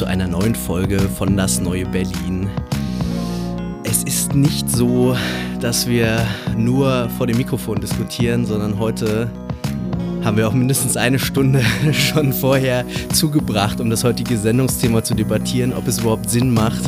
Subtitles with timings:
[0.00, 2.48] Zu einer neuen Folge von Das neue Berlin.
[3.84, 5.14] Es ist nicht so,
[5.60, 6.26] dass wir
[6.56, 9.30] nur vor dem Mikrofon diskutieren, sondern heute
[10.24, 15.74] haben wir auch mindestens eine Stunde schon vorher zugebracht, um das heutige Sendungsthema zu debattieren,
[15.74, 16.80] ob es überhaupt Sinn macht,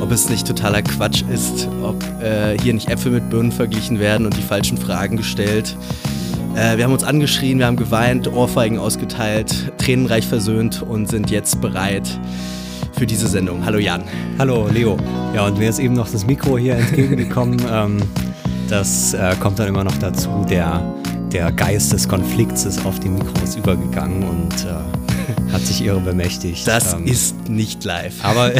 [0.00, 4.24] ob es nicht totaler Quatsch ist, ob äh, hier nicht Äpfel mit Birnen verglichen werden
[4.24, 5.76] und die falschen Fragen gestellt.
[5.76, 6.15] Äh,
[6.56, 12.08] wir haben uns angeschrien, wir haben geweint, Ohrfeigen ausgeteilt, tränenreich versöhnt und sind jetzt bereit
[12.98, 13.64] für diese Sendung.
[13.66, 14.02] Hallo Jan.
[14.38, 14.96] Hallo Leo.
[15.34, 17.60] Ja, und mir ist eben noch das Mikro hier entgegengekommen.
[17.70, 17.98] ähm,
[18.70, 20.46] das äh, kommt dann immer noch dazu.
[20.48, 20.82] Der,
[21.30, 26.66] der Geist des Konflikts ist auf die Mikros übergegangen und äh, hat sich ihre bemächtigt.
[26.66, 28.24] Das Ähm, ist nicht live.
[28.24, 28.52] Aber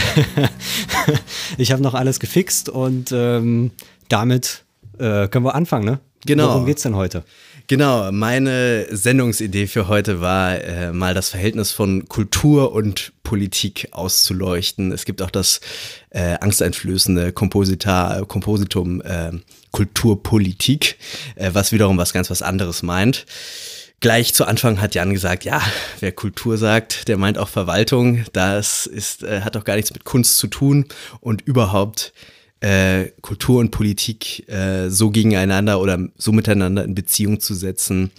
[1.56, 3.70] ich habe noch alles gefixt und ähm,
[4.10, 4.64] damit
[4.98, 5.98] äh, können wir anfangen, ne?
[6.26, 6.48] Genau.
[6.48, 7.24] Worum geht's denn heute?
[7.68, 14.92] Genau, meine Sendungsidee für heute war, äh, mal das Verhältnis von Kultur und Politik auszuleuchten.
[14.92, 15.60] Es gibt auch das
[16.10, 19.32] äh, angsteinflößende Komposita, Kompositum äh,
[19.72, 20.96] Kulturpolitik,
[21.36, 23.26] was wiederum was ganz was anderes meint.
[24.00, 25.60] Gleich zu Anfang hat Jan gesagt, ja,
[26.00, 28.24] wer Kultur sagt, der meint auch Verwaltung.
[28.32, 30.84] Das ist, äh, hat doch gar nichts mit Kunst zu tun
[31.20, 32.12] und überhaupt
[32.60, 38.10] äh, Kultur und Politik äh, so gegeneinander oder so miteinander in Beziehung zu setzen,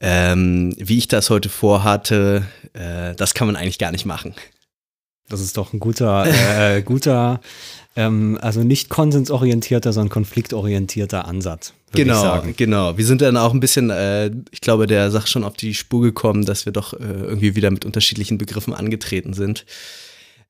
[0.00, 4.34] ähm, wie ich das heute vorhatte, äh, das kann man eigentlich gar nicht machen.
[5.28, 7.40] Das ist doch ein guter, äh, guter,
[7.96, 11.72] ähm, also nicht konsensorientierter, sondern konfliktorientierter Ansatz.
[11.92, 12.54] Genau, sagen.
[12.56, 12.96] genau.
[12.96, 16.02] Wir sind dann auch ein bisschen, äh, ich glaube, der Sache schon auf die Spur
[16.02, 19.64] gekommen, dass wir doch äh, irgendwie wieder mit unterschiedlichen Begriffen angetreten sind.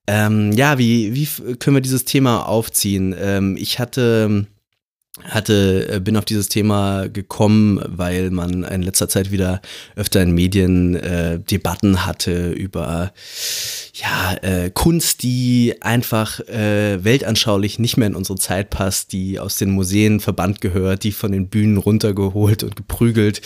[0.07, 3.15] Ähm, ja, wie, wie können wir dieses Thema aufziehen?
[3.17, 4.47] Ähm, ich hatte,
[5.23, 9.61] hatte, äh, bin auf dieses Thema gekommen, weil man in letzter Zeit wieder
[9.95, 13.13] öfter in Medien äh, Debatten hatte über
[13.95, 19.57] ja, äh, Kunst, die einfach äh, weltanschaulich nicht mehr in unsere Zeit passt, die aus
[19.57, 23.41] den Museen verbannt gehört, die von den Bühnen runtergeholt und geprügelt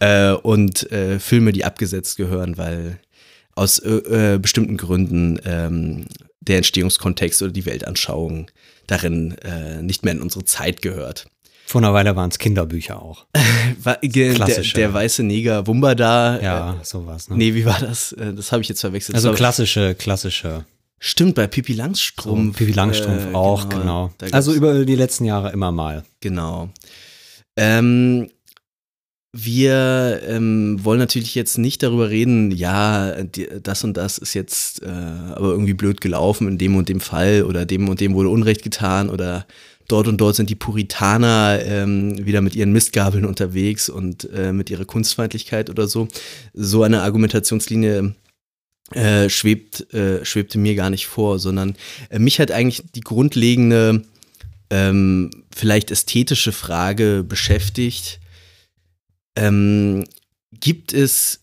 [0.00, 2.98] äh, und äh, Filme, die abgesetzt gehören, weil
[3.60, 3.90] aus äh,
[4.34, 6.06] äh, bestimmten Gründen ähm,
[6.40, 8.50] der Entstehungskontext oder die Weltanschauung
[8.86, 11.26] darin äh, nicht mehr in unsere Zeit gehört.
[11.66, 13.26] Vor einer Weile waren es Kinderbücher auch.
[13.82, 14.74] War, der, Klassische.
[14.74, 16.40] der weiße Neger Wumba da.
[16.40, 17.28] Ja, Äh, sowas.
[17.28, 17.36] Ne?
[17.36, 18.12] nee, wie war das?
[18.12, 19.14] Äh, Das habe ich jetzt verwechselt.
[19.14, 20.64] Also klassische, klassische.
[20.98, 22.56] Stimmt, bei Pipi Langstrumpf.
[22.58, 24.10] Pipi Langstrumpf äh, auch, genau.
[24.18, 26.02] Da Also über die letzten Jahre immer mal.
[26.20, 26.70] Genau.
[27.56, 28.30] Ähm,
[29.32, 34.82] wir ähm, wollen natürlich jetzt nicht darüber reden, ja, die, das und das ist jetzt
[34.82, 38.28] äh, aber irgendwie blöd gelaufen in dem und dem Fall oder dem und dem wurde
[38.28, 39.46] Unrecht getan oder
[39.86, 44.70] dort und dort sind die Puritaner ähm, wieder mit ihren Mistgabeln unterwegs und äh, mit
[44.70, 46.08] ihrer Kunstfeindlichkeit oder so.
[46.52, 48.14] So eine Argumentationslinie
[48.92, 51.76] äh, schwebt, äh, schwebte mir gar nicht vor, sondern
[52.08, 54.02] äh, mich hat eigentlich die grundlegende
[54.70, 58.19] ähm, vielleicht ästhetische Frage beschäftigt.
[59.40, 60.04] Ähm,
[60.52, 61.40] gibt es,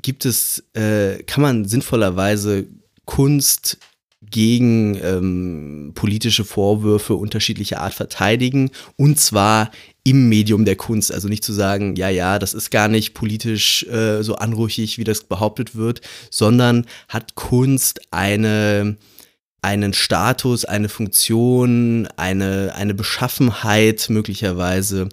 [0.00, 2.66] gibt es, äh, kann man sinnvollerweise
[3.04, 3.78] Kunst
[4.22, 9.70] gegen ähm, politische Vorwürfe unterschiedlicher Art verteidigen und zwar
[10.04, 11.12] im Medium der Kunst.
[11.12, 15.04] Also nicht zu sagen, ja, ja, das ist gar nicht politisch äh, so anrüchig, wie
[15.04, 16.00] das behauptet wird,
[16.30, 18.96] sondern hat Kunst eine,
[19.60, 25.10] einen Status, eine Funktion, eine, eine Beschaffenheit möglicherweise,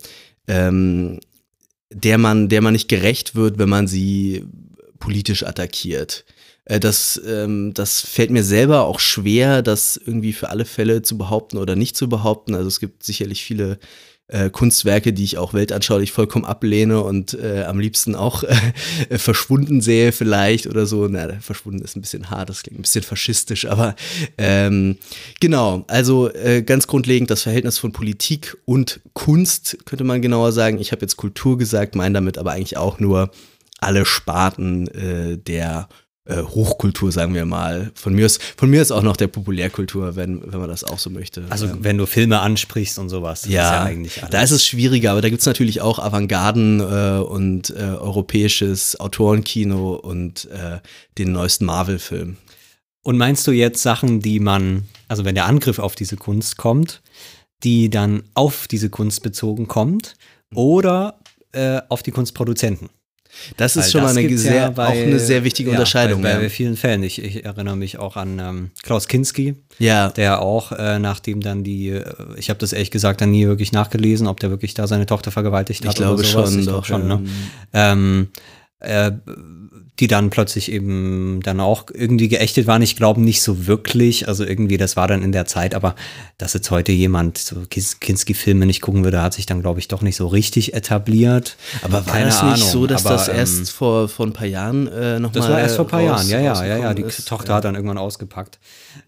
[0.48, 1.20] ähm,
[1.92, 4.46] der man, der man nicht gerecht wird, wenn man sie
[5.00, 6.26] politisch attackiert.
[6.66, 11.18] Äh, Das, ähm, das fällt mir selber auch schwer, das irgendwie für alle Fälle zu
[11.18, 12.56] behaupten oder nicht zu behaupten.
[12.56, 13.80] Also es gibt sicherlich viele
[14.32, 18.44] äh, Kunstwerke, die ich auch weltanschaulich vollkommen ablehne und äh, am liebsten auch
[19.10, 21.08] äh, verschwunden sehe vielleicht oder so.
[21.08, 23.96] Na, verschwunden ist ein bisschen hart, das klingt ein bisschen faschistisch, aber
[24.38, 24.98] ähm,
[25.40, 30.80] genau, also äh, ganz grundlegend das Verhältnis von Politik und Kunst, könnte man genauer sagen.
[30.80, 33.32] Ich habe jetzt Kultur gesagt, meine damit aber eigentlich auch nur
[33.80, 35.90] alle Sparten äh, der
[36.30, 37.92] Hochkultur, sagen wir mal.
[37.96, 41.00] Von mir, ist, von mir ist auch noch der Populärkultur, wenn, wenn man das auch
[41.00, 41.44] so möchte.
[41.50, 44.30] Also Ähm, wenn du Filme ansprichst und sowas, das ja, ist ja eigentlich alles.
[44.32, 49.00] da ist es schwieriger, aber da gibt es natürlich auch Avantgarden äh, und äh, europäisches
[49.00, 50.80] Autorenkino und äh,
[51.18, 52.38] den neuesten Marvel-Film.
[53.04, 57.02] Und meinst du jetzt Sachen, die man, also wenn der Angriff auf diese Kunst kommt,
[57.64, 60.16] die dann auf diese Kunst bezogen kommt
[60.54, 61.20] oder
[61.52, 62.90] äh, auf die Kunstproduzenten?
[63.58, 65.70] Das ist Weil schon mal das eine gibt's sehr, ja bei- auch eine sehr wichtige
[65.70, 66.22] ja, Unterscheidung.
[66.22, 66.50] Bei, bei ja.
[66.50, 67.02] vielen Fällen.
[67.04, 70.10] Ich, ich erinnere mich auch an ähm, Klaus Kinski, ja.
[70.10, 72.04] der auch, äh, nachdem dann die, äh,
[72.38, 75.32] ich habe das ehrlich gesagt dann nie wirklich nachgelesen, ob der wirklich da seine Tochter
[75.32, 75.96] vergewaltigt ich hat.
[75.96, 76.52] glaube oder sowas.
[76.52, 76.86] schon, ich doch.
[76.86, 77.24] glaub schon, ne?
[77.74, 78.28] ähm,
[78.80, 79.12] äh,
[80.02, 82.82] die dann plötzlich eben dann auch irgendwie geächtet waren.
[82.82, 84.28] Ich glaube nicht so wirklich.
[84.28, 85.96] Also irgendwie, das war dann in der Zeit, aber
[86.38, 89.88] dass jetzt heute jemand so Kins- Kinski-Filme nicht gucken würde, hat sich dann, glaube ich,
[89.88, 91.56] doch nicht so richtig etabliert.
[91.84, 94.34] Aber war Keine das nicht Ahnung, so, dass aber, das ähm, erst vor, vor ein
[94.34, 96.94] paar Jahren äh, nochmal Das war erst vor ein paar Jahren, ja, ja, ja, ja.
[96.96, 97.28] Die ist?
[97.28, 98.60] Tochter hat dann irgendwann ausgepackt.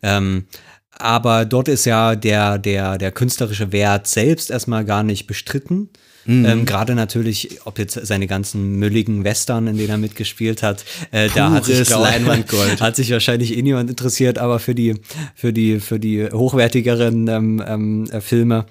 [0.03, 0.45] Ähm,
[0.91, 5.89] aber dort ist ja der, der, der künstlerische Wert selbst erstmal gar nicht bestritten.
[6.25, 6.45] Mhm.
[6.45, 11.29] Ähm, Gerade natürlich, ob jetzt seine ganzen mülligen Western, in denen er mitgespielt hat, äh,
[11.35, 12.05] da hat sich, glaub-
[12.79, 14.95] hat sich wahrscheinlich eh niemand interessiert, aber für die,
[15.35, 18.65] für die, für die hochwertigeren ähm, ähm, äh, Filme,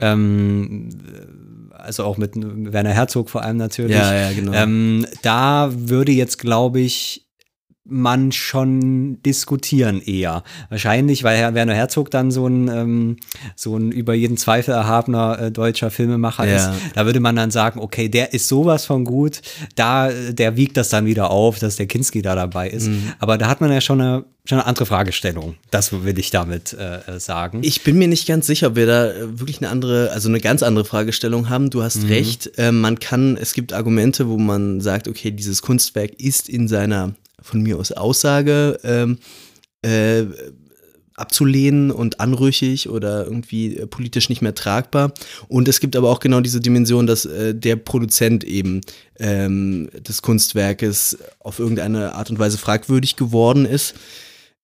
[0.00, 0.88] ähm,
[1.72, 4.52] also auch mit Werner Herzog vor allem natürlich, Ja, ja, genau.
[4.52, 7.23] ähm, da würde jetzt, glaube ich,
[7.86, 10.42] man schon diskutieren eher.
[10.70, 13.16] Wahrscheinlich, weil Herr Werner Herzog dann so ein, ähm,
[13.56, 16.56] so ein über jeden Zweifel erhabener äh, deutscher Filmemacher Ja.
[16.56, 16.70] ist.
[16.94, 19.42] Da würde man dann sagen, okay, der ist sowas von gut,
[19.74, 22.88] da, der wiegt das dann wieder auf, dass der Kinski da dabei ist.
[22.88, 23.12] Mhm.
[23.18, 25.56] Aber da hat man ja schon eine, schon eine andere Fragestellung.
[25.70, 27.60] Das will ich damit äh, äh, sagen.
[27.62, 30.40] Ich bin mir nicht ganz sicher, ob wir da äh, wirklich eine andere, also eine
[30.40, 31.68] ganz andere Fragestellung haben.
[31.68, 31.82] Du Mhm.
[31.82, 32.58] hast recht.
[32.58, 37.12] Äh, man kann, es gibt Argumente, wo man sagt, okay, dieses Kunstwerk ist in seiner
[37.44, 39.18] von mir aus Aussage ähm,
[39.82, 40.24] äh,
[41.16, 45.12] abzulehnen und anrüchig oder irgendwie äh, politisch nicht mehr tragbar.
[45.46, 48.80] Und es gibt aber auch genau diese Dimension, dass äh, der Produzent eben
[49.20, 53.94] ähm, des Kunstwerkes auf irgendeine Art und Weise fragwürdig geworden ist.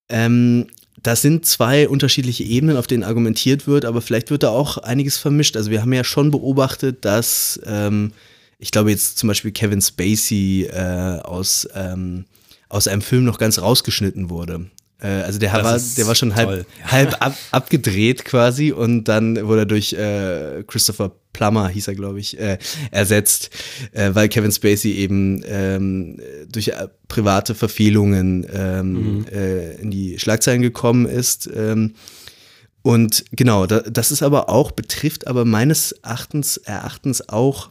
[0.09, 0.67] Ähm,
[1.01, 5.17] das sind zwei unterschiedliche Ebenen, auf denen argumentiert wird, aber vielleicht wird da auch einiges
[5.17, 5.55] vermischt.
[5.55, 8.11] Also wir haben ja schon beobachtet, dass ähm,
[8.59, 12.25] ich glaube jetzt zum Beispiel Kevin Spacey äh, aus, ähm,
[12.71, 14.67] aus einem Film noch ganz rausgeschnitten wurde.
[15.01, 16.65] Äh, also der Das war, der war schon halb, toll.
[16.85, 22.19] halb ab, abgedreht quasi und dann wurde er durch äh, Christopher Plummer, hieß er glaube
[22.19, 22.57] ich, äh,
[22.91, 23.49] ersetzt,
[23.91, 26.19] äh, weil Kevin Spacey eben ähm,
[26.51, 31.49] durch äh, private Verfehlungen ähm, äh, in die Schlagzeilen gekommen ist.
[31.53, 31.95] Ähm,
[32.83, 37.69] und genau, da, das ist aber auch, betrifft aber meines Erachtens, Erachtens auch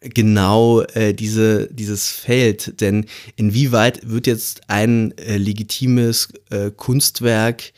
[0.00, 2.80] genau äh, diese, dieses Feld.
[2.80, 3.06] Denn
[3.36, 7.72] inwieweit wird jetzt ein äh, legitimes äh, Kunstwerk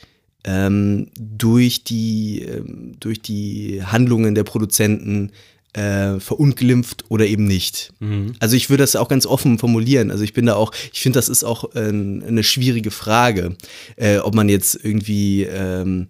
[0.45, 5.33] ähm, durch, die, ähm, durch die Handlungen der Produzenten
[5.73, 7.93] äh, verunglimpft oder eben nicht.
[8.41, 10.11] Also ich würde das auch ganz offen formulieren.
[10.11, 13.57] Also ich bin da auch, ich finde, das ist auch äh, eine schwierige Frage,
[13.97, 16.09] äh, ob man jetzt irgendwie ähm,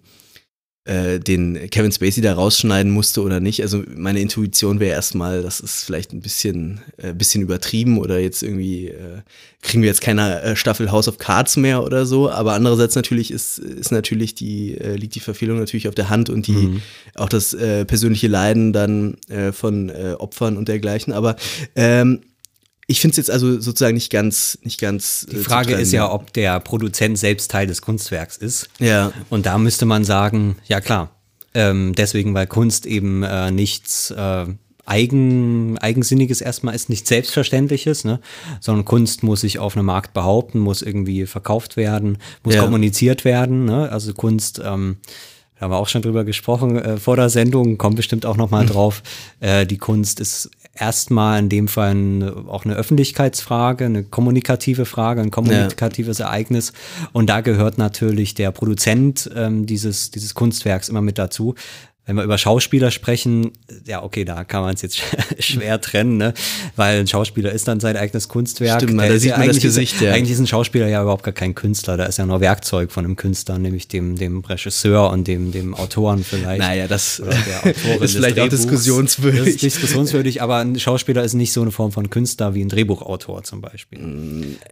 [0.85, 3.61] äh, den Kevin Spacey da rausschneiden musste oder nicht.
[3.61, 8.43] Also meine Intuition wäre erstmal, das ist vielleicht ein bisschen, äh, bisschen übertrieben oder jetzt
[8.43, 9.21] irgendwie äh,
[9.61, 12.29] kriegen wir jetzt keine äh, Staffel House of Cards mehr oder so.
[12.29, 16.29] Aber andererseits natürlich ist, ist natürlich die, äh, liegt die Verfehlung natürlich auf der Hand
[16.29, 16.81] und die
[17.15, 19.15] auch das äh, persönliche Leiden dann
[19.53, 21.13] von Opfern und dergleichen.
[21.13, 21.35] Aber
[21.75, 22.19] ähm,
[22.87, 25.25] ich finde es jetzt also sozusagen nicht ganz, nicht ganz.
[25.31, 28.69] Die Frage ist ja, ob der Produzent selbst Teil des Kunstwerks ist.
[28.79, 29.13] Ja.
[29.29, 31.11] Und da müsste man sagen, ja klar,
[31.53, 34.45] ähm, deswegen, weil Kunst eben äh, nichts äh,
[34.85, 38.19] Eigen, Eigensinniges erstmal ist, nichts Selbstverständliches, ne?
[38.59, 42.63] sondern Kunst muss sich auf einem Markt behaupten, muss irgendwie verkauft werden, muss Ja.
[42.63, 43.63] kommuniziert werden.
[43.63, 43.89] Ne?
[43.89, 44.97] Also Kunst, ähm,
[45.55, 48.51] da haben wir auch schon drüber gesprochen äh, vor der Sendung, kommt bestimmt auch noch
[48.51, 49.03] mal drauf.
[49.39, 55.21] Äh, die Kunst ist erstmal in dem Fall ein, auch eine Öffentlichkeitsfrage, eine kommunikative Frage,
[55.21, 56.73] ein kommunikatives Ereignis.
[57.11, 61.55] Und da gehört natürlich der Produzent ähm, dieses, dieses Kunstwerks immer mit dazu.
[62.05, 63.51] Wenn wir über Schauspieler sprechen,
[63.85, 64.99] ja, okay, da kann man es jetzt
[65.39, 66.33] schwer trennen, ne?
[66.75, 68.81] weil ein Schauspieler ist dann sein eigenes Kunstwerk.
[68.81, 70.11] Stimmt, da sieht ja man das eigentlich ist- Gesicht, ja.
[70.11, 73.05] Eigentlich ist ein Schauspieler ja überhaupt gar kein Künstler, da ist ja nur Werkzeug von
[73.05, 76.59] einem Künstler, nämlich dem, dem Regisseur und dem, dem Autoren vielleicht.
[76.59, 77.19] Naja, das
[78.01, 79.39] ist vielleicht auch diskussionswürdig.
[79.39, 82.69] Das ist diskussionswürdig, aber ein Schauspieler ist nicht so eine Form von Künstler wie ein
[82.69, 83.99] Drehbuchautor zum Beispiel.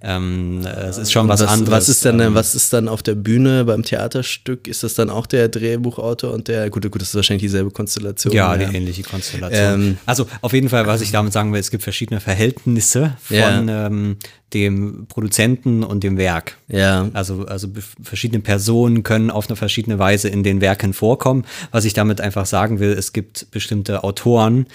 [0.01, 1.71] Ähm, äh, es ist schon was, was, anderes.
[1.71, 4.67] was ist dann, ähm, was ist dann auf der Bühne beim Theaterstück?
[4.67, 8.33] Ist das dann auch der Drehbuchautor und der, gut, gut, das ist wahrscheinlich dieselbe Konstellation.
[8.33, 9.81] Ja, die ähnliche Konstellation.
[9.81, 13.37] Ähm, also auf jeden Fall, was ich damit sagen will, es gibt verschiedene Verhältnisse von
[13.37, 13.87] Ja.
[13.87, 14.17] ähm,
[14.53, 16.57] dem Produzenten und dem Werk.
[16.67, 17.09] Ja.
[17.13, 17.67] Also, also
[18.01, 21.45] verschiedene Personen können auf eine verschiedene Weise in den Werken vorkommen.
[21.71, 24.65] Was ich damit einfach sagen will, es gibt bestimmte Autoren,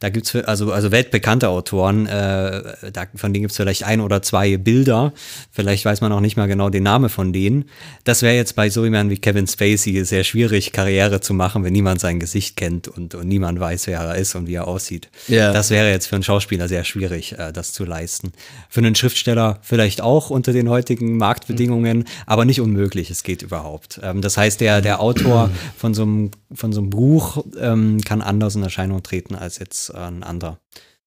[0.00, 4.22] da gibt's für- also, also weltbekannte Autoren, äh, da, von denen gibt's vielleicht ein oder
[4.22, 5.12] zwei Bilder.
[5.50, 7.64] Vielleicht weiß man auch nicht mal genau den Namen von denen.
[8.04, 11.72] Das wäre jetzt bei so jemandem wie Kevin Spacey sehr schwierig, Karriere zu machen, wenn
[11.72, 15.08] niemand sein Gesicht kennt und, und niemand weiß, wer er ist und wie er aussieht.
[15.28, 15.52] Ja.
[15.52, 18.32] Das wäre jetzt für einen Schauspieler sehr schwierig, äh, das zu leisten.
[18.68, 19.15] Für einen Schriftsteller
[19.62, 23.10] vielleicht auch unter den heutigen Marktbedingungen, aber nicht unmöglich.
[23.10, 24.00] Es geht überhaupt.
[24.02, 28.22] Ähm, das heißt, der, der Autor von so einem, von so einem Buch ähm, kann
[28.22, 30.58] anders in Erscheinung treten als jetzt äh, ein anderer.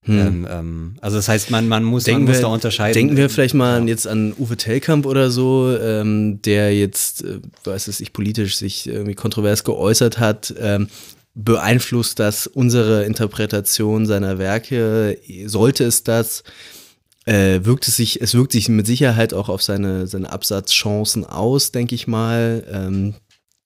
[0.08, 2.94] Ähm, ähm, also das heißt, man, man muss, man Denken muss wir, da unterscheiden.
[2.94, 7.88] denken wir vielleicht mal jetzt an Uwe Tellkamp oder so, ähm, der jetzt, äh, weiß
[7.88, 10.54] es ich, politisch sich irgendwie kontrovers geäußert hat.
[10.58, 10.88] Ähm,
[11.36, 15.18] beeinflusst das unsere Interpretation seiner Werke?
[15.46, 16.44] Sollte es das?
[17.30, 21.72] Äh, wirkt es sich, es wirkt sich mit Sicherheit auch auf seine, seine Absatzchancen aus,
[21.72, 22.64] denke ich mal.
[22.72, 23.14] Ähm,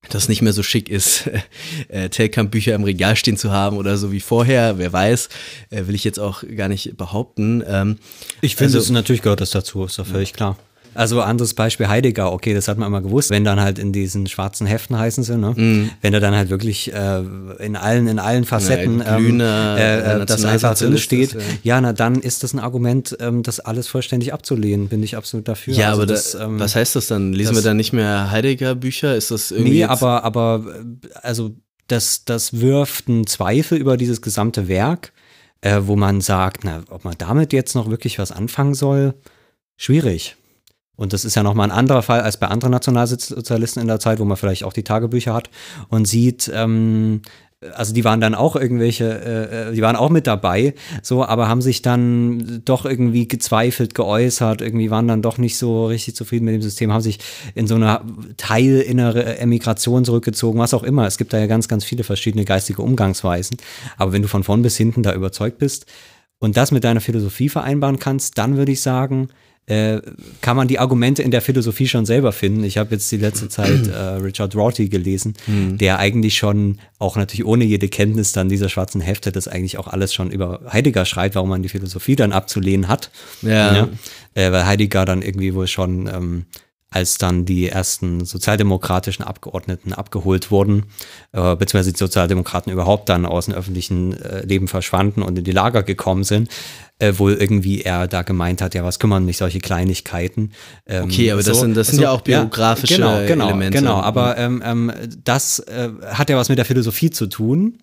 [0.10, 1.30] dass nicht mehr so schick ist,
[1.88, 5.30] äh, Tellkamp-Bücher im Regal stehen zu haben oder so wie vorher, wer weiß,
[5.70, 7.64] äh, will ich jetzt auch gar nicht behaupten.
[7.66, 8.00] Ähm,
[8.42, 10.58] Ich finde, Also- es natürlich gehört das dazu, ist doch völlig klar.
[10.96, 14.28] Also anderes Beispiel Heidegger, okay, das hat man immer gewusst, wenn dann halt in diesen
[14.28, 15.54] schwarzen Heften heißen sie, ne?
[15.56, 15.90] Mhm.
[16.02, 17.24] Wenn er dann halt wirklich äh,
[17.60, 21.46] in allen in allen Facetten Ja, glühender, äh, äh, äh, das einfach drin steht, ist,
[21.64, 21.80] ja.
[21.82, 25.74] na dann ist das ein Argument, ähm, das alles vollständig abzulehnen, bin ich absolut dafür.
[25.74, 27.34] Ja, Also aber das, da, ähm, was heißt das dann?
[27.34, 29.16] Lesen das- wir dann nicht mehr Heidegger-Bücher?
[29.16, 29.72] Ist das irgendwie.
[29.72, 30.64] Nee, aber, aber
[31.22, 31.52] also
[31.88, 35.12] das, das wirft einen Zweifel über dieses gesamte Werk,
[35.62, 39.14] äh, wo man sagt, na, ob man damit jetzt noch wirklich was anfangen soll,
[39.78, 40.36] schwierig.
[40.96, 44.20] Und das ist ja nochmal ein anderer Fall als bei anderen Nationalsozialisten in der Zeit,
[44.20, 45.50] wo man vielleicht auch die Tagebücher hat
[45.90, 47.22] und sieht, ähm,
[47.76, 51.48] also die waren dann auch irgendwelche, äh, äh, die waren auch mit dabei, so, aber
[51.48, 56.46] haben sich dann doch irgendwie gezweifelt, geäußert, irgendwie waren dann doch nicht so richtig zufrieden
[56.46, 57.20] mit dem System, haben sich
[57.56, 58.02] in so eine
[58.38, 61.08] teilinnere Emigration zurückgezogen, was auch immer.
[61.08, 63.58] Es gibt da ja ganz, ganz viele verschiedene geistige Umgangsweisen.
[63.98, 65.86] Aber wenn du von vorn bis hinten da überzeugt bist
[66.40, 69.30] und das mit deiner Philosophie vereinbaren kannst, dann würde ich sagen,
[69.66, 70.02] äh,
[70.42, 72.64] kann man die Argumente in der Philosophie schon selber finden.
[72.64, 77.46] Ich habe jetzt die letzte Zeit äh, Richard Rorty gelesen, der eigentlich schon, auch natürlich
[77.46, 81.36] ohne jede Kenntnis dann dieser schwarzen Hefte, das eigentlich auch alles schon über Heidegger schreibt,
[81.36, 83.10] warum man die Philosophie dann abzulehnen hat.
[83.42, 83.88] Ja.
[84.36, 86.46] Äh, weil Heidegger dann irgendwie wohl schon, ähm,
[86.94, 90.84] als dann die ersten sozialdemokratischen Abgeordneten abgeholt wurden,
[91.32, 95.52] äh, beziehungsweise die Sozialdemokraten überhaupt dann aus dem öffentlichen äh, Leben verschwanden und in die
[95.52, 96.50] Lager gekommen sind,
[97.00, 100.52] äh, wohl irgendwie er da gemeint hat, ja, was kümmern mich solche Kleinigkeiten.
[100.86, 103.80] Ähm, Okay, aber das sind- das sind ja auch biografische genau, genau, Elemente.
[103.80, 104.92] Genau, aber ähm, ähm,
[105.24, 107.80] das äh, hat ja was mit der Philosophie zu tun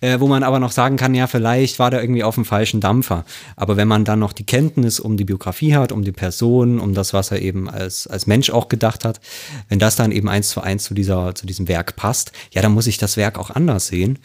[0.00, 2.80] äh, wo man aber noch sagen kann, ja, vielleicht war der irgendwie auf dem falschen
[2.80, 3.24] Dampfer.
[3.56, 6.94] Aber wenn man dann noch die Kenntnis um die Biografie hat, um die Person, um
[6.94, 9.20] das, was er eben als, als Mensch auch gedacht hat,
[9.68, 12.72] wenn das dann eben eins zu eins zu, dieser, zu diesem Werk passt, ja, dann
[12.72, 14.18] muss ich das Werk auch anders sehen.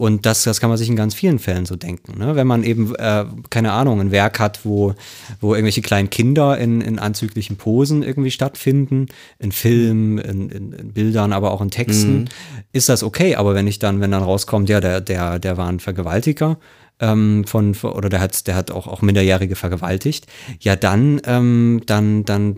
[0.00, 2.18] Und das, das kann man sich in ganz vielen Fällen so denken.
[2.18, 2.34] Ne?
[2.34, 4.94] Wenn man eben, äh, keine Ahnung, ein Werk hat, wo,
[5.42, 10.92] wo irgendwelche kleinen Kinder in, in anzüglichen Posen irgendwie stattfinden, in Filmen, in, in, in
[10.94, 12.30] Bildern, aber auch in Texten,
[12.72, 13.36] ist das okay.
[13.36, 16.56] Aber wenn ich dann, wenn dann rauskommt, ja, der, der, der war ein Vergewaltiger,
[16.98, 20.26] ähm, von, oder der hat, der hat auch, auch Minderjährige vergewaltigt,
[20.60, 22.56] ja, dann, ähm, dann, dann,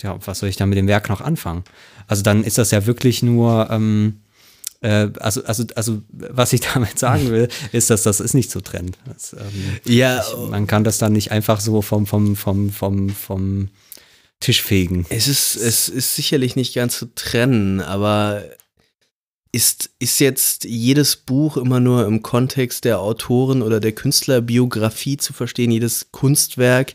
[0.00, 1.64] ja, was soll ich dann mit dem Werk noch anfangen?
[2.06, 4.29] Also dann ist das ja wirklich nur, ähm, äh,
[4.88, 8.96] also, also, also, was ich damit sagen will, ist, dass das ist nicht trennen.
[9.06, 13.10] Das, ähm, Ja, ich, man kann das dann nicht einfach so vom, vom, vom, vom,
[13.10, 13.68] vom
[14.40, 15.04] Tisch fegen.
[15.10, 18.42] Es ist, es ist sicherlich nicht ganz zu trennen, aber
[19.52, 25.32] ist, ist jetzt jedes Buch immer nur im Kontext der Autoren oder der Künstlerbiografie zu
[25.32, 26.94] verstehen, jedes Kunstwerk?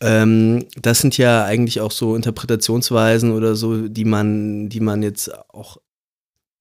[0.00, 5.32] Ähm, das sind ja eigentlich auch so Interpretationsweisen oder so, die man, die man jetzt
[5.52, 5.78] auch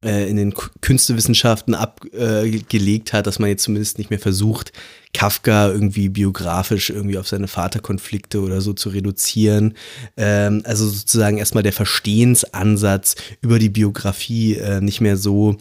[0.05, 4.71] äh, in den Künstewissenschaften abgelegt hat, dass man jetzt zumindest nicht mehr versucht,
[5.13, 9.74] Kafka irgendwie biografisch irgendwie auf seine Vaterkonflikte oder so zu reduzieren.
[10.15, 15.57] Ähm, also sozusagen erstmal der Verstehensansatz über die Biografie äh, nicht mehr so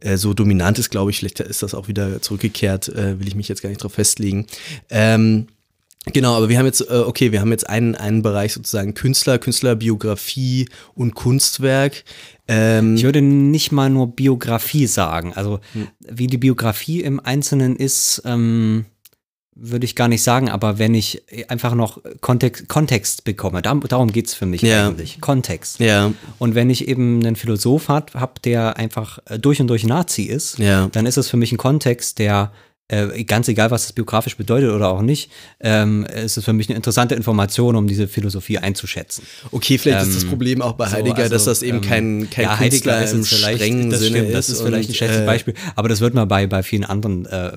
[0.00, 1.18] äh, so dominant ist, glaube ich.
[1.18, 4.46] Vielleicht ist das auch wieder zurückgekehrt, äh, will ich mich jetzt gar nicht drauf festlegen.
[4.90, 5.48] Ähm,
[6.12, 9.38] Genau, aber wir haben jetzt, äh, okay, wir haben jetzt einen, einen Bereich sozusagen Künstler,
[9.38, 12.04] Künstlerbiografie und Kunstwerk.
[12.46, 15.32] Ähm, Ich würde nicht mal nur Biografie sagen.
[15.34, 15.60] Also
[16.08, 18.86] wie die Biografie im Einzelnen ist, ähm,
[19.54, 20.48] würde ich gar nicht sagen.
[20.48, 24.88] Aber wenn ich einfach noch Kontext, Kontext bekomme, darum, darum geht es für mich Ja.
[24.88, 25.20] eigentlich.
[25.20, 25.80] Kontext.
[25.80, 29.84] ja, Und wenn ich eben einen Philosoph habe, hab, der einfach äh, durch und durch
[29.84, 30.88] Nazi ist, Ja.
[30.92, 32.52] dann ist es für mich ein Kontext, der
[32.88, 35.30] äh, ganz egal, was das biografisch bedeutet oder auch nicht,
[35.60, 39.24] ähm, ist es für mich eine interessante Information, um diese Philosophie einzuschätzen.
[39.52, 41.82] Okay, vielleicht ist das Ähm, Problem auch bei so, Heidegger, also, dass das eben ähm,
[41.82, 44.34] kein, kein ja, Künstler Heidegger ist im strengen das Sinne stimmt, ist.
[44.34, 47.26] das ist vielleicht ein schlechtes äh, Beispiel, aber das wird man bei, bei vielen anderen,
[47.26, 47.52] äh,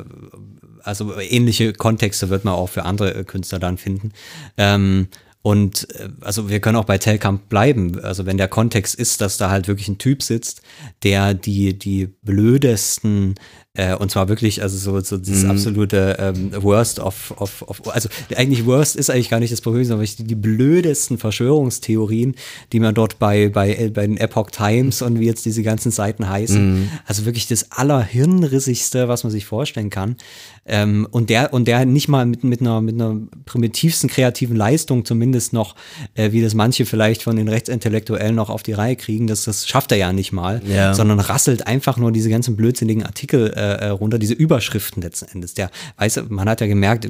[0.83, 4.11] also ähnliche Kontexte wird man auch für andere äh, Künstler dann finden.
[4.57, 5.07] Ähm,
[5.43, 7.99] und äh, also wir können auch bei Telkamp bleiben.
[7.99, 10.61] Also wenn der Kontext ist, dass da halt wirklich ein Typ sitzt,
[11.03, 13.35] der die, die blödesten
[13.73, 18.09] äh, und zwar wirklich, also so, so dieses absolute ähm, Worst of, of, of, also
[18.35, 22.35] eigentlich Worst ist eigentlich gar nicht das Problem, sondern die, die blödesten Verschwörungstheorien,
[22.73, 25.89] die man dort bei, bei, äh, bei den Epoch Times und wie jetzt diese ganzen
[25.89, 30.17] Seiten heißen, also wirklich das allerhirnrissigste, was man sich vorstellen kann.
[30.65, 35.05] Ähm, und der, und der nicht mal mit, mit einer, mit einer primitivsten kreativen Leistung
[35.05, 35.75] zumindest noch,
[36.13, 39.67] äh, wie das manche vielleicht von den Rechtsintellektuellen noch auf die Reihe kriegen, das, das
[39.67, 40.93] schafft er ja nicht mal, Ja.
[40.93, 45.55] sondern rasselt einfach nur diese ganzen blödsinnigen Artikel äh, äh, runter, diese Überschriften letzten Endes.
[45.55, 47.09] Der weiß, man hat ja gemerkt,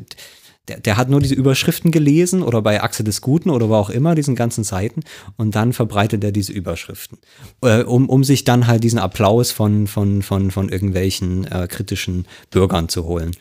[0.68, 3.90] der, der hat nur diese Überschriften gelesen oder bei Achse des Guten oder wo auch
[3.90, 5.02] immer, diesen ganzen Seiten
[5.38, 7.18] und dann verbreitet er diese Überschriften,
[7.62, 12.28] äh, um, um sich dann halt diesen Applaus von, von, von, von irgendwelchen äh, kritischen
[12.52, 13.32] Bürgern zu holen.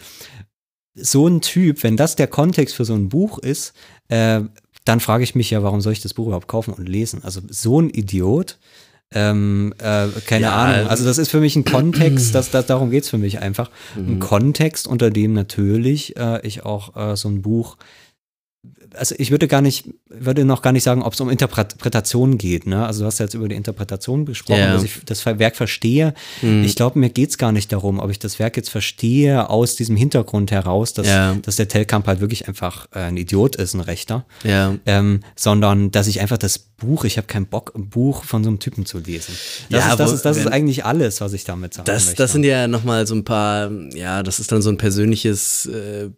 [0.95, 3.75] So ein Typ, wenn das der Kontext für so ein Buch ist,
[4.09, 4.41] äh,
[4.85, 7.23] dann frage ich mich ja, warum soll ich das Buch überhaupt kaufen und lesen?
[7.23, 8.59] Also so ein Idiot,
[9.12, 10.87] ähm, äh, keine Ja, Ahnung.
[10.88, 13.71] Also das ist für mich ein Kontext, das, das, darum geht's für mich einfach.
[13.97, 14.19] Ein Mhm.
[14.21, 17.76] Kontext, unter dem natürlich äh, ich auch äh, so ein Buch
[18.95, 22.67] also ich würde gar nicht, würde noch gar nicht sagen, ob es um Interpretation geht.
[22.67, 22.85] Ne?
[22.85, 24.73] Also du hast ja jetzt über die Interpretation gesprochen, Ja.
[24.75, 26.12] dass ich das Werk verstehe.
[26.43, 29.76] Ich glaube, mir geht es gar nicht darum, ob ich das Werk jetzt verstehe aus
[29.76, 31.37] diesem Hintergrund heraus, dass, Ja.
[31.40, 34.26] dass der Telkamp halt wirklich einfach äh, ein Idiot ist, ein Rechter.
[34.45, 34.75] Ja.
[34.85, 38.50] Ähm, sondern dass ich einfach das Buch, ich habe keinen Bock, ein Buch von so
[38.50, 39.35] einem Typen zu lesen.
[39.71, 42.23] Das, Ja, ist, das, ist, das ist eigentlich alles, was ich damit sagen Das, möchte.
[42.23, 46.11] das sind ja nochmal so ein paar, ja, das ist dann so ein persönliches, äh,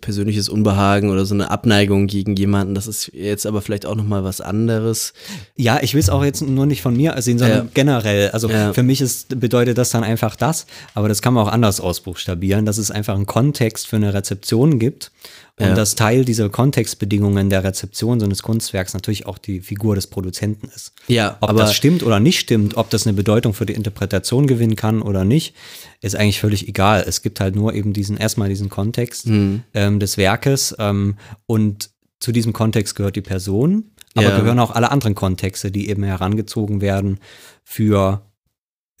[0.00, 2.74] persönliches Unbehagen oder so eine Abneigung gegen jemanden.
[2.74, 5.12] Das ist jetzt aber vielleicht auch nochmal was anderes.
[5.56, 7.70] Ja, ich will es auch jetzt nur nicht von mir sehen, sondern Ja.
[7.74, 8.30] generell.
[8.30, 8.72] Also Ja.
[8.72, 12.66] für mich ist, bedeutet das dann einfach das, aber das kann man auch anders ausbuchstabieren,
[12.66, 15.12] dass es einfach einen Kontext für eine Rezeption gibt
[15.58, 15.74] und Ja.
[15.74, 20.68] dass Teil dieser Kontextbedingungen der Rezeption so eines Kunstwerks natürlich auch die Figur des Produzenten
[20.74, 20.92] ist.
[21.08, 24.46] Ja, Ob aber das stimmt oder nicht stimmt, ob das eine Bedeutung für die Interpretation
[24.46, 25.54] gewinnen kann oder nicht,
[26.00, 27.04] ist eigentlich völlig egal.
[27.06, 29.62] Es gibt halt nur eben diesen, erstmal diesen Kontext Mhm.
[29.74, 31.16] ähm, des Werkes ähm,
[31.46, 31.90] und
[32.20, 34.36] zu diesem Kontext gehört die Person, aber Ja.
[34.40, 37.18] gehören auch alle anderen Kontexte, die eben herangezogen werden
[37.64, 38.22] für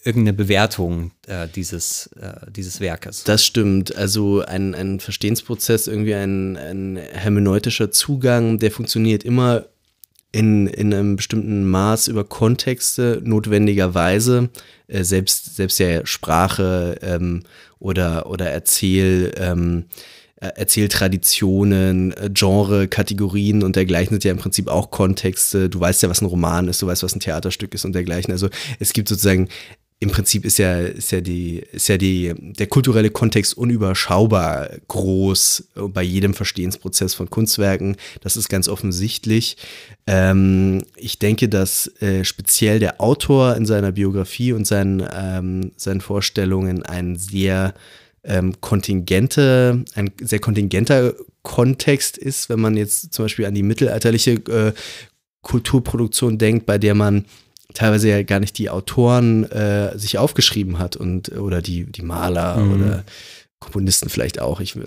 [0.04, 3.24] irgendeine Bewertung äh, dieses, äh, dieses Werkes.
[3.24, 3.94] Das stimmt.
[3.96, 9.66] Also ein, ein Verstehensprozess, irgendwie ein, ein hermeneutischer Zugang, der funktioniert immer
[10.30, 14.50] in, in einem bestimmten Maß über Kontexte notwendigerweise.
[14.86, 17.42] Äh, selbst, selbst ja Sprache ähm,
[17.78, 19.86] oder, oder Erzähl, ähm,
[20.40, 25.68] äh, Erzähltraditionen, äh, Genre, Kategorien und dergleichen sind ja im Prinzip auch Kontexte.
[25.68, 28.30] Du weißt ja, was ein Roman ist, du weißt, was ein Theaterstück ist und dergleichen.
[28.30, 29.48] Also es gibt sozusagen
[30.00, 35.70] im Prinzip ist ja, ist ja die, ist ja die, der kulturelle Kontext unüberschaubar groß
[35.88, 37.96] bei jedem Verstehensprozess von Kunstwerken.
[38.20, 39.56] Das ist ganz offensichtlich.
[40.06, 46.00] Ähm, ich denke, dass äh, speziell der Autor in seiner Biografie und seinen, ähm, seinen
[46.00, 47.74] Vorstellungen ein sehr
[48.22, 54.34] ähm, kontingente, ein sehr kontingenter Kontext ist, wenn man jetzt zum Beispiel an die mittelalterliche
[54.34, 54.72] äh,
[55.42, 57.24] Kulturproduktion denkt, bei der man
[57.74, 62.56] teilweise ja gar nicht die Autoren äh, sich aufgeschrieben hat und oder die, die Maler
[62.56, 62.72] Mhm.
[62.72, 63.04] oder
[63.60, 64.60] Komponisten vielleicht auch.
[64.60, 64.80] Ich, äh,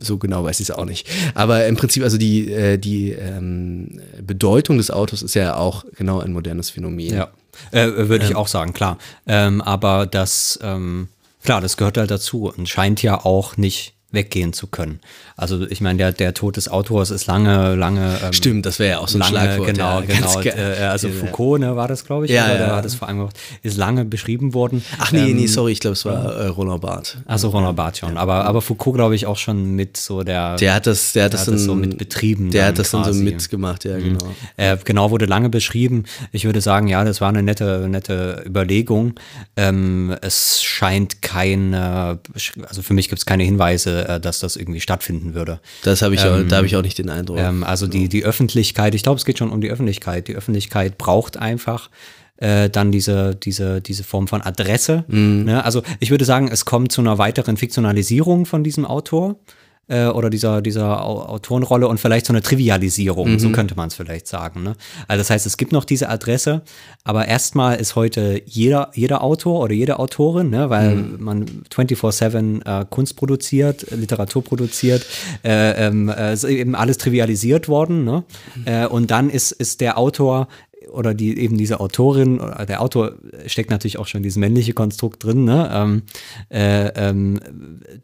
[0.00, 1.08] so genau weiß ich es auch nicht.
[1.34, 6.18] Aber im Prinzip, also die, äh, die ähm, Bedeutung des Autos ist ja auch genau
[6.20, 7.14] ein modernes Phänomen.
[7.14, 7.28] Ja,
[7.70, 8.98] äh, würde ich auch sagen, klar.
[9.26, 11.08] Ähm, aber das, ähm,
[11.44, 15.00] klar, das gehört halt dazu und scheint ja auch nicht weggehen zu können.
[15.36, 18.90] Also ich meine, der, der Tod des Autors ist lange, lange ähm, Stimmt, das wäre
[18.92, 19.68] ja auch so ein lange, Schlagwort.
[19.68, 20.40] genau, ja, genau.
[20.40, 21.08] Äh, also.
[21.10, 22.58] Foucault, ne, war das, glaube ich, Ja, oder ja.
[22.66, 24.84] der hat es vor allem gemacht, ist lange beschrieben worden.
[24.98, 27.18] Ach nee, Ähm, nee, sorry, ich glaube, es war äh, Roland Barth.
[27.26, 30.74] Also Ronald Barth schon, aber, aber Foucault, glaube ich, auch schon mit so der, Der
[30.74, 33.12] hat das, der hat das, hat das so mit betrieben Der hat das dann so.
[33.12, 33.24] Mhm.
[33.24, 34.34] mitgemacht, ja, genau.
[34.56, 36.04] Äh, genau, wurde lange beschrieben.
[36.32, 39.14] Ich würde sagen, ja, das war eine nette, nette Überlegung.
[39.56, 42.20] Ähm, es scheint keine,
[42.68, 45.60] also für mich gibt es keine Hinweise, äh, dass das irgendwie stattfinden würde.
[45.84, 47.38] Das habe ich auch, da habe ich auch nicht den Eindruck.
[47.38, 50.28] Ähm, also die, die Öffentlichkeit, ich glaube, es geht schon um die Öffentlichkeit.
[50.28, 51.90] Die Öffentlichkeit braucht einfach
[52.38, 55.04] äh, dann diese, diese, diese Form von Adresse.
[55.08, 55.44] Mhm.
[55.44, 55.64] Ne?
[55.64, 59.36] Also ich würde sagen, es kommt zu einer weiteren Fiktionalisierung von diesem Autor.
[59.88, 63.38] Äh, oder dieser, dieser Autorenrolle und vielleicht so eine Trivialisierung, Mhm.
[63.38, 64.62] so könnte man es vielleicht sagen.
[64.62, 64.74] Ne?
[65.08, 66.62] Also das heißt, es gibt noch diese Adresse,
[67.04, 71.16] aber erstmal ist heute jeder, jeder Autor oder jede Autorin, ne, weil Mhm.
[71.24, 75.06] man 24-7 äh, Kunst produziert, Literatur produziert,
[75.44, 78.04] äh, ähm, äh, ist eben alles trivialisiert worden.
[78.04, 78.24] Ne?
[78.56, 78.62] Mhm.
[78.66, 80.48] Äh, und dann ist, ist der Autor
[80.90, 83.12] oder die eben diese Autorin, oder der Autor
[83.46, 85.70] steckt natürlich auch schon dieses männliche Konstrukt drin, ne?
[85.72, 86.02] ähm,
[86.48, 87.40] äh, ähm,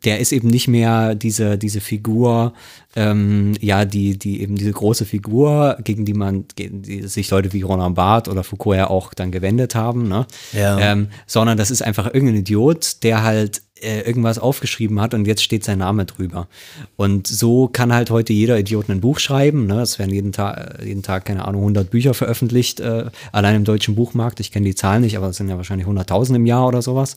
[0.04, 2.52] der ist eben nicht mehr diese, diese Figur,
[2.96, 7.52] ähm, ja, die, die eben diese große Figur, gegen die man, gegen die sich Leute
[7.52, 10.26] wie Roland Barthes oder Foucault ja auch dann gewendet haben, ne?
[10.52, 10.78] Ja.
[10.78, 15.42] ähm, sondern das ist einfach irgendein Idiot, der halt äh, irgendwas aufgeschrieben hat und jetzt
[15.42, 16.48] steht sein Name drüber.
[16.96, 19.66] Und so kann halt heute jeder Idiot ein Buch schreiben.
[19.66, 19.80] Ne?
[19.80, 23.94] Es werden jeden Tag, jeden Tag, keine Ahnung, 100 Bücher veröffentlicht, äh, allein im deutschen
[23.94, 24.40] Buchmarkt.
[24.40, 27.16] Ich kenne die Zahlen nicht, aber es sind ja wahrscheinlich 100.000 im Jahr oder sowas.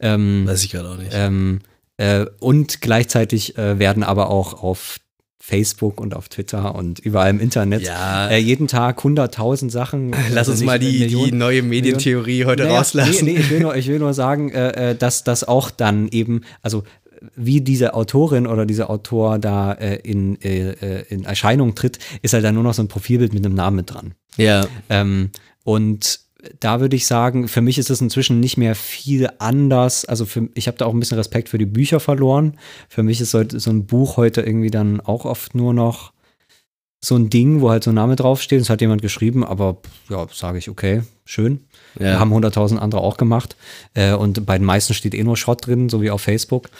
[0.00, 1.12] Ähm, Weiß ich gerade auch nicht.
[1.12, 1.60] ähm,
[1.96, 4.98] äh, und gleichzeitig äh, werden aber auch auf
[5.46, 8.28] Facebook und auf Twitter und überall im Internet Ja.
[8.28, 10.12] äh, jeden Tag 100.000 Sachen.
[10.30, 13.26] Lass also uns nicht mal die, die Millionen- neue Medientheorie heute naja, rauslassen.
[13.26, 16.08] Nee, nee, ich will nur, ich will nur sagen, äh, äh, dass das auch dann
[16.08, 16.82] eben, also
[17.36, 22.32] wie diese Autorin oder dieser Autor da äh, in, äh, äh, in Erscheinung tritt, ist
[22.32, 24.14] halt dann nur noch so ein Profilbild mit einem Namen mit dran.
[24.38, 24.66] Ja.
[24.88, 25.28] Ähm,
[25.62, 26.20] und
[26.60, 30.04] da würde ich sagen, für mich ist es inzwischen nicht mehr viel anders.
[30.04, 32.58] Also für, ich habe da auch ein bisschen Respekt für die Bücher verloren.
[32.88, 36.12] Für mich ist so, so ein Buch heute irgendwie dann auch oft nur noch
[37.04, 38.60] so ein Ding, wo halt so ein Name draufsteht.
[38.60, 39.76] Das hat jemand geschrieben, aber
[40.08, 41.60] ja, sage ich, okay, schön.
[41.98, 42.18] Ja.
[42.18, 43.56] Haben 100.000 andere auch gemacht.
[43.94, 46.70] Äh, und bei den meisten steht eh nur Schrott drin, so wie auf Facebook.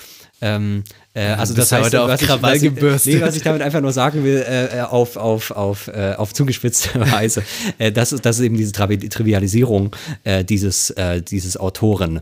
[0.40, 3.42] Ähm, äh, also das heißt, heute auf was ich, Krawall was, ich, nee, was ich
[3.42, 7.42] damit einfach nur sagen will, äh, auf, auf, auf, äh, auf zugespitzte Weise,
[7.79, 12.20] äh, das, ist, das ist eben diese Travi- Trivialisierung äh, dieses, äh, dieses Autoren.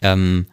[0.00, 0.46] Ähm,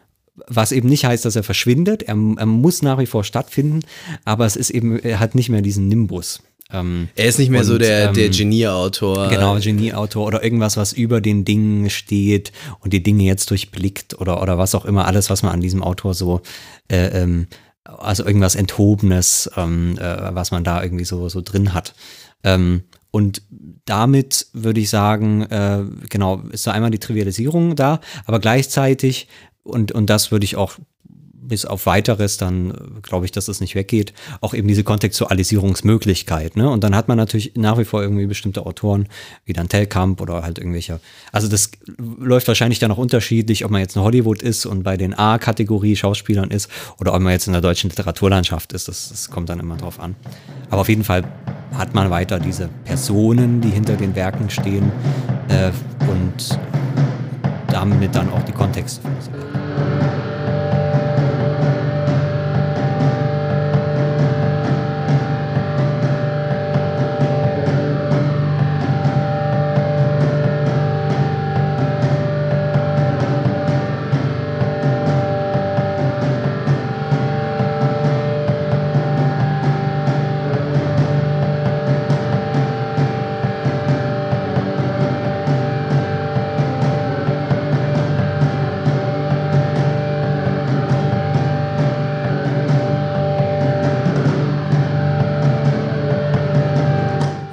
[0.48, 3.80] was eben nicht heißt, dass er verschwindet, er, er muss nach wie vor stattfinden,
[4.24, 6.42] aber es ist eben, er hat nicht mehr diesen Nimbus.
[6.72, 9.28] Ähm, Er ist nicht mehr so Und, der, der ähm, Genieautor.
[9.28, 14.42] Genau, Genieautor oder irgendwas, was über den Dingen steht und die Dinge jetzt durchblickt oder,
[14.42, 16.40] oder was auch immer, alles, was man an diesem Autor so,
[16.90, 17.46] äh, ähm,
[17.98, 21.94] also irgendwas Enthobenes, ähm, äh, was man da irgendwie so, so drin hat.
[22.42, 23.42] Ähm, und
[23.86, 29.28] damit würde ich sagen, äh, genau, ist so einmal die Trivialisierung da, aber gleichzeitig,
[29.62, 30.78] und, und das würde ich auch
[31.48, 36.56] bis auf weiteres, dann äh, glaube ich, dass es nicht weggeht, auch eben diese Kontextualisierungsmöglichkeit.
[36.56, 36.68] Ne?
[36.68, 39.08] Und dann hat man natürlich nach wie vor irgendwie bestimmte Autoren,
[39.44, 41.00] wie dann Telkamp oder halt irgendwelche.
[41.32, 41.70] Also das
[42.18, 45.96] läuft wahrscheinlich dann auch unterschiedlich, ob man jetzt in Hollywood ist und bei den A-Kategorie
[45.96, 48.88] Schauspielern ist oder ob man jetzt in der deutschen Literaturlandschaft ist.
[48.88, 50.16] Das, das kommt dann immer drauf an.
[50.70, 51.24] Aber auf jeden Fall
[51.74, 54.90] hat man weiter diese Personen, die hinter den Werken stehen
[55.48, 55.70] äh,
[56.08, 56.58] und
[57.68, 59.02] damit dann auch die Kontexte.
[59.02, 60.35] für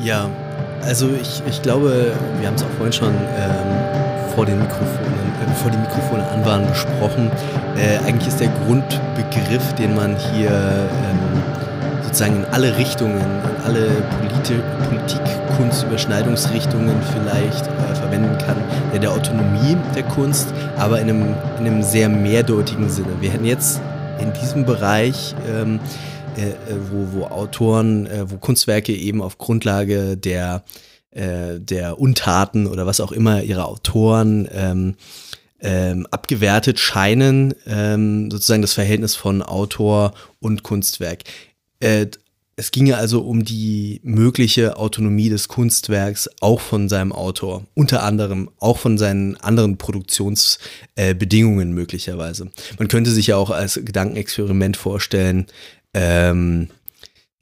[0.03, 0.29] Ja,
[0.85, 5.45] also ich, ich glaube, wir haben es auch vorhin schon ähm, vor den Mikrofonen, äh,
[5.47, 7.31] bevor die Mikrofone an waren, besprochen.
[7.77, 11.41] Äh, eigentlich ist der Grundbegriff, den man hier ähm,
[12.03, 13.87] sozusagen in alle Richtungen, in alle
[14.19, 14.55] Politi
[14.89, 15.21] Politik,
[15.55, 18.57] Kunst, Überschneidungsrichtungen vielleicht äh, verwenden kann,
[18.91, 23.07] der der Autonomie der Kunst, aber in einem, in einem sehr mehrdeutigen Sinne.
[23.21, 23.79] Wir hätten jetzt
[24.19, 26.12] in diesem Bereich ähm, äh, äh,
[26.91, 30.63] wo, wo Autoren, äh, wo Kunstwerke eben auf Grundlage der,
[31.11, 34.95] äh, der Untaten oder was auch immer ihrer Autoren ähm,
[35.59, 41.23] ähm, abgewertet scheinen, ähm, sozusagen das Verhältnis von Autor und Kunstwerk.
[41.79, 42.07] Äh,
[42.55, 48.49] es ginge also um die mögliche Autonomie des Kunstwerks auch von seinem Autor, unter anderem
[48.59, 52.51] auch von seinen anderen Produktionsbedingungen äh, möglicherweise.
[52.77, 55.47] Man könnte sich ja auch als Gedankenexperiment vorstellen,
[55.93, 56.69] ähm,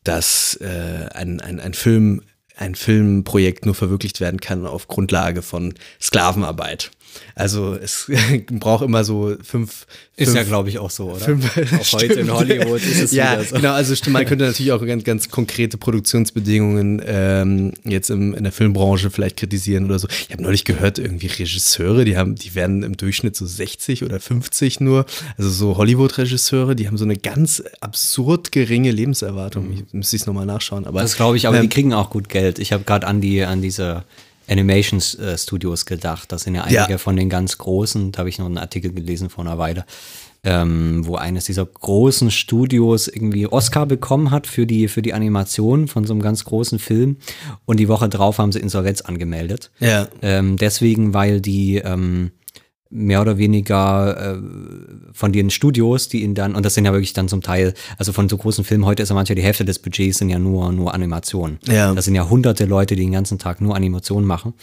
[0.04, 2.22] dass äh, ein, ein, ein Film
[2.58, 6.92] ein Filmprojekt nur verwirklicht werden kann auf Grundlage von Sklavenarbeit.
[7.36, 8.12] Also es
[8.52, 9.86] braucht immer so fünf.
[10.16, 11.26] Ist fünf, ja, glaube ich, auch so, oder?
[11.26, 13.56] Fünf, auch heute in Hollywood ist es ja, wieder so.
[13.56, 13.72] genau.
[13.74, 18.52] Also stimmt, man könnte natürlich auch ganz, ganz konkrete Produktionsbedingungen ähm, jetzt im, in der
[18.52, 20.08] Filmbranche vielleicht kritisieren oder so.
[20.10, 24.20] Ich habe neulich gehört, irgendwie Regisseure, die haben, die werden im Durchschnitt so 60 oder
[24.20, 25.06] 50 nur.
[25.38, 29.72] Also so Hollywood-Regisseure, die haben so eine ganz absurd geringe Lebenserwartung.
[29.74, 30.86] Ich müsste ich es nochmal nachschauen.
[30.86, 32.60] Aber Das glaube ich, aber ähm, die kriegen auch gut Geld.
[32.60, 34.04] Ich habe gerade an die an diese
[34.52, 36.32] Animation äh, Studios gedacht.
[36.32, 36.98] Das sind ja einige Ja.
[36.98, 38.12] von den ganz großen.
[38.12, 39.86] Da habe ich noch einen Artikel gelesen vor einer Weile,
[40.44, 45.88] ähm, wo eines dieser großen Studios irgendwie Oscar bekommen hat für die für die Animation
[45.88, 47.18] von so einem ganz großen Film.
[47.66, 49.72] Und die Woche drauf haben sie Insolvenz angemeldet.
[49.80, 50.08] Ja.
[50.22, 52.32] Ähm, deswegen, weil die ähm,
[52.92, 54.42] mehr oder weniger äh,
[55.14, 58.12] von den Studios, die ihn dann, und das sind ja wirklich dann zum Teil, also
[58.12, 60.72] von so großen Filmen, heute ist ja manchmal die Hälfte des Budgets sind ja nur,
[60.72, 61.58] nur Animationen.
[61.68, 61.94] Ja.
[61.94, 64.54] Das sind ja hunderte Leute, die den ganzen Tag nur Animationen machen.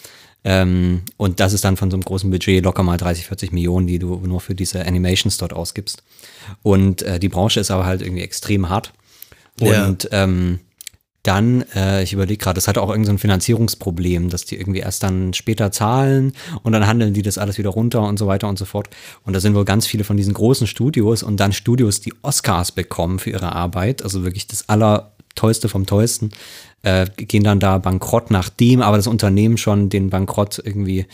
[0.44, 3.86] Ähm, und das ist dann von so einem großen Budget locker mal 30, 40 Millionen,
[3.86, 6.02] die du nur für diese Animations dort ausgibst.
[6.62, 8.92] Und äh, die Branche ist aber halt irgendwie extrem hart.
[9.60, 9.86] Ja.
[9.86, 10.60] Und ähm,
[11.22, 14.78] dann, äh, ich überlege gerade, das hat auch irgendein so ein Finanzierungsproblem, dass die irgendwie
[14.78, 18.48] erst dann später zahlen und dann handeln die das alles wieder runter und so weiter
[18.48, 18.88] und so fort.
[19.24, 22.72] Und da sind wohl ganz viele von diesen großen Studios und dann Studios, die Oscars
[22.72, 26.30] bekommen für ihre Arbeit, also wirklich das Allertollste vom Tollsten,
[26.82, 31.06] äh, gehen dann da bankrott, nachdem aber das Unternehmen schon den Bankrott irgendwie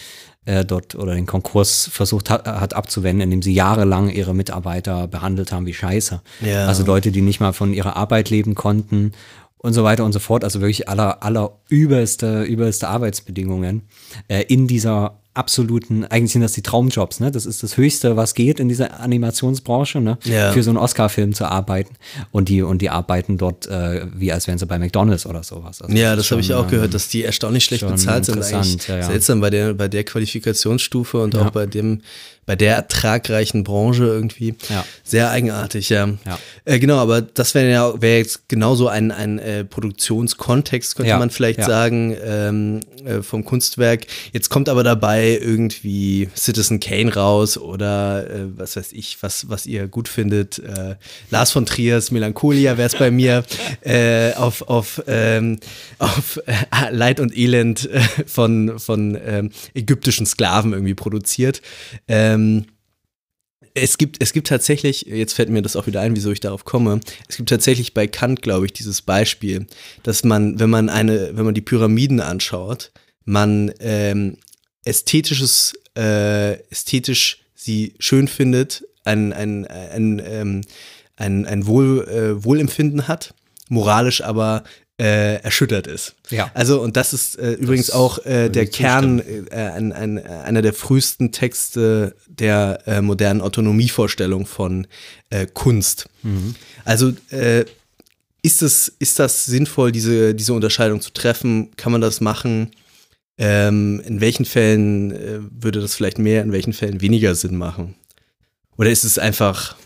[0.45, 5.53] äh, dort oder den Konkurs versucht hat, hat abzuwenden, indem sie jahrelang ihre Mitarbeiter behandelt
[5.53, 6.21] haben wie Scheiße.
[6.43, 6.67] Ja.
[6.67, 9.13] Also Leute, die nicht mal von ihrer Arbeit leben konnten
[9.65, 10.45] und so weiter und so fort.
[10.45, 13.83] Also wirklich aller, aller übelste, übelste Arbeitsbedingungen
[14.29, 17.33] äh, in dieser absoluten, eigentlich sind das die Traumjobs, ne?
[17.33, 20.19] Das ist das Höchste, was geht in dieser Animationsbranche, ne?
[20.25, 20.53] Ja.
[20.53, 21.97] Für so einen Oscar-Film zu arbeiten.
[22.31, 25.83] Und die, und die arbeiten dort äh, wie als wären sie bei McDonalds oder sowas.
[25.83, 28.43] Also Ja, ist das habe ich auch ähm, gehört, dass die erstaunlich schlecht bezahlt sind.
[28.43, 29.03] Eigentlich ja, ja.
[29.03, 32.03] seltsam bei der, bei der Qualifikationsstufe und auch bei dem,
[32.47, 34.55] bei der ertragreichen Branche irgendwie.
[34.69, 34.85] Ja.
[35.03, 36.07] Sehr eigenartig, ja.
[36.27, 36.39] Ja.
[36.65, 41.19] Äh, genau, aber das wäre ja wäre jetzt genauso ein, ein äh, Produktionskontext, könnte Ja,
[41.19, 44.07] man vielleicht sagen, ähm, äh, vom Kunstwerk.
[44.33, 49.67] Jetzt kommt aber dabei irgendwie Citizen Kane raus oder äh, was weiß ich, was, was
[49.67, 50.59] ihr gut findet.
[50.59, 50.97] Äh,
[51.31, 53.45] Lars von Triers Melancholia wäre es bei mir
[53.83, 55.59] äh, auf, auf, ähm,
[55.99, 56.41] auf
[56.91, 57.89] Leid und Elend
[58.27, 61.63] von, von ähm, ägyptischen Sklaven irgendwie produziert.
[62.09, 62.34] Ähm,
[63.75, 66.65] es gibt, es gibt tatsächlich, jetzt fällt mir das auch wieder ein, wieso ich darauf
[66.65, 67.01] komme.
[67.29, 69.67] Es gibt tatsächlich bei Kant, glaube ich, dieses Beispiel,
[70.05, 72.93] dass man, wenn man eine, wenn man die Pyramiden anschaut,
[73.25, 74.37] man ähm,
[74.85, 80.61] ästhetisches, äh, ästhetisch sie schön findet, ein, ein, ein, ähm,
[81.17, 83.35] ein, ein Wohl, äh, Wohlempfinden hat,
[83.69, 84.65] moralisch aber
[85.01, 86.15] äh, erschüttert ist.
[86.31, 86.51] Ja.
[86.55, 90.73] Also, und das ist äh, übrigens auch äh, der Kern, äh, ein, ein, einer der
[90.73, 94.87] frühesten Texte der äh, modernen Autonomievorstellung von
[95.31, 96.09] äh, Kunst.
[96.85, 97.65] Also, äh,
[98.43, 101.71] ist, es, ist das sinnvoll, diese, diese Unterscheidung zu treffen?
[101.77, 102.71] Kann man das machen?
[103.39, 107.95] Ähm, in welchen Fällen äh, würde das vielleicht mehr, in welchen Fällen weniger Sinn machen?
[108.77, 109.77] Oder ist es einfach,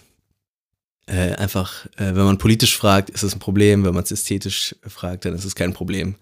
[1.09, 4.77] äh, einfach, äh, wenn man politisch fragt, ist es ein Problem, wenn man es ästhetisch
[4.87, 6.17] fragt, dann ist es kein Problem.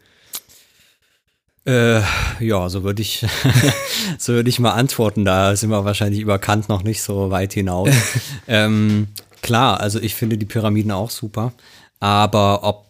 [1.66, 2.00] Äh,
[2.38, 3.26] ja, so würde ich,
[4.18, 5.24] so würde ich mal antworten.
[5.24, 7.90] Da sind wir wahrscheinlich über Kant noch nicht so weit hinaus.
[8.46, 9.08] ähm,
[9.42, 11.52] klar, also ich finde die Pyramiden auch super,
[11.98, 12.86] aber ob,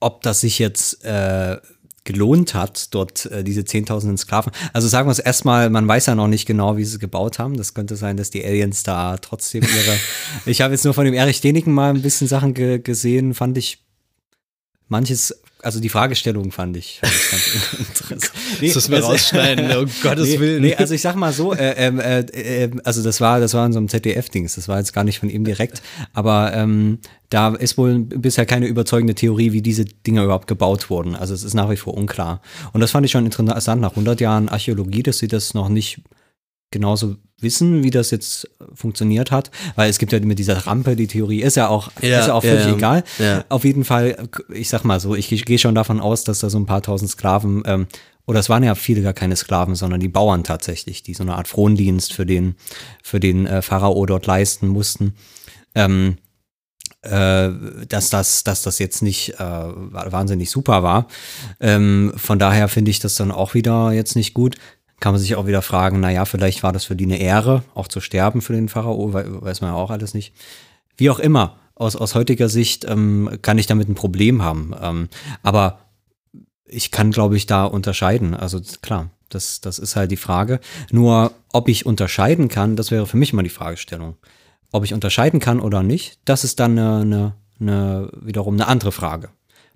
[0.00, 1.58] ob das sich jetzt äh,
[2.04, 4.52] gelohnt hat, dort äh, diese zehntausenden Sklaven.
[4.72, 7.38] Also sagen wir es erstmal, man weiß ja noch nicht genau, wie sie es gebaut
[7.38, 7.56] haben.
[7.56, 9.96] Das könnte sein, dass die Aliens da trotzdem ihre.
[10.46, 13.58] ich habe jetzt nur von dem Erich Deniken mal ein bisschen Sachen ge gesehen, fand
[13.58, 13.84] ich
[14.88, 18.32] manches, also die Fragestellung fand ich, fand ich ganz interessant.
[18.60, 20.62] Nee, das mir also- rausschneiden, um Gottes nee, Willen.
[20.62, 23.66] Nee, also ich sag mal so, äh, ähm, äh, äh, also das war, das war
[23.66, 27.54] in so einem ZDF-Dings, das war jetzt gar nicht von ihm direkt, aber ähm, da
[27.54, 31.14] ist wohl bisher keine überzeugende Theorie, wie diese Dinger überhaupt gebaut wurden.
[31.14, 32.40] Also es ist nach wie vor unklar.
[32.72, 36.00] Und das fand ich schon interessant, nach 100 Jahren Archäologie, dass sie das noch nicht
[36.70, 41.06] genauso wissen, wie das jetzt funktioniert hat, weil es gibt ja mit dieser Rampe, die
[41.06, 42.74] Theorie ist ja auch, Ja, ist ja auch völlig ja.
[42.74, 43.04] egal.
[43.18, 43.44] Ja.
[43.48, 46.58] Auf jeden Fall, ich sag mal so, ich gehe schon davon aus, dass da so
[46.58, 47.86] ein paar tausend Sklaven, ähm,
[48.26, 51.34] oder es waren ja viele gar keine Sklaven, sondern die Bauern tatsächlich, die so eine
[51.34, 52.54] Art Frondienst für den,
[53.02, 55.14] für den äh, Pharao dort leisten mussten.
[55.74, 56.18] Ähm,
[57.02, 57.50] äh,
[57.88, 61.08] dass das, dass das jetzt nicht äh, wahnsinnig super war.
[61.58, 64.56] Ähm, von daher finde ich das dann auch wieder jetzt nicht gut.
[65.00, 67.88] Kann man sich auch wieder fragen, naja, vielleicht war das für die eine Ehre, auch
[67.88, 70.34] zu sterben für den Pharao, we- weiß man ja auch alles nicht.
[70.96, 74.74] Wie auch immer, aus, aus heutiger Sicht ähm, kann ich damit ein Problem haben.
[74.80, 75.08] Ähm,
[75.42, 75.80] aber
[76.66, 78.34] ich kann, glaube ich, da unterscheiden.
[78.34, 80.60] Also klar, Das, das ist halt die Frage.
[80.90, 84.16] Nur, ob ich unterscheiden kann, das wäre für mich mal die Fragestellung.
[84.72, 88.92] Ob ich unterscheiden kann oder nicht, das ist dann eine, eine, eine, wiederum eine andere
[88.92, 89.30] Frage.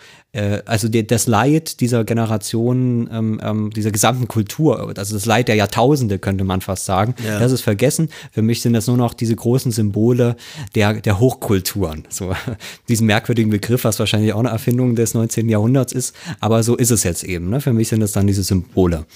[0.67, 5.55] also die, das Leid dieser Generation, ähm, ähm, dieser gesamten Kultur, also das Leid der
[5.55, 7.39] Jahrtausende, könnte man fast sagen, Ja.
[7.39, 8.09] das ist vergessen.
[8.33, 10.37] Für mich sind das nur noch diese großen Symbole
[10.75, 12.05] der, der Hochkulturen.
[12.09, 12.35] So,
[12.89, 15.49] diesen merkwürdigen Begriff, was wahrscheinlich auch eine Erfindung des 19.
[15.49, 17.51] Jahrhunderts ist, aber so ist es jetzt eben.
[17.51, 17.61] Ne?
[17.61, 19.07] Für mich sind das dann diese Symbole.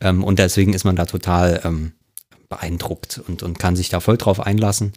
[0.00, 1.92] Ähm, und deswegen ist man da total ähm,
[2.48, 4.92] beeindruckt und, und kann sich da voll drauf einlassen,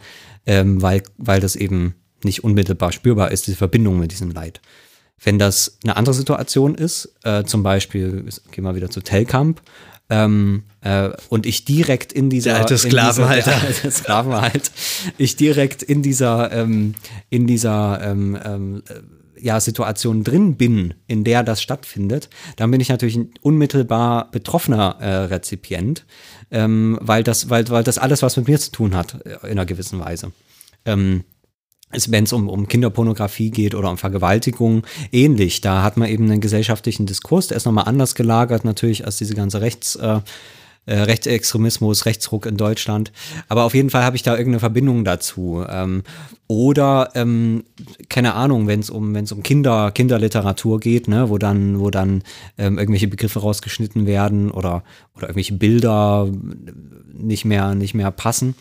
[0.45, 4.61] ähm, weil, weil das eben nicht unmittelbar spürbar ist, diese Verbindung mit diesem Leid.
[5.23, 9.61] Wenn das eine andere Situation ist, äh, zum Beispiel, gehen wir wieder zu Telkamp,
[10.09, 13.49] ähm, äh, und ich direkt in dieser Der alte in dieser- Sklavenhalter.
[13.51, 14.71] der alte Sklavenhalt,
[15.17, 16.93] ich direkt in dieser ähm,
[17.31, 19.01] in dieser ähm, ähm, äh,
[19.37, 24.97] ja, Situation drin bin, in der das stattfindet, dann bin ich natürlich ein unmittelbar betroffener
[24.99, 26.05] äh, Rezipient,
[26.51, 29.51] ähm, weil das, weil, weil das alles was mit mir zu tun hat, äh, in
[29.51, 30.31] einer gewissen Weise.
[30.85, 31.23] Ähm,
[31.91, 35.61] wenn es um, um Kinderpornografie geht oder um Vergewaltigung, ähnlich.
[35.61, 39.35] Da hat man eben einen gesellschaftlichen Diskurs, der ist nochmal anders gelagert natürlich als diese
[39.35, 40.19] ganze Rechts, äh,
[40.87, 43.11] äh, Rechtsextremismus, Rechtsruck in Deutschland.
[43.47, 45.65] Aber auf jeden Fall habe ich da irgendeine Verbindung dazu.
[45.67, 46.03] Ähm,
[46.47, 47.63] oder, ähm,
[48.07, 51.89] keine Ahnung, wenn es um, wenn es um Kinder, Kinderliteratur geht, ne, wo dann, wo
[51.89, 52.23] dann
[52.59, 54.83] ähm, irgendwelche Begriffe rausgeschnitten werden oder,
[55.15, 56.27] oder irgendwelche Bilder
[57.13, 58.53] nicht mehr, nicht mehr passen.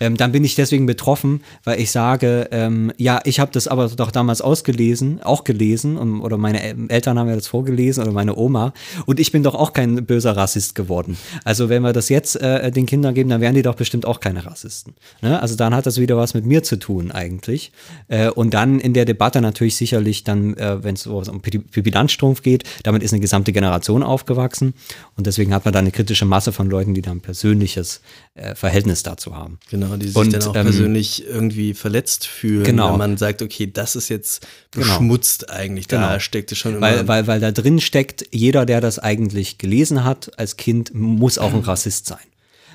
[0.00, 3.88] Ähm, dann bin ich deswegen betroffen, weil ich sage, ähm, ja, ich habe das aber
[3.88, 8.12] doch damals ausgelesen, auch gelesen, und, oder meine El- Eltern haben mir das vorgelesen oder
[8.12, 8.72] meine Oma,
[9.06, 11.16] und ich bin doch auch kein böser Rassist geworden.
[11.44, 14.20] Also wenn wir das jetzt äh, den Kindern geben, dann wären die doch bestimmt auch
[14.20, 14.94] keine Rassisten.
[15.22, 15.40] Ne?
[15.40, 17.72] Also dann hat das wieder was mit mir zu tun eigentlich.
[18.08, 22.42] Äh, und dann in der Debatte natürlich sicherlich dann, äh, wenn es um Pipi Landstrumpf
[22.42, 24.74] geht, damit ist eine gesamte Generation aufgewachsen
[25.16, 28.00] und deswegen hat man da eine kritische Masse von Leuten, die da ein persönliches
[28.34, 29.58] äh, Verhältnis dazu haben.
[29.74, 32.92] Genau, die sich Und, dann auch ähm, persönlich irgendwie verletzt fühlen, Genau.
[32.92, 34.86] wenn man sagt, okay, das ist jetzt Genau.
[34.86, 36.18] beschmutzt eigentlich, da Genau.
[36.20, 40.30] steckte schon immer Weil, weil, weil da drin steckt, jeder, der das eigentlich gelesen hat
[40.38, 42.18] als Kind, muss auch ein Rassist sein.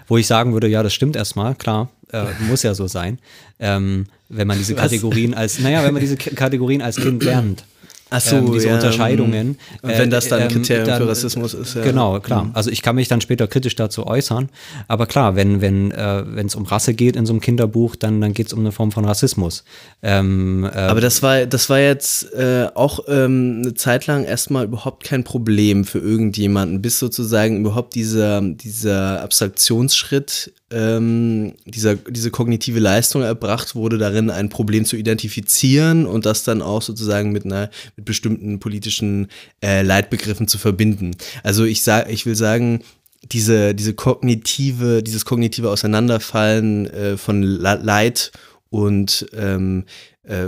[0.08, 3.20] Wo ich sagen würde, ja, das stimmt erstmal, klar, äh, muss ja so sein.
[3.60, 4.82] Ähm, wenn man diese Was?
[4.84, 7.64] Kategorien als, naja, wenn man diese K- Kategorien als Kind lernt.
[8.12, 9.58] Ach so, ähm, diese ja, Unterscheidungen.
[9.82, 11.84] Und wenn das dann ein ähm, Kriterium dann- für Rassismus ist, ja.
[11.84, 12.50] Genau, klar.
[12.54, 14.50] Also ich kann mich dann später kritisch dazu äußern.
[14.88, 18.20] Aber klar, wenn wenn äh, wenn es um Rasse geht in so einem Kinderbuch, dann
[18.22, 19.64] dann geht es um eine Form von Rassismus.
[20.02, 24.66] Ähm, äh, Aber das war, das war jetzt äh, auch ähm, eine Zeit lang erstmal
[24.66, 32.80] überhaupt kein Problem für irgendjemanden, bis sozusagen überhaupt dieser, dieser Abstraktionsschritt, ähm, dieser, diese kognitive
[32.80, 37.70] Leistung erbracht wurde, darin ein Problem zu identifizieren und das dann auch sozusagen mit einer
[37.96, 39.28] mit bestimmten politischen
[39.64, 41.16] äh, Leitbegriffen zu verbinden.
[41.44, 42.82] Also ich sag, ich will sagen,
[43.24, 48.32] diese, diese kognitive, dieses kognitive Auseinanderfallen äh, von Leid
[48.70, 49.86] und ähm,
[50.24, 50.48] äh,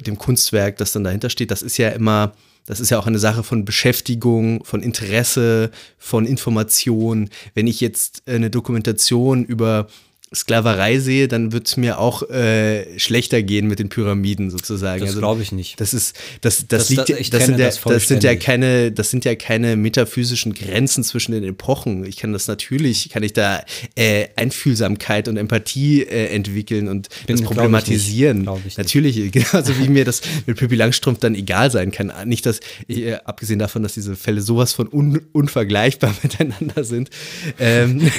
[0.00, 2.34] dem Kunstwerk, das dann dahinter steht, das ist ja immer,
[2.66, 7.28] das ist ja auch eine Sache von Beschäftigung, von Interesse, von Information.
[7.54, 9.86] Wenn ich jetzt äh, eine Dokumentation über
[10.34, 15.00] Sklaverei sehe, dann wird es mir auch äh, schlechter gehen mit den Pyramiden sozusagen.
[15.00, 15.80] das Also glaube ich nicht.
[15.80, 18.92] das ist, das, das, Das- liegt, das- ich das, sind ja, das sind ja keine,
[18.92, 22.04] das sind ja keine metaphysischen Grenzen zwischen den Epochen.
[22.04, 23.62] Ich kann das natürlich, kann ich da
[23.94, 28.36] äh, Einfühlsamkeit und Empathie äh, entwickeln und Bin- das glaub ich problematisieren.
[28.38, 28.44] nicht.
[28.46, 32.12] Glaub ich natürlich, genauso wie mir das mit Pippi Langstrumpf dann egal sein kann.
[32.26, 37.10] Nicht, dass, äh, abgesehen davon, dass diese Fälle sowas von un, unvergleichbar miteinander sind.
[37.58, 38.10] Ähm,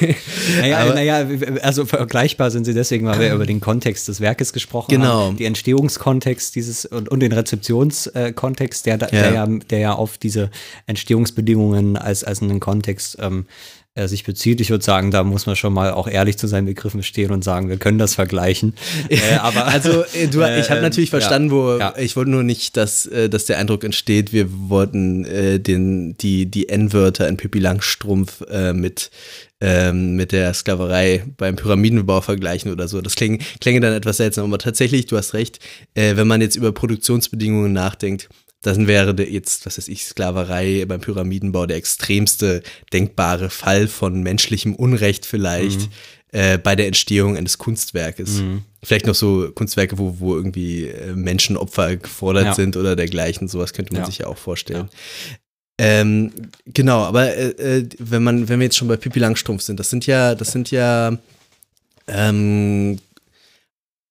[0.59, 1.27] Naja, aber- naja,
[1.61, 5.25] also vergleichbar sind sie deswegen, weil wir über den Kontext des Werkes gesprochen Genau.
[5.27, 5.37] haben.
[5.37, 9.21] Die Entstehungskontext dieses und, und den Rezeptionskontext, der, da- Ja.
[9.23, 10.51] der, ja, der ja auf diese
[10.85, 13.45] Entstehungsbedingungen als, als einen Kontext ähm,
[13.95, 14.59] äh, sich bezieht.
[14.59, 17.43] Ich würde sagen, da muss man schon mal auch ehrlich zu seinen Begriffen stehen und
[17.43, 18.73] sagen, wir können das vergleichen.
[19.07, 21.93] Äh, aber also äh, du, ich habe natürlich verstanden, ja, wo ja.
[21.97, 26.47] ich wollte nur nicht, dass, äh, dass der Eindruck entsteht, wir wollten äh, den, die,
[26.47, 29.11] die N-Wörter in Pippi Langstrumpf äh, mit
[29.61, 33.01] ähm, mit der Sklaverei beim Pyramidenbau vergleichen oder so.
[33.01, 35.59] Das klingt, klingt dann etwas seltsam, aber tatsächlich, du hast recht,
[35.93, 38.27] äh, wenn man jetzt über Produktionsbedingungen nachdenkt,
[38.65, 42.63] dann wäre jetzt, was weiß ich, Sklaverei beim Pyramidenbau der extremste
[42.93, 45.87] denkbare Fall von menschlichem Unrecht vielleicht Mhm.
[46.31, 48.41] äh, bei der Entstehung eines Kunstwerkes.
[48.83, 52.53] Vielleicht noch so Kunstwerke, wo, wo irgendwie äh, Menschenopfer gefordert Ja.
[52.53, 54.05] sind oder dergleichen, sowas könnte man Ja.
[54.07, 54.89] sich ja auch vorstellen.
[55.77, 56.31] Ähm,
[56.65, 57.49] genau, aber äh,
[57.79, 60.51] äh, wenn man, wenn wir jetzt schon bei Pippi Langstrumpf sind, das sind ja, das
[60.53, 61.17] sind ja,
[62.07, 62.99] ähm,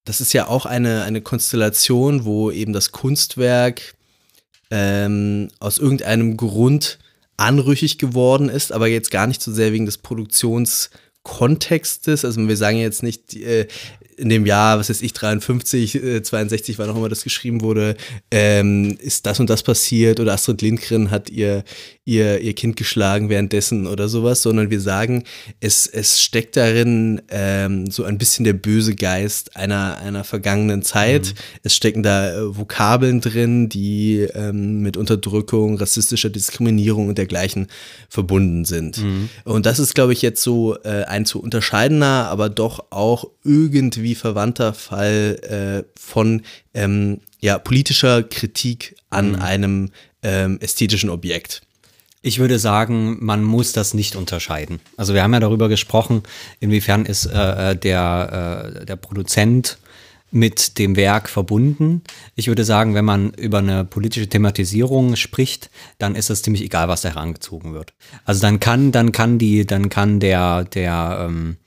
[0.03, 3.94] das ist ja auch eine, eine Konstellation, wo eben das Kunstwerk
[4.71, 6.97] ähm, aus irgendeinem Grund
[7.37, 12.23] anrüchig geworden ist, aber jetzt gar nicht so sehr wegen des Produktionskontextes.
[12.25, 13.67] Also wir sagen jetzt nicht, äh,
[14.17, 17.95] in dem Jahr, was weiß ich, 53, äh, 62, wann auch immer das geschrieben wurde,
[18.31, 21.63] ähm, ist das und das passiert oder Astrid Lindgren hat ihr,
[22.05, 25.23] ihr, ihr Kind geschlagen währenddessen oder sowas, sondern wir sagen,
[25.59, 31.33] es, es steckt darin ähm, so ein bisschen der böse Geist einer, einer vergangenen Zeit.
[31.63, 37.67] Es stecken da äh, Vokabeln drin, die ähm, mit Unterdrückung, rassistischer Diskriminierung und dergleichen
[38.09, 39.03] verbunden sind.
[39.43, 44.15] Und das ist, glaube ich, jetzt so äh, ein zu unterscheidener, aber doch auch irgendwie
[44.15, 46.41] verwandter Fall äh, von
[46.73, 49.91] ähm, ja, politischer Kritik an einem
[50.23, 51.61] ähm, ästhetischen Objekt.
[52.21, 54.79] Ich würde sagen, man muss das nicht unterscheiden.
[54.97, 56.23] Also wir haben ja darüber gesprochen,
[56.59, 59.77] inwiefern ist äh, äh, der, äh, der Produzent
[60.31, 62.01] mit dem Werk verbunden.
[62.35, 65.69] Ich würde sagen, wenn man über eine politische Thematisierung spricht,
[65.99, 67.93] dann ist es ziemlich egal, was da herangezogen wird.
[68.25, 71.57] Also dann kann, dann kann die, dann kann der, der, ähm,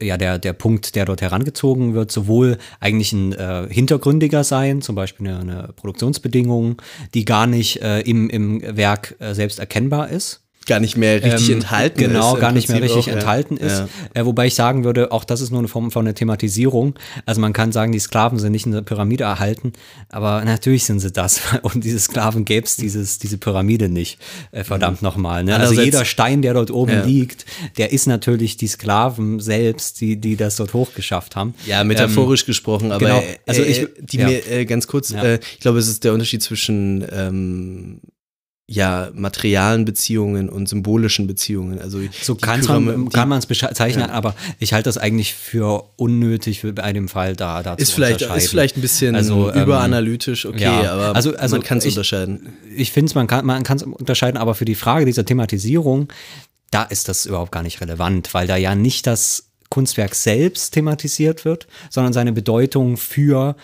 [0.00, 4.94] ja, der, der Punkt, der dort herangezogen wird, sowohl eigentlich ein äh, hintergründiger sein, zum
[4.94, 6.80] Beispiel eine, eine Produktionsbedingung,
[7.14, 10.45] die gar nicht äh, im, im Werk äh, selbst erkennbar ist.
[10.66, 12.34] Gar nicht mehr richtig Ähm, enthalten Genau, ist.
[12.34, 13.20] im gar nicht mehr Prinzip richtig auch, ja.
[13.20, 13.78] enthalten ist.
[13.78, 13.88] Ja.
[14.14, 16.94] Äh, wobei ich sagen würde, auch das ist nur eine Form von einer Thematisierung.
[17.24, 19.72] Also man kann sagen, die Sklaven sind nicht in der Pyramide erhalten,
[20.08, 21.40] aber natürlich sind sie das.
[21.62, 24.18] Und diese Sklaven gäbe es dieses, diese Pyramide nicht.
[24.50, 25.44] Äh, verdammt nochmal.
[25.44, 25.56] Ne?
[25.56, 25.80] Also Mhm.
[25.84, 27.04] Jeder Stein, der dort oben Ja.
[27.04, 27.46] liegt,
[27.78, 31.54] der ist natürlich die Sklaven selbst, die, die das dort hochgeschafft haben.
[31.66, 33.18] Ja, metaphorisch gesprochen, aber genau.
[33.46, 34.26] also Also ich, ich- die ja.
[34.28, 35.22] mir äh, ganz kurz, Ja.
[35.22, 38.00] äh, ich glaube, es ist der Unterschied zwischen ähm,
[38.68, 41.78] ja materialen Beziehungen und symbolischen Beziehungen.
[41.80, 46.60] Also So Pyram- man, kann man es bezeichnen, aber ich halte das eigentlich für unnötig
[46.62, 50.46] für bei dem Fall da, da ist vielleicht ist vielleicht ein bisschen Also, ähm, überanalytisch,
[50.46, 50.92] okay, ja.
[50.92, 52.48] aber Also- also man kann es unterscheiden.
[52.76, 56.08] ich finde es, man kann man kann es unterscheiden, aber für die Frage dieser Thematisierung,
[56.72, 61.44] da ist das überhaupt gar nicht relevant, weil da ja nicht das Kunstwerk selbst thematisiert
[61.44, 63.54] wird, sondern seine Bedeutung für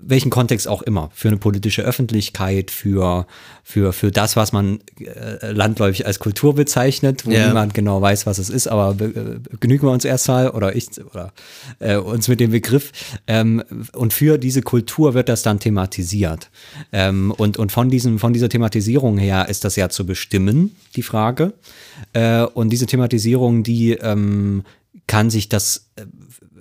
[0.00, 3.26] welchen Kontext auch immer, für eine politische Öffentlichkeit, für,
[3.64, 7.48] für, für das, was man äh, landläufig als Kultur bezeichnet, wo Ja.
[7.48, 10.86] niemand genau weiß, was es ist, aber be- äh, genügen wir uns erstmal oder ich
[11.12, 11.32] oder
[11.80, 12.92] äh, uns mit dem Begriff.
[13.26, 16.50] Ähm, und für diese Kultur wird das dann thematisiert.
[16.92, 21.02] Ähm, und, und von diesem, von dieser Thematisierung her ist das ja zu bestimmen, die
[21.02, 21.54] Frage.
[22.12, 24.62] Äh, und diese Thematisierung, die ähm,
[25.08, 26.02] kann sich das äh,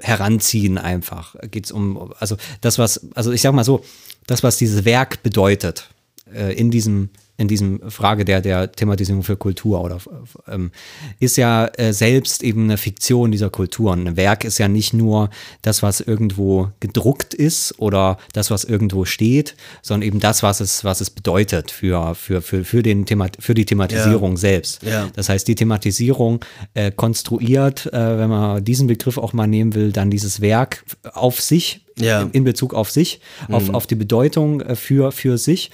[0.01, 1.35] heranziehen einfach.
[1.49, 3.83] Geht's um, also das, was, also ich sag mal so,
[4.25, 5.89] das, was dieses Werk bedeutet,
[6.33, 9.99] äh, in diesem, in diesem Frage der, der Thematisierung für Kultur oder
[10.47, 10.71] ähm,
[11.19, 14.07] ist ja äh, selbst eben eine Fiktion dieser Kulturen.
[14.07, 15.29] Ein Werk ist ja nicht nur
[15.61, 20.83] das, was irgendwo gedruckt ist oder das, was irgendwo steht, sondern eben das, was es,
[20.83, 24.81] was es bedeutet für, für, für, für, den Thema, für die Thematisierung selbst.
[24.83, 25.09] Ja.
[25.15, 29.91] Das heißt, die Thematisierung äh, konstruiert, äh, wenn man diesen Begriff auch mal nehmen will,
[29.91, 30.83] dann dieses Werk
[31.13, 32.21] auf sich, Ja.
[32.21, 33.19] in, in Bezug auf sich,
[33.49, 35.71] auf, auf die Bedeutung äh, für, für sich.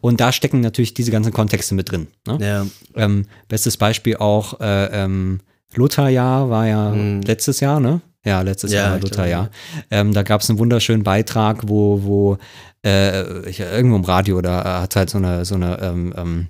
[0.00, 2.08] Und da stecken natürlich diese ganzen Kontexte mit drin.
[2.26, 2.38] Ne?
[2.40, 2.66] Ja.
[2.94, 5.40] Ähm, bestes Beispiel auch äh, ähm,
[5.74, 6.92] Lutherjahr war ja
[7.24, 8.00] letztes Jahr, ne?
[8.24, 9.50] Ja, letztes Ja, Jahr Lutherjahr.
[9.90, 12.38] Ähm, da gab es einen wunderschönen Beitrag, wo, wo
[12.84, 16.48] äh, ich, irgendwo im Radio, da hat halt so eine, so eine ähm, ähm,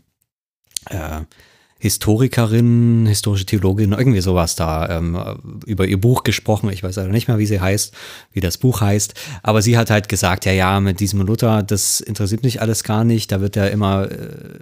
[0.91, 1.21] äh,
[1.83, 5.19] Historikerin, historische Theologin, irgendwie sowas da ähm,
[5.67, 6.71] über ihr Buch gesprochen.
[6.71, 7.93] Ich weiß leider nicht mehr, wie sie heißt,
[8.33, 9.15] wie das Buch heißt.
[9.43, 13.03] Aber sie hat halt gesagt, ja, ja, mit diesem Luther, das interessiert mich alles gar
[13.03, 13.33] nicht.
[13.33, 14.17] Da wird ja immer äh,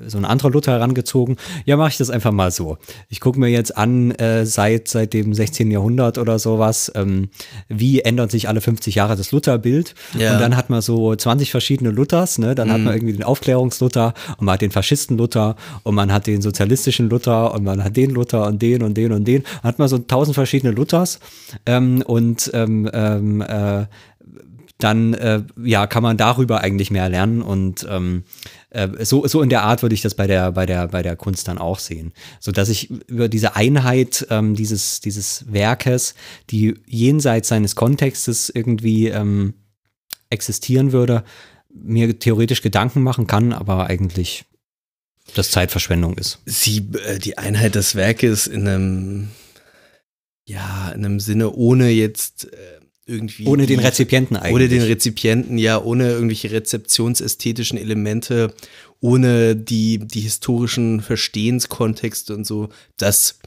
[0.07, 1.37] so ein anderer Luther herangezogen.
[1.67, 2.79] Ja, mache ich das einfach mal so.
[3.11, 5.71] Ich gucke mir jetzt an, äh, seit, seit dem 16.
[5.71, 7.29] Jahrhundert oder sowas, ähm,
[7.69, 9.95] wie ändert sich alle 50 Jahre das Lutherbild.
[10.19, 10.33] Ja.
[10.33, 12.55] Und dann hat man so 20 verschiedene Luthers, ne?
[12.55, 16.41] Dann hat man irgendwie den Aufklärungsluther und man hat den Faschisten-Luther und man hat den
[16.41, 19.43] sozialistischen Luther und man hat den Luther und den und den und den.
[19.63, 21.21] Man hat man so tausend verschiedene Luthers
[21.67, 23.87] ähm, und ähm, ähm, äh,
[24.79, 28.25] dann äh, ja kann man darüber eigentlich mehr lernen und ähm,
[28.71, 31.17] äh, so, so in der Art würde ich das bei der, bei der, bei der
[31.17, 32.13] Kunst dann auch sehen.
[32.39, 36.15] So dass ich über diese Einheit ähm, dieses, dieses Werkes,
[36.51, 39.55] die jenseits seines Kontextes irgendwie ähm,
[40.31, 41.25] existieren würde,
[41.73, 44.45] mir theoretisch Gedanken machen kann, aber eigentlich
[45.35, 46.39] das Zeitverschwendung ist.
[46.47, 49.29] Sie, äh, die Einheit des Werkes in einem,
[50.45, 53.47] ja, in einem Sinne, ohne jetzt äh, irgendwie.
[53.47, 54.55] Ohne den Rezipienten eigentlich.
[54.55, 58.55] Ohne den Rezipienten, ja, ohne irgendwelche rezeptionsästhetischen Elemente,
[59.01, 63.39] ohne die, die historischen Verstehenskontexte und so, das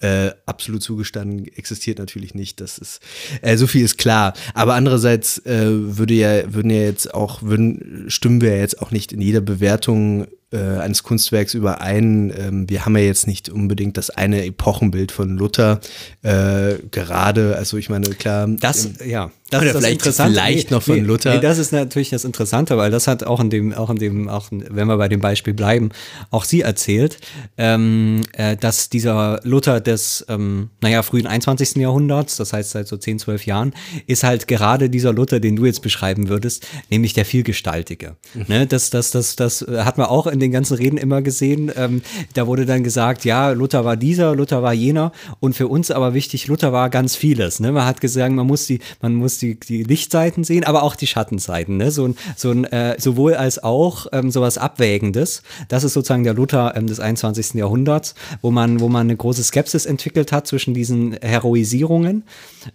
[0.00, 2.60] äh, absolut zugestanden existiert natürlich nicht.
[2.60, 3.00] Das ist
[3.42, 4.32] äh, so viel ist klar.
[4.54, 8.90] Aber andererseits äh, würde ja würden ja jetzt auch würden stimmen wir ja jetzt auch
[8.90, 12.32] nicht in jeder Bewertung äh, eines Kunstwerks überein.
[12.36, 15.80] Ähm, wir haben ja jetzt nicht unbedingt das eine Epochenbild von Luther
[16.22, 17.56] äh, gerade.
[17.56, 18.48] Also ich meine klar.
[18.48, 20.32] Das, im- ja, das Oder ist das vielleicht- Interessante.
[20.32, 21.34] vielleicht noch von Luther.
[21.34, 24.28] Nee, das ist natürlich das Interessante, weil das hat auch in dem, auch in dem,
[24.28, 25.90] auch wenn wir bei dem Beispiel bleiben,
[26.30, 27.18] auch sie erzählt,
[27.58, 31.76] ähm, äh, dass dieser Luther des, ähm, naja, frühen 21.
[31.76, 33.72] Jahrhunderts, das heißt seit so 10, 12 Jahren,
[34.06, 38.16] ist halt gerade dieser Luther, den du jetzt beschreiben würdest, nämlich der Vielgestaltige.
[38.34, 38.44] Mhm.
[38.48, 41.70] Ne, das, das, das, das äh, hat man auch in den ganzen Reden immer gesehen.
[41.76, 42.02] Ähm,
[42.34, 46.14] da wurde dann gesagt, ja, Luther war dieser, Luther war jener und für uns aber
[46.14, 47.60] wichtig, Luther war ganz vieles.
[47.60, 47.72] Ne?
[47.72, 51.06] Man hat gesagt, man muss die, man muss die, die Lichtseiten sehen, aber auch die
[51.06, 51.76] Schattenseiten.
[51.76, 51.90] Ne?
[51.90, 55.42] So ein, so ein äh, sowohl als auch ähm, sowas Abwägendes.
[55.68, 57.54] Das ist sozusagen der Luther ähm, des 21.
[57.54, 62.24] Jahrhunderts, wo man, wo man eine große Skepsis entwickelt hat zwischen diesen Heroisierungen.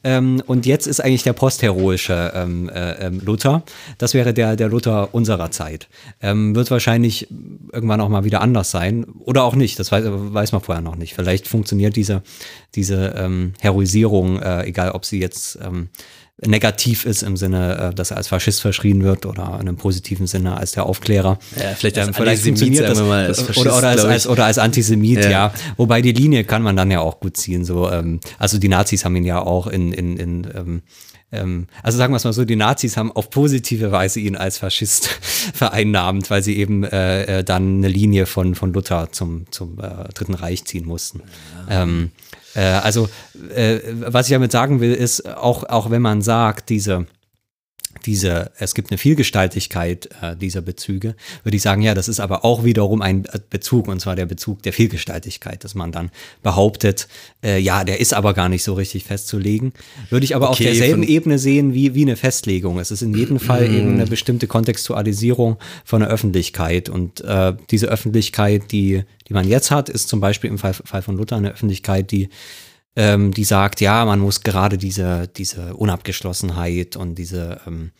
[0.03, 3.63] Ähm, und jetzt ist eigentlich der postheroische ähm, äh, ähm, Luther.
[3.97, 5.87] Das wäre der, der Luther unserer Zeit.
[6.21, 7.27] Ähm, wird wahrscheinlich
[7.71, 9.05] irgendwann auch mal wieder anders sein.
[9.19, 9.79] Oder auch nicht.
[9.79, 11.13] Das weiß, weiß man vorher noch nicht.
[11.13, 12.23] Vielleicht funktioniert diese,
[12.75, 15.89] diese ähm, Heroisierung, äh, egal ob sie jetzt ähm,
[16.45, 20.27] negativ ist im Sinne, äh, dass er als Faschist verschrien wird oder in einem positiven
[20.27, 21.39] Sinne als der Aufklärer.
[21.55, 24.27] Ja, vielleicht als Ähm, vielleicht Antisemit, funktioniert das mal, als Faschist, oder, oder, als, als,
[24.27, 25.29] oder als Antisemit, ja.
[25.29, 25.53] Ja.
[25.77, 27.63] Wobei die Linie kann man dann ja auch gut ziehen.
[27.63, 30.81] So, ähm, also die Nazis haben ihn ja auch in, in, in ähm,
[31.31, 34.57] ähm, also sagen wir es mal so, die Nazis haben auf positive Weise ihn als
[34.57, 35.07] Faschist
[35.53, 40.09] vereinnahmt, weil sie eben äh, äh, dann eine Linie von, von Luther zum, zum äh,
[40.13, 41.21] Dritten Reich ziehen mussten.
[41.69, 42.11] Ähm,
[42.53, 43.09] äh, also,
[43.53, 47.05] äh, was ich damit sagen will, ist, auch, auch wenn man sagt, diese,
[48.05, 52.45] diese, es gibt eine Vielgestaltigkeit äh, dieser Bezüge, würde ich sagen, ja, das ist aber
[52.45, 56.11] auch wiederum ein äh, Bezug, und zwar der Bezug der Vielgestaltigkeit, dass man dann
[56.43, 57.07] behauptet,
[57.43, 59.73] äh, ja, der ist aber gar nicht so richtig festzulegen.
[60.09, 62.79] Würde ich aber auf Okay, derselben von- Ebene sehen wie, wie eine Festlegung.
[62.79, 63.99] Es ist in jedem Fall eben Mhm.
[64.01, 66.89] eine bestimmte Kontextualisierung von der Öffentlichkeit.
[66.89, 71.01] Und äh, diese Öffentlichkeit, die, die man jetzt hat, ist zum Beispiel im Fall, Fall
[71.01, 72.29] von Luther eine Öffentlichkeit, die
[72.95, 77.91] ähm, die sagt, ja, man muss gerade diese, diese Unabgeschlossenheit und diese, ähm,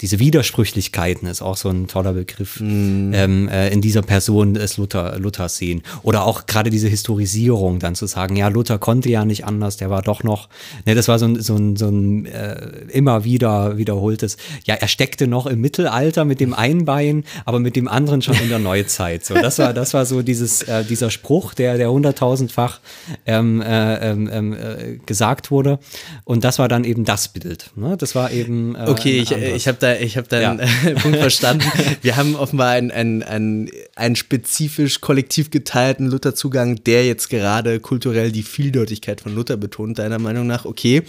[0.00, 5.16] diese Widersprüchlichkeiten ist auch so ein toller Begriff, ähm, äh, in dieser Person des Luther,
[5.20, 5.82] Luthers sehen.
[6.02, 9.90] Oder auch gerade diese Historisierung, dann zu sagen, ja, Luther konnte ja nicht anders, der
[9.90, 10.48] war doch noch,
[10.84, 12.56] ne, das war so ein, so ein, so ein äh,
[12.88, 17.76] immer wieder wiederholtes, ja, er steckte noch im Mittelalter mit dem einen Bein, aber mit
[17.76, 19.24] dem anderen schon in der Neuzeit.
[19.24, 22.80] So, das war, das war so dieses, äh, dieser Spruch, der, der hunderttausendfach
[23.26, 25.78] ähm, äh, ähm, ähm, äh, gesagt wurde.
[26.24, 27.70] Und das war dann eben das Bild.
[27.76, 27.96] Ne?
[27.96, 28.74] Das war eben.
[28.74, 29.56] Äh, Okay, ich, anderes.
[29.56, 30.50] ich habe da, ich hab da Ja.
[30.52, 31.64] einen Punkt verstanden.
[32.02, 38.32] Wir haben offenbar einen, einen, einen, einen spezifisch kollektiv geteilten Luther-Zugang, der jetzt gerade kulturell
[38.32, 40.64] die Vieldeutigkeit von Luther betont, deiner Meinung nach.
[40.64, 41.02] Okay,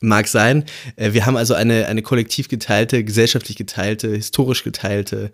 [0.00, 0.64] mag sein.
[0.96, 5.30] Äh, Wir haben also eine, eine kollektiv geteilte, gesellschaftlich geteilte, historisch geteilte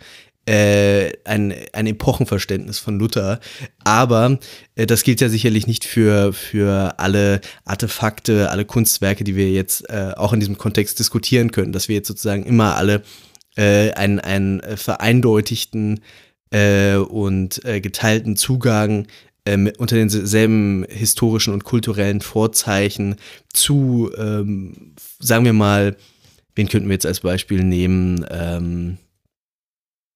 [0.49, 3.39] äh, ein, ein Epochenverständnis von Luther.
[3.85, 4.39] Aber
[4.77, 9.91] äh, das gilt ja sicherlich nicht für, für alle Artefakte, alle Kunstwerke, die wir jetzt
[9.91, 13.03] äh, auch in diesem Kontext diskutieren können, dass wir jetzt sozusagen immer alle
[13.57, 16.01] äh, einen, einen äh, vereindeutigten
[16.51, 19.07] und geteilten Zugang
[19.45, 23.17] unter denselben historischen und kulturellen Vorzeichen
[23.53, 25.99] zu, ähm, sagen wir mal,
[26.55, 28.25] wen könnten wir jetzt als Beispiel nehmen?
[28.31, 28.97] Ähm,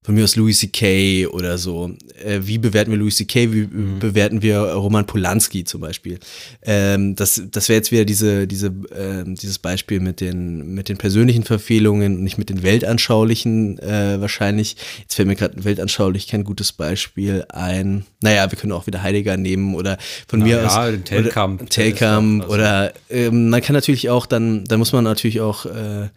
[0.03, 1.27] von mir aus Louis C.K.
[1.29, 1.91] oder so.
[2.25, 6.19] Äh, wie bewerten wir Louis C.K., wie bewerten wir Roman Polanski zum Beispiel?
[6.63, 10.97] Ähm, das das wäre jetzt wieder diese, diese, ähm, dieses Beispiel mit den, mit den
[10.97, 14.77] persönlichen Verfehlungen und nicht mit den weltanschaulichen äh, wahrscheinlich.
[15.01, 18.05] Jetzt fällt mir gerade weltanschaulich kein gutes Beispiel ein.
[18.23, 20.91] Naja, wir können auch wieder Heidegger nehmen oder von Na mir ja, aus.
[20.91, 21.63] den Telkamp.
[21.63, 25.83] Oder, Telkamp oder ähm, man kann natürlich auch dann, da muss man natürlich auch äh,
[25.93, 26.09] äh,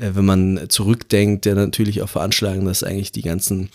[0.00, 3.68] wenn man zurückdenkt, der natürlich auch veranschlagen, dass eigentlich die ganzen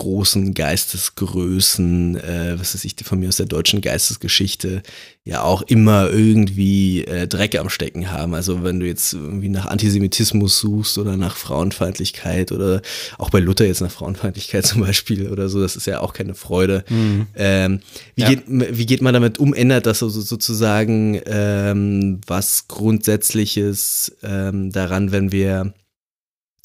[0.00, 4.82] großen Geistesgrößen, äh, was weiß ich, von mir aus der deutschen Geistesgeschichte,
[5.24, 8.34] ja auch immer irgendwie äh, Dreck am Stecken haben.
[8.34, 12.80] Also wenn du jetzt irgendwie nach Antisemitismus suchst oder nach Frauenfeindlichkeit oder
[13.18, 16.34] auch bei Luther jetzt nach Frauenfeindlichkeit zum Beispiel oder so, das ist ja auch keine
[16.34, 16.84] Freude.
[16.88, 17.26] Mhm.
[17.36, 17.80] Ähm,
[18.16, 18.28] wie, Ja.
[18.30, 19.52] geht, wie geht man damit um?
[19.54, 25.74] Ändert das so, so- sozusagen ähm, was Grundsätzliches ähm, daran, wenn wir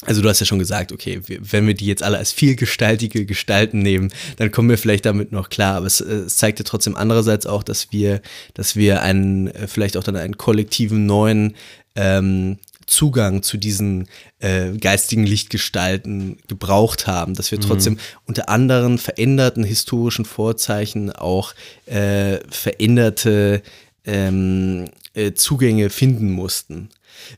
[0.04, 3.24] also du hast ja schon gesagt, okay, wir, wenn wir die jetzt alle als vielgestaltige
[3.24, 5.76] Gestalten nehmen, dann kommen wir vielleicht damit noch klar.
[5.76, 8.20] Aber es, äh, es zeigt ja trotzdem andererseits auch, dass wir,
[8.54, 11.54] dass wir einen, äh, vielleicht auch dann einen kollektiven neuen
[11.94, 14.06] ähm, Zugang zu diesen
[14.38, 21.52] äh, geistigen Lichtgestalten gebraucht haben, dass wir trotzdem unter anderen veränderten historischen Vorzeichen auch
[21.86, 23.62] äh, veränderte
[24.04, 24.84] ähm,
[25.14, 26.90] äh, Zugänge finden mussten.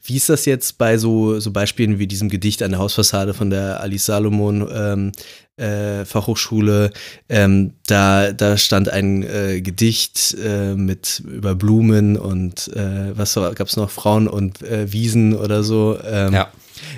[0.05, 3.51] Wie ist das jetzt bei so, so Beispielen wie diesem Gedicht an der Hausfassade von
[3.51, 5.12] der Alice Salomon ähm,
[5.57, 6.91] äh, Fachhochschule?
[7.29, 13.61] Ähm, da, da stand ein äh, Gedicht äh, mit über Blumen und äh, was gab
[13.61, 15.99] es noch, Frauen und äh, Wiesen oder so.
[16.05, 16.53] Ähm, Ja.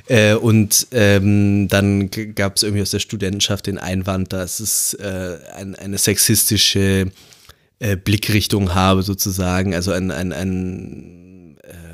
[0.09, 5.39] äh, und ähm, dann gab es irgendwie aus der Studentenschaft den Einwand, dass es äh,
[5.55, 7.11] ein, eine sexistische
[7.79, 9.75] äh, Blickrichtung habe, sozusagen.
[9.75, 11.20] Also ein, ein, ein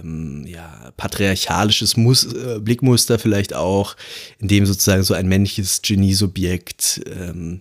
[0.07, 3.97] ähm, ja, patriarchalisches Mus äh, Blickmuster vielleicht auch,
[4.39, 7.59] in dem sozusagen so ein männliches Geniesubjekt ähm,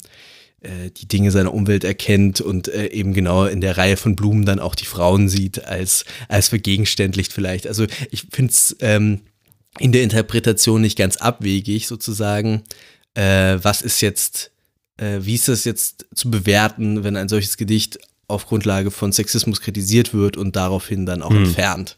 [0.62, 4.46] äh, die Dinge seiner Umwelt erkennt und äh, eben genau in der Reihe von Blumen
[4.46, 7.68] dann auch die Frauen sieht als, als vergegenständlicht vielleicht.
[7.68, 9.22] Also ich finde es ähm,
[9.80, 12.64] in der Interpretation nicht ganz abwegig sozusagen.
[13.14, 14.52] Äh, was ist jetzt,
[14.98, 19.62] äh, wie ist das jetzt zu bewerten, wenn ein solches Gedicht auf Grundlage von Sexismus
[19.62, 21.98] kritisiert wird und daraufhin dann auch entfernt?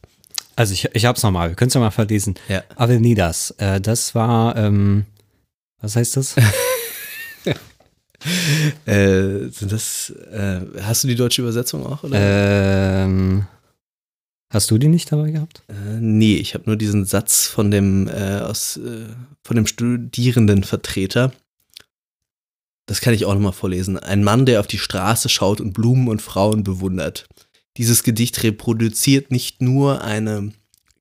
[0.57, 2.33] Also ich, ich hab's nochmal, wir können es ja mal verlesen.
[2.49, 2.63] Ja.
[2.75, 5.05] Avenidas, äh, das war, ähm,
[5.79, 6.35] was heißt das?
[8.85, 12.03] Äh, sind das, äh, hast du die deutsche Übersetzung auch?
[12.03, 12.17] Oder?
[12.19, 13.45] ähm,
[14.49, 15.61] hast du die nicht dabei gehabt?
[15.69, 19.05] Äh, nee, ich habe nur diesen Satz von dem äh, aus äh,
[19.43, 21.31] von dem Studierendenvertreter.
[22.87, 23.97] Das kann ich auch nochmal vorlesen.
[23.99, 27.27] Ein Mann, der auf die Straße schaut und Blumen und Frauen bewundert.
[27.77, 30.51] Dieses Gedicht reproduziert nicht nur eine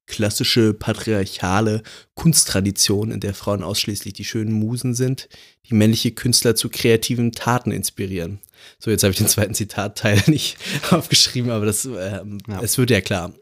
[0.07, 1.83] klassische patriarchale
[2.15, 5.29] Kunsttradition, in der Frauen ausschließlich die schönen Musen sind,
[5.69, 8.39] die männliche Künstler zu kreativen Taten inspirieren.
[8.79, 10.59] So, jetzt habe ich den zweiten Zitatteil nicht
[10.91, 12.61] aufgeschrieben, aber das, ähm, Ja.
[12.63, 13.33] es wird ja klar.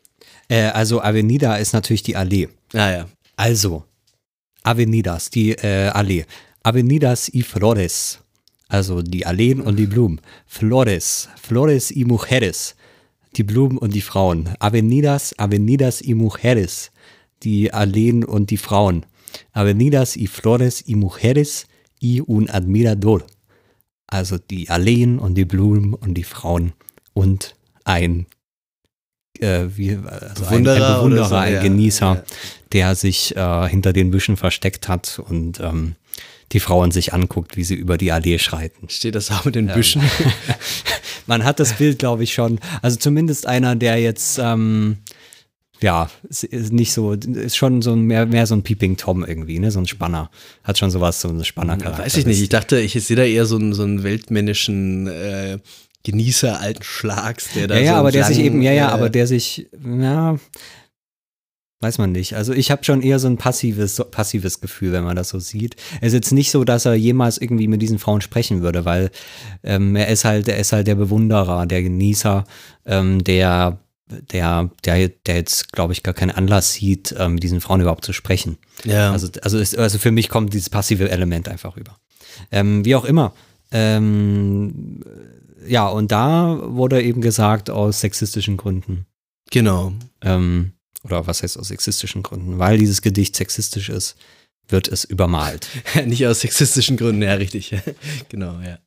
[0.48, 2.48] Äh, also Avenida ist natürlich die Allee.
[2.72, 3.08] Ah ja.
[3.36, 3.84] Also,
[4.62, 6.24] Avenidas, die äh, Allee.
[6.62, 8.20] Avenidas y Flores.
[8.68, 10.20] Also die Alleen und die Blumen.
[10.46, 12.74] Flores, Flores y Mujeres.
[13.36, 14.50] Die Blumen und die Frauen.
[14.60, 16.90] Avenidas, Avenidas y Mujeres.
[17.42, 19.04] Die Alleen und die Frauen.
[19.52, 21.66] Avenidas y Flores y Mujeres
[22.00, 23.26] y un admirador.
[24.06, 26.72] Also die Alleen und die Blumen und die Frauen
[27.14, 28.26] und ein,
[29.40, 31.62] äh, wie, also ein, ein Bewunderer Bewunderer, so, ein ja.
[31.62, 32.24] Genießer, Ja.
[32.72, 35.96] der sich äh, hinter den Büschen versteckt hat und ähm,
[36.54, 38.88] die Frauen sich anguckt, wie sie über die Allee schreiten.
[38.88, 40.00] Steht das auch mit den Büschen?
[41.26, 42.58] Man hat das Bild, glaube ich, schon.
[42.82, 44.98] Also zumindest einer, der jetzt, ähm,
[45.80, 49.24] ja, ist- ist nicht so, ist schon so ein, mehr, mehr so ein Peeping Tom
[49.24, 49.70] irgendwie, ne?
[49.70, 50.30] So ein Spanner.
[50.62, 52.40] Hat schon sowas, so eine spanner Ja, weiß ich nicht.
[52.40, 55.58] Ich dachte, ich sehe da eher so einen, so einen weltmännischen äh,
[56.04, 58.92] Genießer alten Schlags, der da Ja, ja, so aber der sich eben, ja, ja, äh,
[58.92, 60.38] aber der sich, ja,
[61.84, 62.34] weiß man nicht.
[62.34, 65.38] Also ich habe schon eher so ein passives, so passives Gefühl, wenn man das so
[65.38, 65.76] sieht.
[66.00, 69.10] Es ist jetzt nicht so, dass er jemals irgendwie mit diesen Frauen sprechen würde, weil
[69.62, 72.44] ähm, er ist halt, er ist halt der Bewunderer, der Genießer,
[72.86, 73.78] ähm, der,
[74.32, 78.04] der, der, der jetzt, glaube ich, gar keinen Anlass sieht, ähm, mit diesen Frauen überhaupt
[78.04, 78.56] zu sprechen.
[78.84, 79.12] Ja.
[79.12, 81.98] Also, also, ist, also für mich kommt dieses passive Element einfach rüber.
[82.50, 83.34] Ähm, wie auch immer.
[83.72, 85.00] Ähm,
[85.66, 89.04] ja, und da wurde eben gesagt, aus sexistischen Gründen.
[89.50, 89.92] genau.
[90.22, 90.72] Ähm,
[91.04, 92.58] oder was heißt aus sexistischen Gründen?
[92.58, 94.16] Weil dieses Gedicht sexistisch ist,
[94.68, 95.68] wird es übermalt.
[96.06, 97.74] nicht aus sexistischen Gründen, ja, richtig.
[98.28, 98.78] genau, ja.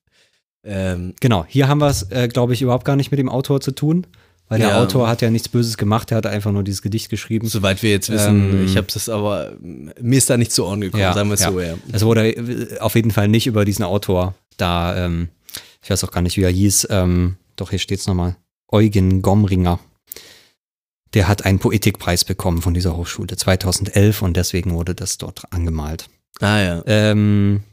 [0.64, 3.62] Ähm, Genau, hier haben wir es, äh, glaube ich, überhaupt gar nicht mit dem Autor
[3.62, 4.08] zu tun,
[4.50, 4.82] weil der Ja.
[4.82, 7.48] Autor hat ja nichts Böses gemacht, er hat einfach nur dieses Gedicht geschrieben.
[7.48, 10.82] soweit wir jetzt wissen, Ähm, ich habe das aber, mir ist da nicht zu Ohren
[10.82, 11.52] gekommen, sagen wir es ja.
[11.52, 11.76] so, ja.
[11.92, 15.30] Es wurde äh, auf jeden Fall nicht über diesen Autor da, ähm,
[15.84, 18.36] ich weiß auch gar nicht, wie er hieß, ähm, doch hier steht es nochmal,
[18.70, 19.80] Eugen Gomringer.
[21.14, 26.10] Der hat einen Poetikpreis bekommen von dieser Hochschule 2011 und deswegen wurde das dort angemalt.
[26.40, 26.84] Ah ja.
[26.86, 27.64] Ähm,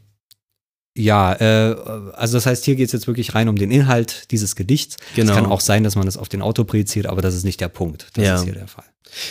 [0.97, 1.75] ja, äh,
[2.13, 4.95] also das heißt, hier geht es jetzt wirklich rein um den Inhalt dieses Gedichts.
[5.15, 5.31] Genau.
[5.31, 7.59] Es kann auch sein, dass man das auf den Autor projiziert, aber das ist nicht
[7.59, 8.07] der Punkt.
[8.13, 8.35] Das Ja.
[8.35, 8.85] ist hier der Fall.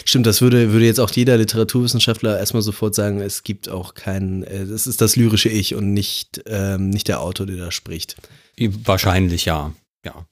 [0.05, 4.45] Stimmt, das würde, würde jetzt auch jeder Literaturwissenschaftler erstmal sofort sagen, es gibt auch kein,
[4.45, 8.17] äh, das ist das lyrische Ich und nicht, ähm, nicht der Autor, der da spricht.
[8.59, 9.73] Wahrscheinlich ja.
[10.05, 10.27] Ja.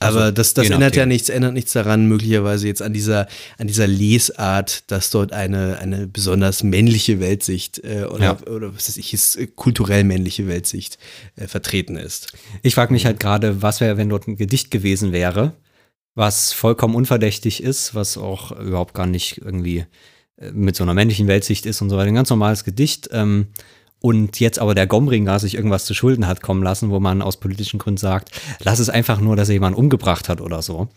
[0.00, 3.28] Also, Aber das, das ändert ja nichts, ändert nichts daran, möglicherweise jetzt an dieser,
[3.58, 8.38] an dieser Lesart, dass dort eine, eine besonders männliche Weltsicht äh, oder, Ja.
[8.50, 10.98] oder was weiß ich, ist, äh, kulturell männliche Weltsicht
[11.36, 12.32] äh, vertreten ist.
[12.62, 15.52] Ich frage mich halt gerade, was wäre, wenn dort ein Gedicht gewesen wäre,
[16.14, 19.84] was vollkommen unverdächtig ist, was auch überhaupt gar nicht irgendwie
[20.36, 22.08] äh, mit so einer männlichen Weltsicht ist und so weiter.
[22.08, 23.10] Ein ganz normales Gedicht.
[23.12, 23.48] Ähm,
[24.02, 27.36] und jetzt aber der Gomringer sich irgendwas zu Schulden hat kommen lassen, wo man aus
[27.36, 30.88] politischen Gründen sagt, lass es einfach nur, dass er jemanden umgebracht hat oder so.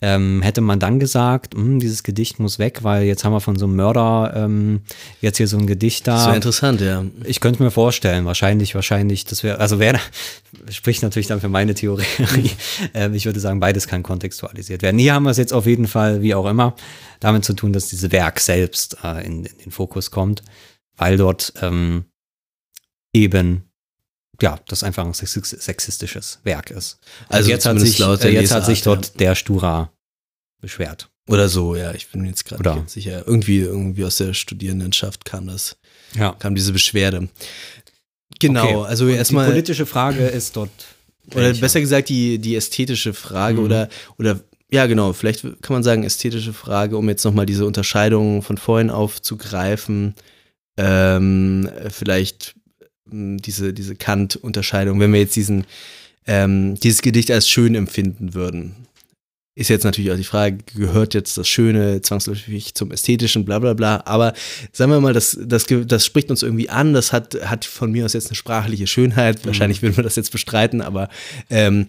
[0.00, 3.56] Ähm, hätte man dann gesagt, hm, dieses Gedicht muss weg, weil jetzt haben wir von
[3.56, 4.82] so einem Mörder ähm,
[5.20, 6.14] jetzt hier so ein Gedicht da.
[6.14, 7.04] Das wäre interessant, ja.
[7.24, 9.98] Ich könnte mir vorstellen, wahrscheinlich, wahrscheinlich, das wäre, also wäre,
[10.70, 12.04] spricht natürlich dann für meine Theorie.
[12.94, 14.98] Ähm, ich würde sagen, beides kann kontextualisiert werden.
[14.98, 16.74] Hier haben wir es jetzt auf jeden Fall, wie auch immer,
[17.20, 20.42] damit zu tun, dass dieses Werk selbst äh, in, in den Fokus kommt,
[20.96, 22.04] weil dort ähm,
[23.12, 23.64] eben
[24.40, 26.98] ja, das einfach ein sexis- sexistisches Werk ist.
[27.28, 29.12] Also jetzt hat sich, laut äh, jetzt hat Lesart, sich dort ja.
[29.18, 29.92] der Stura
[30.60, 31.10] beschwert.
[31.28, 31.92] Oder so, ja.
[31.94, 33.24] Ich bin mir jetzt gerade nicht sicher.
[33.26, 35.76] Irgendwie, irgendwie aus der Studierendenschaft kam das,
[36.16, 36.32] Ja.
[36.32, 37.28] kam diese Beschwerde.
[38.40, 39.46] Genau, also Die erstmal.
[39.46, 40.70] politische Frage ist dort.
[41.32, 41.60] Oder welche?
[41.60, 43.64] besser gesagt die, die ästhetische Frage Mhm.
[43.64, 43.88] oder,
[44.18, 44.40] oder
[44.72, 48.90] ja genau, vielleicht kann man sagen ästhetische Frage, um jetzt nochmal diese Unterscheidung von vorhin
[48.90, 50.14] aufzugreifen.
[50.76, 52.54] Ähm, vielleicht
[53.12, 55.64] diese, diese Kant-Unterscheidung, wenn wir jetzt diesen,
[56.26, 58.74] ähm, dieses Gedicht als schön empfinden würden.
[59.54, 63.74] Ist jetzt natürlich auch die Frage, gehört jetzt das Schöne zwangsläufig zum Ästhetischen, bla bla
[63.74, 64.02] bla.
[64.06, 64.32] Aber
[64.72, 68.06] sagen wir mal, das, das, das spricht uns irgendwie an, das hat, hat von mir
[68.06, 69.44] aus jetzt eine sprachliche Schönheit.
[69.44, 71.10] Wahrscheinlich würden wir das jetzt bestreiten, aber
[71.50, 71.86] ähm, äh,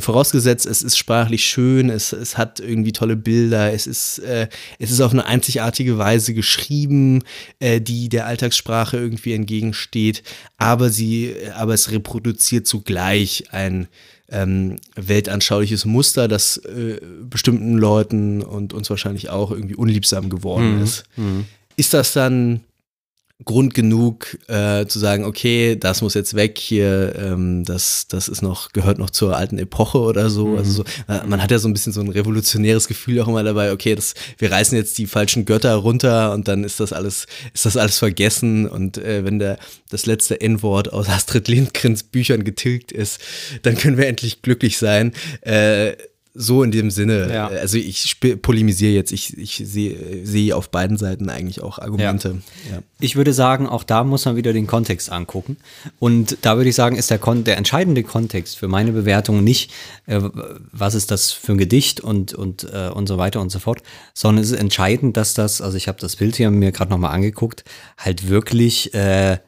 [0.00, 4.90] vorausgesetzt, es ist sprachlich schön, es, es hat irgendwie tolle Bilder, es ist, äh, es
[4.90, 7.22] ist auf eine einzigartige Weise geschrieben,
[7.60, 10.22] äh, die der Alltagssprache irgendwie entgegensteht,
[10.58, 13.86] aber sie, aber es reproduziert zugleich ein
[14.28, 20.82] ähm, weltanschauliches Muster, das äh, bestimmten Leuten und uns wahrscheinlich auch irgendwie unliebsam geworden Mhm.
[20.82, 21.04] ist.
[21.16, 21.44] Mhm.
[21.76, 22.60] Ist das dann
[23.44, 28.40] Grund genug äh, zu sagen, okay, das muss jetzt weg hier, ähm, das, das ist
[28.40, 30.48] noch, gehört noch zur alten Epoche oder so.
[30.48, 30.58] Mhm.
[30.58, 33.44] Also so, äh, man hat ja so ein bisschen so ein revolutionäres Gefühl auch immer
[33.44, 37.26] dabei, okay, das, wir reißen jetzt die falschen Götter runter und dann ist das alles,
[37.52, 38.66] ist das alles vergessen.
[38.66, 39.58] Und äh, wenn der
[39.90, 43.20] das letzte N-Wort aus Astrid Lindgrens Büchern getilgt ist,
[43.62, 45.12] dann können wir endlich glücklich sein.
[45.42, 45.96] Äh,
[46.38, 47.32] so in dem Sinne.
[47.32, 47.46] Ja.
[47.48, 52.42] Also ich polemisiere jetzt, ich, ich sehe sehe auf beiden Seiten eigentlich auch Argumente.
[52.70, 52.80] Ja.
[53.00, 55.56] Ich würde sagen, auch da muss man wieder den Kontext angucken.
[55.98, 59.72] Und da würde ich sagen, ist der, Kon der entscheidende Kontext für meine Bewertung nicht,
[60.06, 60.20] äh,
[60.72, 63.82] was ist das für ein Gedicht und, und, äh, und so weiter und so fort,
[64.12, 67.14] sondern es ist entscheidend, dass das, also ich habe das Bild hier mir gerade nochmal
[67.14, 67.64] angeguckt,
[67.96, 69.38] halt wirklich äh,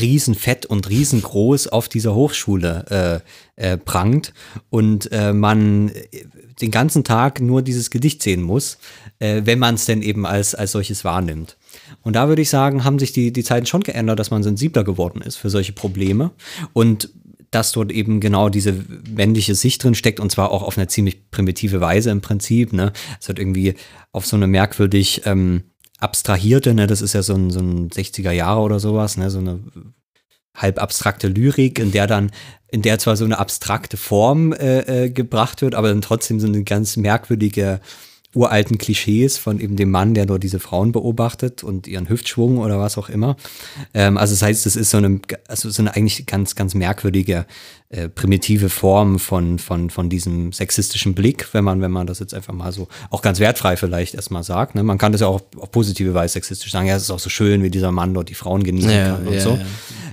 [0.00, 3.22] riesenfett und riesengroß auf dieser Hochschule
[3.56, 4.32] äh, äh, prangt
[4.70, 6.24] und äh, man äh,
[6.60, 8.78] den ganzen Tag nur dieses Gedicht sehen muss,
[9.18, 11.56] äh, wenn man es denn eben als, als solches wahrnimmt.
[12.02, 14.84] Und da würde ich sagen, haben sich die, die Zeiten schon geändert, dass man sensibler
[14.84, 16.30] geworden ist für solche Probleme
[16.72, 17.10] und
[17.50, 18.74] dass dort eben genau diese
[19.10, 22.72] männliche Sicht drin steckt und zwar auch auf eine ziemlich primitive Weise im Prinzip.
[22.72, 22.92] Ne?
[23.20, 23.74] Es wird irgendwie
[24.10, 25.62] auf so eine merkwürdig ähm,
[26.02, 26.86] abstrahierte, ne?
[26.86, 29.30] das ist ja so ein, so ein 60er Jahre oder sowas, ne?
[29.30, 29.60] so eine
[30.54, 32.30] halb abstrakte Lyrik, in der dann,
[32.68, 36.46] in der zwar so eine abstrakte Form äh, äh, gebracht wird, aber dann trotzdem so
[36.46, 37.80] eine ganz merkwürdige
[38.34, 42.78] uralten Klischees von eben dem Mann, der dort diese Frauen beobachtet und ihren Hüftschwung oder
[42.78, 43.36] was auch immer.
[43.92, 47.46] Ähm, also das heißt, es ist so eine, also so eine eigentlich ganz, ganz merkwürdige,
[47.90, 52.32] äh, primitive Form von, von, von diesem sexistischen Blick, wenn man, wenn man das jetzt
[52.32, 54.74] einfach mal so, auch ganz wertfrei vielleicht erstmal sagt.
[54.74, 54.82] Ne?
[54.82, 57.28] Man kann das ja auch auf positive Weise sexistisch sagen, ja, es ist auch so
[57.28, 59.50] schön, wie dieser Mann dort die Frauen genießen Ja, kann und ja, so.
[59.50, 59.66] ja.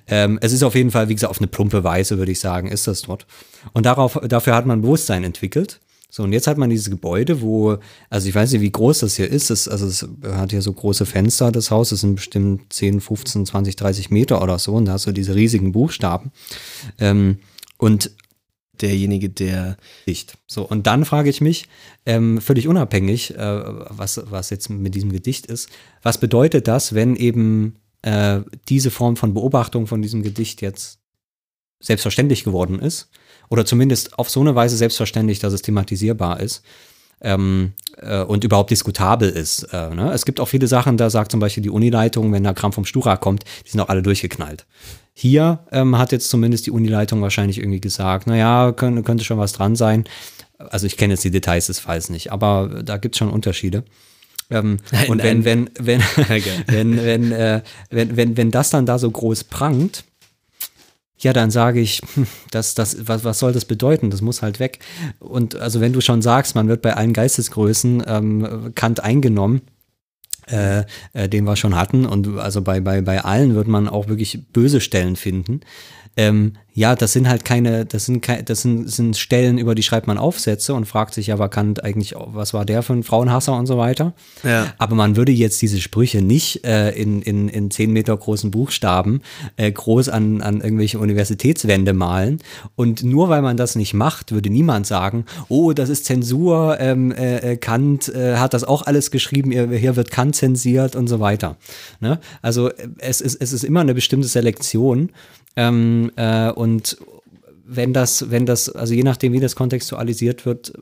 [0.10, 2.68] Ähm, es ist auf jeden Fall, wie gesagt, auf eine plumpe Weise, würde ich sagen,
[2.68, 3.28] ist das dort.
[3.74, 5.80] Und darauf, dafür hat man Bewusstsein entwickelt.
[6.10, 7.78] So, und jetzt hat man dieses Gebäude, wo,
[8.10, 9.52] also ich weiß nicht, wie groß das hier ist.
[9.52, 11.90] Das, also es hat hier so große Fenster, das Haus.
[11.90, 14.74] Das sind bestimmt 10, 15, 20, 30 Meter oder so.
[14.74, 16.32] Und da hast du diese riesigen Buchstaben.
[16.98, 17.38] Ähm,
[17.78, 18.12] und
[18.82, 20.38] Derjenige, der dicht.
[20.48, 21.68] So, und dann frage ich mich,
[22.06, 25.70] ähm, völlig unabhängig, äh, was, was jetzt mit diesem Gedicht ist,
[26.02, 28.40] was bedeutet das, wenn eben äh,
[28.70, 31.00] diese Form von Beobachtung von diesem Gedicht jetzt
[31.82, 33.10] selbstverständlich geworden ist?
[33.50, 36.64] Oder zumindest auf so eine Weise selbstverständlich, dass es thematisierbar ist
[37.22, 39.64] ähm, äh, und überhaupt diskutabel ist.
[39.74, 40.12] Äh, ne?
[40.14, 42.86] Es gibt auch viele Sachen, da sagt zum Beispiel die Unileitung, wenn da Kram vom
[42.86, 44.66] Stura kommt, die sind auch alle durchgeknallt.
[45.14, 49.54] Hier ähm, hat jetzt zumindest die Unileitung wahrscheinlich irgendwie gesagt, naja, könnte, könnte schon was
[49.54, 50.06] dran sein.
[50.58, 53.84] Also ich kenne jetzt die Details des Falls nicht, aber da gibt es schon Unterschiede.
[54.50, 55.70] Ähm, Nein, und wenn, nein.
[55.78, 60.04] wenn, wenn, wenn, wenn, äh, wenn, wenn, wenn das dann da so groß prangt,
[61.20, 64.10] ja, dann sage ich, hm, das, das, was, was soll das bedeuten?
[64.10, 64.80] Das muss halt weg.
[65.20, 69.62] Und also wenn du schon sagst, man wird bei allen Geistesgrößen ähm, Kant eingenommen,
[70.48, 74.08] äh, äh, den wir schon hatten, und also bei, bei, bei allen wird man auch
[74.08, 75.62] wirklich böse Stellen finden.
[76.18, 79.84] Ähm, ja, das sind halt keine, das sind keine, das sind, sind Stellen, über die
[79.84, 83.04] schreibt man Aufsätze und fragt sich, ja, war Kant eigentlich, was war der für ein
[83.04, 84.14] Frauenhasser und so weiter.
[84.44, 84.74] Ja.
[84.78, 89.22] Aber man würde jetzt diese Sprüche nicht äh, in, in, in zehn Meter großen Buchstaben
[89.58, 92.40] äh, groß an, an irgendwelche Universitätswände malen.
[92.76, 97.12] Und nur weil man das nicht macht, würde niemand sagen, oh, das ist Zensur, ähm,
[97.12, 101.08] äh, äh, Kant äh, hat das auch alles geschrieben, hier hier wird Kant zensiert und
[101.08, 101.58] so weiter.
[102.00, 102.20] Ne?
[102.42, 105.12] Also äh, es ist, es ist immer eine bestimmte Selektion.
[105.56, 106.98] Ähm, äh, und
[107.66, 110.74] wenn das, wenn das, also je nachdem, wie das kontextualisiert wird,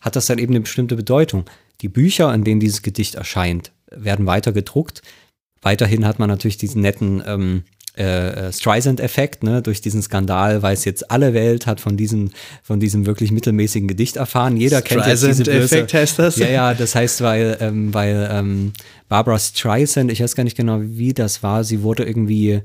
[0.00, 1.44] hat das dann eben eine bestimmte Bedeutung.
[1.82, 5.02] Die Bücher, in denen dieses Gedicht erscheint, werden weiter gedruckt.
[5.62, 7.62] Weiterhin hat man natürlich diesen netten ähm,
[7.94, 9.62] äh, Streisand-Effekt, ne?
[9.62, 12.30] durch diesen Skandal weiß jetzt alle Welt, hat von diesem,
[12.62, 14.56] von diesem wirklich mittelmäßigen Gedicht erfahren.
[14.56, 16.36] Jeder kennt jetzt diese böse, Streisand-Effekt heißt das?
[16.36, 18.72] Ja, ja, das heißt, weil, ähm, weil ähm,
[19.08, 22.62] Barbara Streisand, ich weiß gar nicht genau, wie das war, sie wurde irgendwie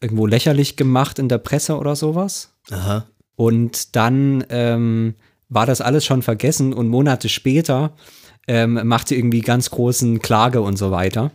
[0.00, 2.52] irgendwo lächerlich gemacht in der Presse oder sowas.
[2.70, 3.06] Aha.
[3.36, 5.14] Und dann ähm,
[5.48, 7.92] war das alles schon vergessen und Monate später
[8.48, 11.30] ähm, macht sie irgendwie ganz großen Klage und so weiter.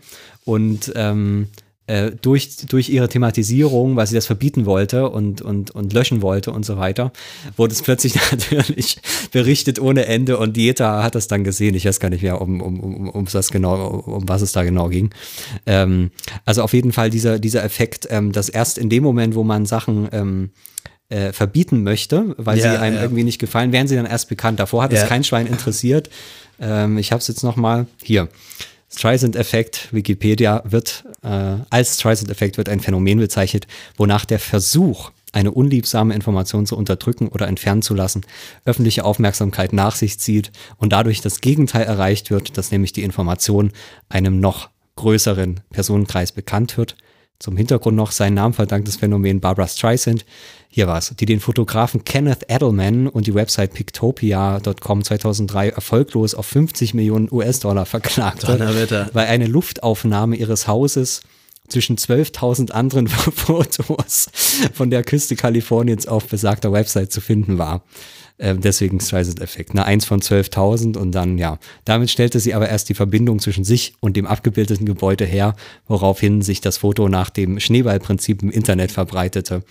[0.45, 1.49] Und ähm,
[1.91, 6.51] äh, durch, durch ihre Thematisierung, weil sie das verbieten wollte und, und, und löschen wollte
[6.51, 7.11] und so weiter,
[7.57, 8.97] wurde es plötzlich natürlich
[9.33, 11.75] berichtet ohne Ende und Dieta hat das dann gesehen.
[11.75, 14.63] Ich weiß gar nicht mehr, um, um, um, um das genau, um was es da
[14.63, 15.09] genau ging.
[15.65, 16.11] Ähm,
[16.45, 19.65] also auf jeden Fall dieser, dieser Effekt, ähm, dass erst in dem Moment, wo man
[19.65, 20.49] Sachen ähm,
[21.09, 23.01] äh, verbieten möchte, weil Ja, sie einem ja.
[23.01, 24.61] irgendwie nicht gefallen, werden sie dann erst bekannt.
[24.61, 25.03] Davor hat Ja.
[25.03, 26.09] es kein Schwein interessiert.
[26.61, 28.29] Ähm, ich habe es jetzt noch mal hier.
[28.93, 33.67] Streisand-Effekt, Wikipedia wird äh, als Streisand-Effekt wird ein Phänomen bezeichnet,
[33.97, 38.25] wonach der Versuch, eine unliebsame Information zu unterdrücken oder entfernen zu lassen,
[38.65, 43.71] öffentliche Aufmerksamkeit nach sich zieht und dadurch das Gegenteil erreicht wird, dass nämlich die Information
[44.09, 46.97] einem noch größeren Personenkreis bekannt wird.
[47.41, 50.25] Zum Hintergrund noch sein Namen verdankt das Phänomen Barbara Streisand.
[50.69, 56.93] Hier war's, die den Fotografen Kenneth Edelman und die Website Pictopia.com 2003 erfolglos auf 50
[56.93, 61.21] Millionen US-Dollar verklagt hat, weil eine Luftaufnahme ihres Hauses
[61.67, 64.29] zwischen 12.000 anderen Fotos
[64.73, 67.81] von der Küste Kaliforniens auf besagter Website zu finden war.
[68.43, 69.75] Ähm, deswegen Streisand-Effekt.
[69.75, 69.85] Ne?
[69.85, 71.59] Eins von 12.000 und dann, ja.
[71.85, 75.55] Damit stellte sie aber erst die Verbindung zwischen sich und dem abgebildeten Gebäude her,
[75.87, 79.63] woraufhin sich das Foto nach dem Schneeballprinzip im Internet verbreitete.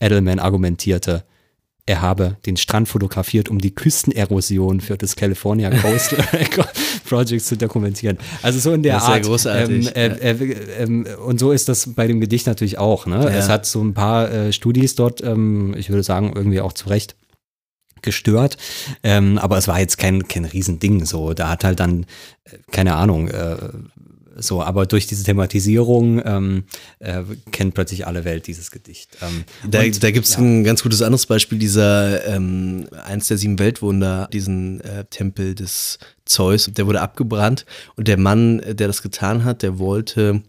[0.00, 1.22] Edelman argumentierte,
[1.86, 6.14] er habe den Strand fotografiert, um die Küstenerosion für das California Coast
[7.08, 8.18] Project zu dokumentieren.
[8.42, 9.24] Also so in der Das ist sehr Art.
[9.24, 13.06] großartig, Ähm, äh, äh, ähm, und so ist das bei dem Gedicht natürlich auch.
[13.06, 13.22] Ne?
[13.22, 13.30] Ja.
[13.30, 16.88] Es hat so ein paar äh, Studis dort, ähm, ich würde sagen, irgendwie auch zu
[16.88, 17.16] Recht
[18.02, 18.56] gestört.
[19.02, 21.04] Ähm, aber es war jetzt kein, kein Riesending.
[21.04, 22.04] So, da hat halt dann,
[22.44, 23.56] äh, keine Ahnung, äh,
[24.42, 26.64] so, aber durch diese Thematisierung ähm,
[27.00, 29.18] äh, kennt plötzlich alle Welt dieses Gedicht.
[29.20, 30.40] Ähm, Da, und- da gibt es ja.
[30.40, 35.98] ein ganz gutes anderes Beispiel, dieser ähm, eins der sieben Weltwunder, diesen äh, Tempel des
[36.24, 40.42] Zeus, der wurde abgebrannt und der Mann, äh, der das getan hat, der wollte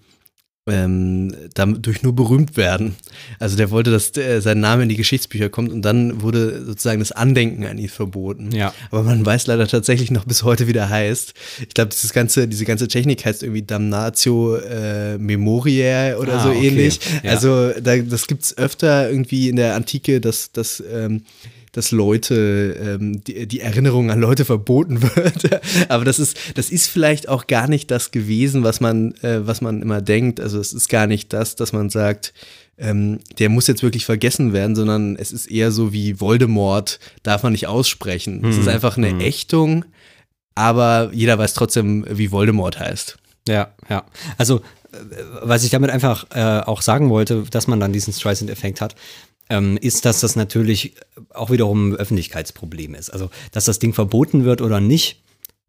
[0.68, 2.96] ähm, dadurch nur berühmt werden.
[3.40, 7.00] Also der wollte, dass äh, sein Name in die Geschichtsbücher kommt und dann wurde sozusagen
[7.00, 8.52] das Andenken an ihn verboten.
[8.52, 8.74] Ja.
[8.92, 11.34] Aber man weiß leider tatsächlich noch bis heute, wie der heißt.
[11.68, 16.50] Ich glaube, dieses ganze, diese ganze Technik heißt irgendwie Damnatio äh, Memoriae oder Ah, so
[16.50, 16.68] okay.
[16.68, 17.00] ähnlich.
[17.24, 17.32] Ja.
[17.32, 21.24] Also da, das gibt es öfter irgendwie in der Antike, dass, dass, ähm,
[21.72, 25.62] dass Leute, ähm, die, die Erinnerung an Leute verboten wird.
[25.90, 29.62] Aber das ist, das ist vielleicht auch gar nicht das gewesen, was man, äh, was
[29.62, 30.40] man immer denkt.
[30.40, 32.34] Also es ist gar nicht das, dass man sagt,
[32.78, 37.44] ähm, der muss jetzt wirklich vergessen werden, sondern es ist eher so wie Voldemort, darf
[37.44, 38.44] man nicht aussprechen.
[38.44, 39.86] Es ist einfach eine Ächtung,
[40.56, 43.18] aber jeder weiß trotzdem, wie Voldemort heißt.
[43.48, 44.04] Ja, ja.
[44.38, 44.58] Also,
[44.92, 44.98] äh,
[45.42, 48.96] was ich damit einfach äh, auch sagen wollte, dass man dann diesen Streisand-Effekt hat,
[49.52, 50.96] ähm, ist, dass das natürlich
[51.30, 53.10] auch wiederum ein Öffentlichkeitsproblem ist.
[53.10, 55.22] Also, dass das Ding verboten wird oder nicht,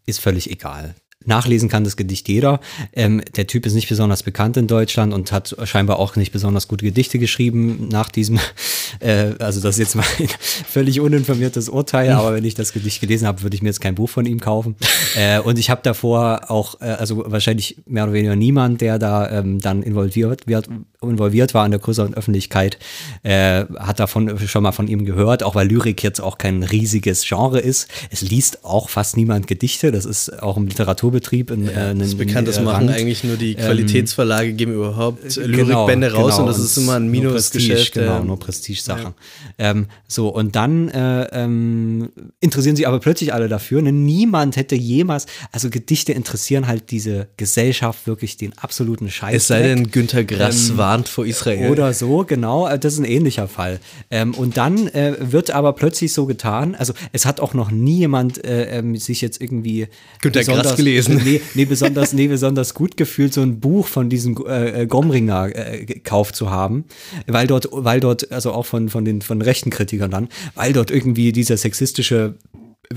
[0.07, 0.95] ist völlig egal.
[1.27, 2.61] Nachlesen kann das Gedicht jeder.
[2.93, 6.69] Ähm, der Typ ist nicht besonders bekannt in Deutschland und hat scheinbar auch nicht besonders
[6.69, 8.39] gute Gedichte geschrieben nach diesem,
[9.01, 10.29] äh, also das ist jetzt mein
[10.69, 13.95] völlig uninformiertes Urteil, aber wenn ich das Gedicht gelesen habe, würde ich mir jetzt kein
[13.95, 14.77] Buch von ihm kaufen.
[15.17, 19.31] äh, und ich habe davor auch, äh, also wahrscheinlich mehr oder weniger niemand, der da
[19.31, 20.69] ähm, dann involviert, wird,
[21.01, 22.79] involviert war in der größeren Öffentlichkeit,
[23.23, 27.25] äh, hat davon schon mal von ihm gehört, auch weil Lyrik jetzt auch kein riesiges
[27.27, 27.89] Genre ist.
[28.11, 31.99] Es liest auch fast niemand Gedichte, das ist auch im Literaturbereich Literaturbetrieb in, äh, einen,
[32.01, 36.13] Das ist bekannt, das äh, machen eigentlich nur die Qualitätsverlage, geben überhaupt äh, Genau, Lyrikbände
[36.13, 37.93] raus genau, und das ist immer ein Minusgeschäft.
[37.93, 38.25] Genau, ja.
[38.25, 39.15] nur Prestige-Sachen.
[39.59, 42.11] Ähm, so, und dann äh, ähm,
[42.41, 43.83] interessieren sich aber plötzlich alle dafür.
[43.83, 43.93] Ne?
[43.93, 49.35] Niemand hätte jemals, also Gedichte interessieren halt diese Gesellschaft wirklich den absoluten Scheiß.
[49.35, 51.71] Es sei denn, Günter Grass Ähm, warnt vor Israel.
[51.71, 52.69] Oder so, genau.
[52.69, 53.81] äh, Das ist ein ähnlicher Fall.
[54.11, 57.99] Ähm, und dann äh, wird aber plötzlich so getan, also es hat auch noch nie
[57.99, 59.89] jemand äh, ähm, sich jetzt irgendwie
[60.21, 60.77] Günter Grass besonders-
[61.07, 61.25] gelesen.
[61.25, 65.55] Nee, nee, besonders, nee, besonders gut gefühlt, so ein Buch von diesem äh, äh, Gomringer
[65.55, 66.85] äh, gekauft zu haben,
[67.27, 70.91] weil dort, weil dort, also auch von, von den von rechten Kritikern dann, weil dort
[70.91, 72.35] irgendwie dieser sexistische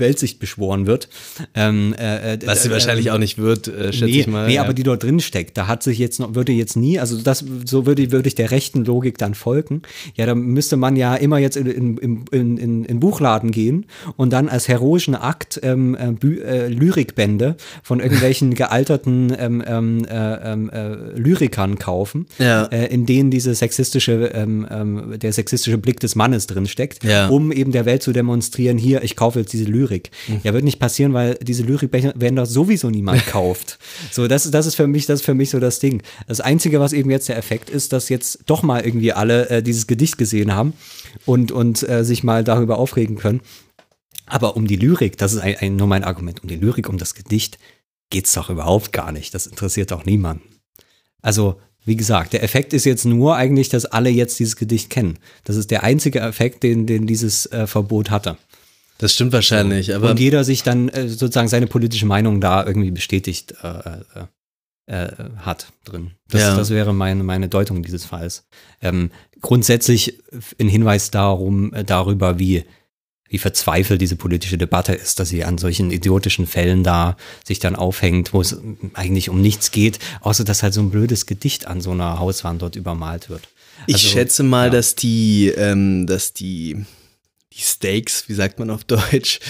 [0.00, 1.08] Weltsicht beschworen wird.
[1.54, 4.46] Ähm, äh, äh, Was sie äh, wahrscheinlich auch nicht wird, äh, schätze nee, ich mal.
[4.46, 4.62] Nee, ja.
[4.62, 7.44] aber die dort drin steckt, da hat sich jetzt noch, würde jetzt nie, also das,
[7.64, 9.82] so würde, würde ich der rechten Logik dann folgen.
[10.14, 13.86] Ja, da müsste man ja immer jetzt in, in, in, in, in, Buchladen gehen
[14.16, 16.06] und dann als heroischen Akt ähm, äh,
[16.40, 22.64] äh, Lyrikbände von irgendwelchen gealterten ähm, ähm, äh, ähm, äh, Lyrikern kaufen, Ja.
[22.66, 24.66] äh, in denen diese sexistische, ähm,
[25.20, 27.28] der sexistische Blick des Mannes drin steckt, Ja.
[27.28, 29.85] um eben der Welt zu demonstrieren, hier, ich kaufe jetzt diese Lyrik.
[30.28, 30.40] Mhm.
[30.42, 33.78] Ja, wird nicht passieren, weil diese Lyrikbände sowieso niemand kauft.
[34.10, 36.02] So, das, das ist für mich, das ist für mich so das Ding.
[36.26, 39.62] Das Einzige, was eben jetzt der Effekt ist, dass jetzt doch mal irgendwie alle äh,
[39.62, 40.74] dieses Gedicht gesehen haben
[41.24, 43.40] und, und äh, sich mal darüber aufregen können.
[44.26, 46.98] Aber um die Lyrik, das ist ein, ein, nur mein Argument, um die Lyrik, um
[46.98, 47.58] das Gedicht
[48.10, 49.34] geht's doch überhaupt gar nicht.
[49.34, 50.42] Das interessiert auch niemanden.
[51.22, 55.18] Also, wie gesagt, der Effekt ist jetzt nur eigentlich, dass alle jetzt dieses Gedicht kennen.
[55.44, 58.36] Das ist der einzige Effekt, den, den dieses äh, Verbot hatte.
[58.98, 62.90] Das stimmt wahrscheinlich, aber und jeder sich dann äh, sozusagen seine politische Meinung da irgendwie
[62.90, 64.26] bestätigt äh, äh,
[64.86, 66.12] äh, hat drin.
[66.28, 66.56] Das, Ja.
[66.56, 68.46] das wäre meine, meine Deutung dieses Falls.
[68.80, 70.18] Ähm, grundsätzlich
[70.60, 72.64] ein Hinweis darum, äh, darüber, wie,
[73.28, 77.74] wie verzweifelt diese politische Debatte ist, dass sie an solchen idiotischen Fällen da sich dann
[77.74, 78.56] aufhängt, wo es
[78.94, 82.62] eigentlich um nichts geht, außer dass halt so ein blödes Gedicht an so einer Hauswand
[82.62, 83.48] dort übermalt wird.
[83.88, 84.70] ich Also, schätze mal, ja.
[84.70, 86.84] dass die, ähm, dass die,
[87.56, 89.40] die Stakes, wie sagt man auf Deutsch,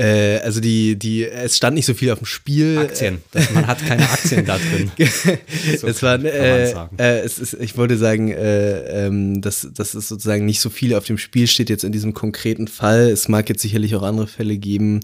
[0.00, 2.78] äh, also die, die, es stand nicht so viel auf dem Spiel.
[2.78, 3.18] Aktien.
[3.32, 4.90] Das, man hat keine Aktien da drin.
[5.78, 9.68] So es war, kann man äh, äh, es ist, ich wollte sagen, äh, ähm, dass,
[9.74, 13.10] dass es sozusagen nicht so viel auf dem Spiel steht jetzt in diesem konkreten Fall.
[13.10, 15.00] Es mag jetzt sicherlich auch andere Fälle geben,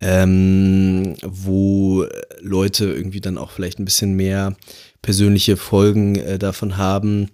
[0.00, 2.06] ähm, wo
[2.40, 4.56] Leute irgendwie dann auch vielleicht ein bisschen mehr
[5.02, 7.28] persönliche Folgen äh, davon haben,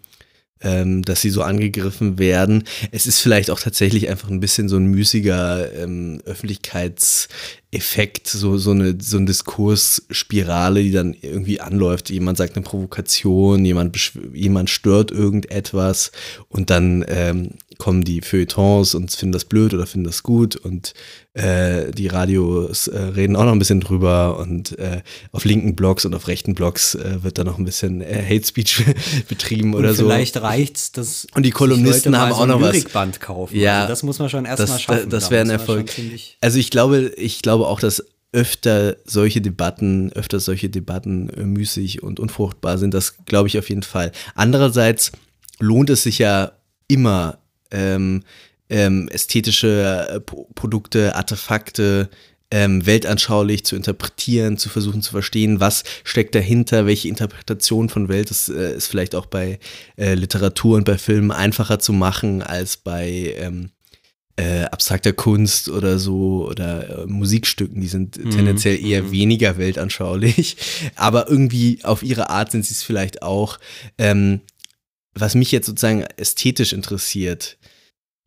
[0.61, 2.65] ähm, dass sie so angegriffen werden.
[2.91, 8.73] Es ist vielleicht auch tatsächlich einfach ein bisschen so ein müßiger ähm, Öffentlichkeitseffekt, so, so
[8.73, 12.11] eine, so eine Diskursspirale, die dann irgendwie anläuft.
[12.11, 16.13] Jemand sagt eine Provokation, jemand, jemand stört irgendetwas
[16.49, 20.95] und dann ähm, kommen die Feuilletons und finden das blöd oder finden das gut und
[21.35, 26.05] äh, die Radios äh, reden auch noch ein bisschen drüber und äh, auf linken Blogs
[26.05, 28.85] und auf rechten Blogs äh, wird dann noch ein bisschen äh, Hate Speech
[29.29, 30.05] betrieben oder und so.
[30.05, 32.85] vielleicht reicht's, dass Und die Kolumnisten haben so auch noch was.
[33.21, 33.57] Kaufen.
[33.57, 35.11] Ja, also das muss man schon erstmal das, schaffen.
[35.11, 35.91] das Da wäre ein Erfolg.
[36.41, 42.21] Also ich glaube, ich glaube auch, dass öfter solche Debatten, öfter solche Debatten müßig und
[42.21, 42.93] unfruchtbar sind.
[42.93, 44.13] Das glaube ich auf jeden Fall.
[44.35, 45.13] Andererseits
[45.59, 46.53] lohnt es sich ja
[46.89, 47.38] immer,
[47.71, 48.23] ähm,
[48.71, 52.09] ähm, ästhetische äh, Pro- Produkte, Artefakte
[52.51, 58.31] ähm, weltanschaulich zu interpretieren, zu versuchen zu verstehen, was steckt dahinter, welche Interpretation von Welt
[58.31, 59.59] ist, äh, ist vielleicht auch bei
[59.97, 63.71] äh, Literatur und bei Filmen einfacher zu machen als bei ähm,
[64.37, 68.31] äh, abstrakter Kunst oder so oder äh, Musikstücken, die sind Mhm.
[68.31, 70.57] tendenziell eher weniger weltanschaulich,
[70.97, 73.59] aber irgendwie auf ihre Art sind sie es vielleicht auch.
[73.99, 74.41] Ähm,
[75.21, 77.59] was mich jetzt sozusagen ästhetisch interessiert,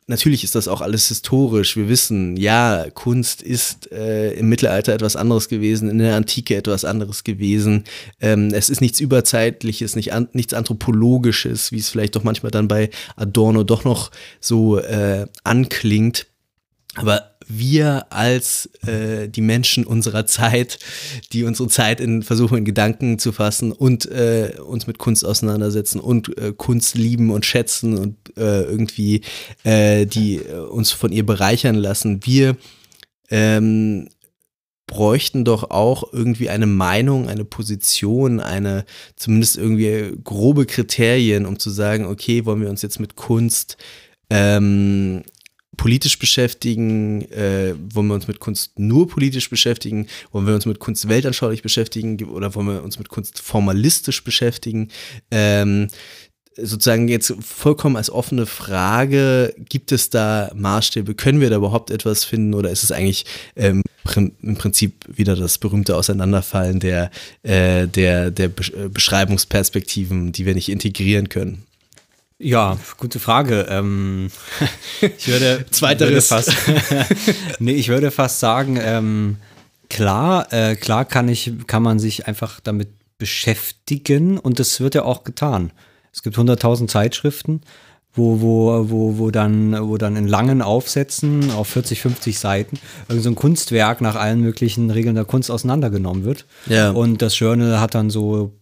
[0.06, 1.76] natürlich ist das auch alles historisch.
[1.76, 6.84] Wir wissen, ja, Kunst ist äh, im Mittelalter etwas anderes gewesen, in der Antike etwas
[6.84, 7.84] anderes gewesen.
[8.20, 12.68] Ähm, es ist nichts Überzeitliches, nicht an, nichts Anthropologisches, wie es vielleicht doch manchmal dann
[12.68, 16.26] bei Adorno doch noch so äh, anklingt.
[16.94, 20.78] Aber wir als äh, die Menschen unserer Zeit,
[21.32, 26.00] die unsere Zeit in versuchen in Gedanken zu fassen und äh, uns mit Kunst auseinandersetzen
[26.00, 29.22] und äh, Kunst lieben und schätzen und äh, irgendwie
[29.64, 32.56] äh, die äh, uns von ihr bereichern lassen, wir
[33.30, 34.08] ähm,
[34.86, 38.84] bräuchten doch auch irgendwie eine Meinung, eine Position, eine
[39.16, 43.78] zumindest irgendwie grobe Kriterien, um zu sagen, okay, wollen wir uns jetzt mit Kunst
[44.28, 45.22] ähm,
[45.76, 50.78] politisch beschäftigen, äh, wollen wir uns mit Kunst nur politisch beschäftigen, wollen wir uns mit
[50.78, 54.88] Kunst weltanschaulich beschäftigen oder wollen wir uns mit Kunst formalistisch beschäftigen.
[55.30, 55.88] Ähm,
[56.56, 62.24] sozusagen jetzt vollkommen als offene Frage, gibt es da Maßstäbe, können wir da überhaupt etwas
[62.24, 63.24] finden oder ist es eigentlich
[63.56, 63.82] ähm,
[64.42, 67.10] im Prinzip wieder das berühmte Auseinanderfallen der,
[67.42, 71.64] äh, der, der äh, Beschreibungsperspektiven, die wir nicht integrieren können?
[72.42, 73.66] Ja, gute Frage.
[73.68, 74.28] Ähm,
[75.00, 76.10] ich würde, Zweiteres.
[76.10, 76.56] Würde fast,
[77.60, 79.36] nee, ich würde fast sagen, ähm,
[79.88, 85.04] klar, äh, klar kann ich, kann man sich einfach damit beschäftigen und das wird ja
[85.04, 85.70] auch getan.
[86.12, 87.60] Es gibt 100.000 Zeitschriften,
[88.12, 92.78] wo, wo, wo, wo, dann, wo dann in langen Aufsätzen auf 40, 50 Seiten
[93.08, 96.44] irgend so ein Kunstwerk nach allen möglichen Regeln der Kunst auseinandergenommen wird.
[96.66, 96.90] Ja.
[96.90, 98.52] Und das Journal hat dann so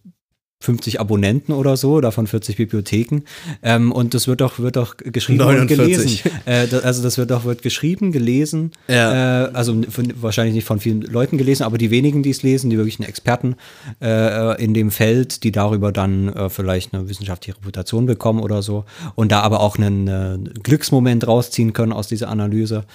[0.61, 3.23] 50 Abonnenten oder so, davon 40 Bibliotheken.
[3.63, 5.79] Ähm, und das wird doch, wird doch geschrieben 49.
[5.79, 6.31] und gelesen.
[6.45, 8.71] Äh, das, also das wird doch wird geschrieben, gelesen.
[8.87, 9.47] Ja.
[9.47, 12.69] Äh, also von, wahrscheinlich nicht von vielen Leuten gelesen, aber die wenigen, die es lesen,
[12.69, 13.55] die wirklichen Experten
[14.01, 18.85] äh, in dem Feld, die darüber dann äh, vielleicht eine wissenschaftliche Reputation bekommen oder so.
[19.15, 22.85] Und da aber auch einen äh, Glücksmoment rausziehen können aus dieser Analyse.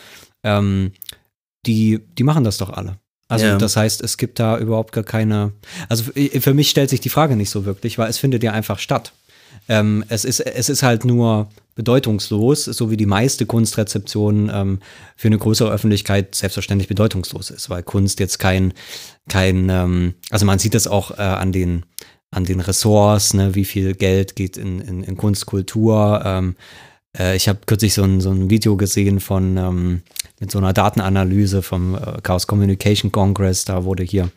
[0.45, 0.93] Ähm,
[1.67, 2.99] die, die machen das doch alle.
[3.29, 3.59] Also Ja.
[3.59, 5.53] das heißt, es gibt da überhaupt gar keine.
[5.89, 8.79] Also für mich stellt sich die Frage nicht so wirklich, weil es findet ja einfach
[8.79, 9.13] statt.
[9.69, 14.79] Ähm, es, ist, es ist halt nur bedeutungslos, so wie die meiste Kunstrezeption ähm,
[15.17, 18.73] für eine größere Öffentlichkeit selbstverständlich bedeutungslos ist, weil Kunst jetzt kein,
[19.29, 21.85] kein ähm, also man sieht das auch äh, an den
[22.33, 26.23] an den Ressorts, ne, wie viel Geld geht in, in, in Kunst, Kultur.
[26.25, 26.57] Ähm,
[27.17, 30.03] äh, ich habe kürzlich so ein, so ein Video gesehen von ähm,
[30.41, 33.65] mit so einer Datenanalyse vom äh, Chaos Communication Congress.
[33.65, 34.31] Da wurde hier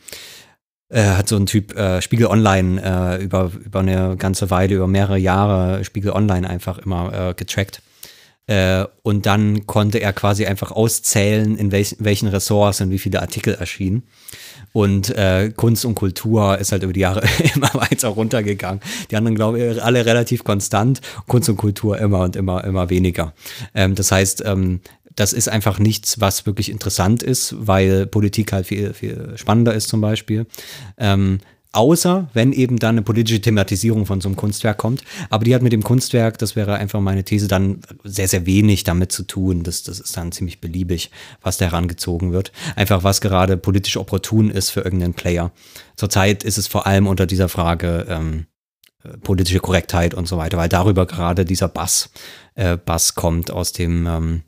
[0.89, 4.87] äh, hat so ein Typ äh, Spiegel Online äh, über, über eine ganze Weile, über
[4.87, 7.81] mehrere Jahre Spiegel Online einfach immer äh, getrackt.
[8.47, 13.21] Äh, und dann konnte er quasi einfach auszählen, in welch, welchen Ressorts und wie viele
[13.21, 14.03] Artikel erschienen.
[14.71, 15.15] Und
[15.55, 17.23] Kunst und Kultur ist halt über die Jahre
[17.55, 18.81] immer weiter runtergegangen.
[19.09, 21.01] Die anderen, glaube ich, alle relativ konstant.
[21.27, 23.33] Kunst und Kultur immer und immer, immer weniger.
[23.73, 24.81] Ähm, das heißt, ähm,
[25.19, 29.89] das ist einfach nichts, was wirklich interessant ist, weil Politik halt viel, viel spannender ist
[29.89, 30.45] zum Beispiel.
[30.97, 31.39] Ähm,
[31.73, 35.03] außer wenn eben dann eine politische Thematisierung von so einem Kunstwerk kommt.
[35.29, 38.85] Aber die hat mit dem Kunstwerk, das wäre einfach meine These, dann sehr, sehr wenig
[38.85, 39.63] damit zu tun.
[39.63, 41.11] Das, das ist dann ziemlich beliebig,
[41.41, 42.53] was da herangezogen wird.
[42.77, 45.51] Einfach was gerade politisch opportun ist für irgendeinen Player.
[45.97, 48.45] Zurzeit ist es vor allem unter dieser Frage ähm,
[49.03, 52.09] äh, politische Korrektheit und so weiter, weil darüber gerade dieser Bass,
[52.55, 54.43] äh, Bass kommt aus dem, ähm,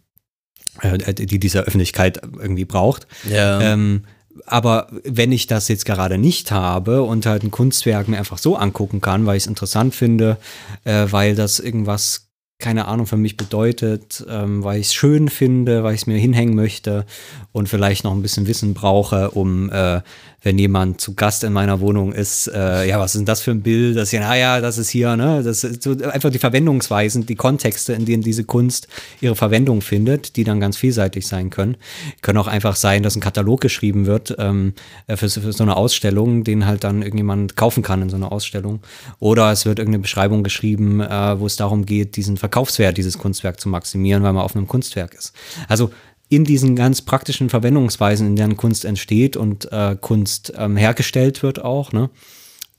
[0.82, 3.08] äh, die dieser Öffentlichkeit irgendwie braucht.
[3.30, 3.62] Ja.
[3.62, 4.04] Ähm,
[4.46, 8.56] aber wenn ich das jetzt gerade nicht habe und halt ein Kunstwerk mir einfach so
[8.56, 10.38] angucken kann, weil ich es interessant finde,
[10.84, 15.84] äh, weil das irgendwas, keine Ahnung, für mich bedeutet, ähm, weil ich es schön finde,
[15.84, 17.06] weil ich es mir hinhängen möchte
[17.52, 20.02] und vielleicht noch ein bisschen Wissen brauche, um, äh,
[20.44, 23.52] wenn jemand zu Gast in meiner Wohnung ist, äh, ja, was ist denn das für
[23.52, 23.96] ein Bild?
[23.96, 25.44] Das ist ja, naja, das ist hier, ne?
[25.44, 28.88] Das ist so einfach die Verwendungsweisen, die Kontexte, in denen diese Kunst
[29.22, 31.78] ihre Verwendung findet, die dann ganz vielseitig sein können.
[32.22, 34.74] Können auch einfach sein, dass ein Katalog geschrieben wird ähm,
[35.06, 38.32] äh, für, für so eine Ausstellung, den halt dann irgendjemand kaufen kann in so einer
[38.32, 38.80] Ausstellung.
[39.20, 43.60] Oder es wird irgendeine Beschreibung geschrieben, äh, wo es darum geht, diesen Verkaufswert dieses Kunstwerk
[43.60, 45.34] zu maximieren, weil man auf einem Kunstwerk ist.
[45.68, 45.92] Also
[46.32, 51.62] in diesen ganz praktischen Verwendungsweisen, in denen Kunst entsteht und äh, Kunst ähm, hergestellt wird
[51.62, 52.10] auch, ne,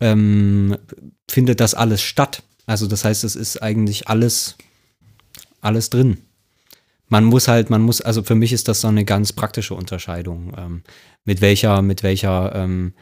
[0.00, 0.78] ähm,
[1.30, 2.42] findet das alles statt.
[2.64, 4.57] Also das heißt, es ist eigentlich alles,
[5.61, 6.16] alles drin.
[7.09, 10.55] Man muss halt, man muss, also für mich ist das so eine ganz praktische Unterscheidung,
[10.57, 10.82] ähm,
[11.26, 12.94] mit welcher, mit welcher ähm,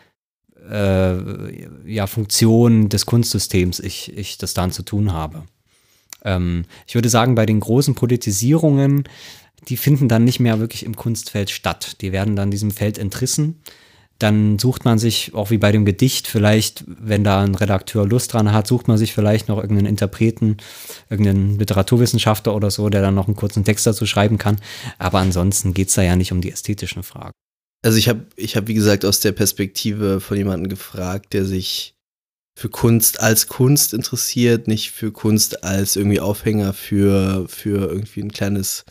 [0.69, 5.45] äh, ja, Funktion des Kunstsystems ich, ich das dann zu tun habe.
[6.25, 9.05] Ähm, ich würde sagen, bei den großen Politisierungen,
[9.69, 12.01] die finden dann nicht mehr wirklich im Kunstfeld statt.
[12.01, 13.61] Die werden dann diesem Feld entrissen.
[14.19, 18.35] Dann sucht man sich, auch wie bei dem Gedicht, vielleicht, wenn da ein Redakteur Lust
[18.35, 20.59] dran hat, sucht man sich vielleicht noch irgendeinen Interpreten,
[21.09, 24.61] irgendeinen Literaturwissenschaftler oder so, der dann noch einen kurzen Text dazu schreiben kann.
[24.99, 27.33] Aber ansonsten geht es da ja nicht um die ästhetischen Fragen.
[27.83, 31.95] Also ich habe, ich hab, wie gesagt, aus der Perspektive von jemandem gefragt, der sich
[32.55, 38.33] für Kunst als Kunst interessiert, nicht für Kunst als irgendwie Aufhänger für, für irgendwie ein
[38.33, 38.85] kleines,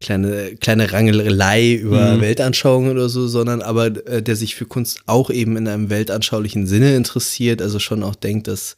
[0.00, 2.20] kleine, kleine Rangelei über Mhm.
[2.20, 6.66] Weltanschauungen oder so, sondern aber äh, der sich für Kunst auch eben in einem weltanschaulichen
[6.66, 8.76] Sinne interessiert, also schon auch denkt, dass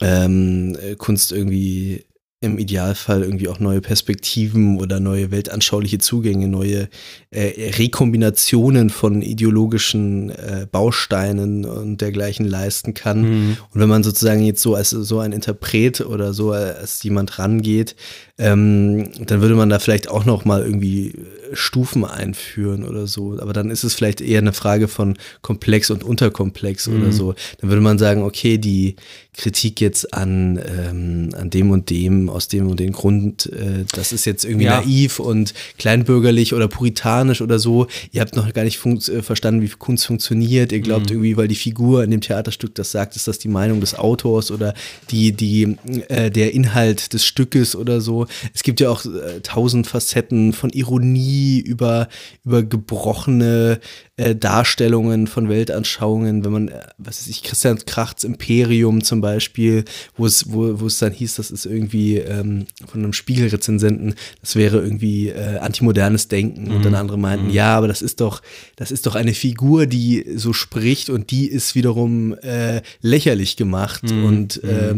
[0.00, 2.04] ähm, äh, Kunst irgendwie
[2.42, 6.88] im Idealfall irgendwie auch neue Perspektiven oder neue weltanschauliche Zugänge, neue
[7.30, 13.22] äh, Rekombinationen von ideologischen äh, Bausteinen und dergleichen leisten kann.
[13.22, 13.56] Mhm.
[13.72, 17.94] Und wenn man sozusagen jetzt so als so ein Interpret oder so als jemand rangeht,
[18.38, 21.14] ähm, dann würde man da vielleicht auch noch mal irgendwie
[21.54, 23.38] Stufen einführen oder so.
[23.40, 27.02] Aber dann ist es vielleicht eher eine Frage von komplex und unterkomplex mhm.
[27.02, 27.34] oder so.
[27.60, 28.96] Dann würde man sagen, okay, die
[29.34, 34.12] Kritik jetzt an, ähm, an dem und dem, aus dem und dem Grund, äh, das
[34.12, 34.80] ist jetzt irgendwie ja.
[34.82, 37.86] naiv und kleinbürgerlich oder puritanisch oder so.
[38.10, 40.70] Ihr habt noch gar nicht äh, verstanden, wie Kunst funktioniert.
[40.70, 41.16] Ihr glaubt mhm.
[41.16, 44.50] irgendwie, weil die Figur in dem Theaterstück das sagt, ist das die Meinung des Autors
[44.50, 44.74] oder
[45.10, 45.76] die, die,
[46.08, 48.26] äh, der Inhalt des Stückes oder so.
[48.52, 52.08] Es gibt ja auch äh, tausend Facetten von Ironie über,
[52.44, 53.80] über gebrochene
[54.16, 59.84] äh, Darstellungen von Weltanschauungen, wenn man, äh, was weiß ich, Christian Krachts Imperium zum Beispiel,
[60.16, 64.56] wo es, wo, wo es dann hieß, das ist irgendwie ähm, von einem Spiegelrezensenten, das
[64.56, 66.64] wäre irgendwie äh, antimodernes Denken.
[66.64, 66.76] Mhm.
[66.76, 66.98] Und dann mhm.
[66.98, 67.52] andere meinten, mhm.
[67.52, 68.42] ja, aber das ist doch,
[68.76, 74.04] das ist doch eine Figur, die so spricht und die ist wiederum äh, lächerlich gemacht
[74.04, 74.24] mhm.
[74.24, 74.94] und äh,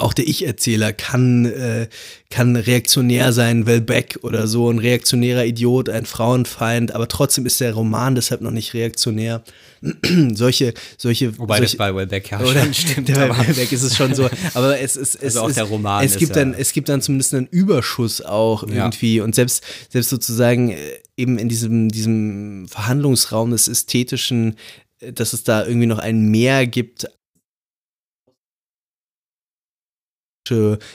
[0.00, 1.88] auch der Ich-Erzähler kann, äh,
[2.30, 7.74] kann reaktionär sein, Wellbeck oder so, ein reaktionärer Idiot, ein Frauenfeind, aber trotzdem ist der
[7.74, 9.42] Roman deshalb noch nicht reaktionär.
[10.34, 11.38] solche, solche.
[11.38, 13.14] Wobei solche, das bei Wellbeck ja oder, schon stimmt.
[13.14, 14.28] Bei Wellbeck ist es schon so.
[14.54, 17.34] Aber es ist, es also auch der Roman es gibt dann, es gibt dann zumindest
[17.34, 19.24] einen Überschuss auch irgendwie ja.
[19.24, 20.76] und selbst, selbst sozusagen äh,
[21.16, 24.56] eben in diesem, diesem Verhandlungsraum des Ästhetischen,
[25.00, 27.06] äh, dass es da irgendwie noch ein Mehr gibt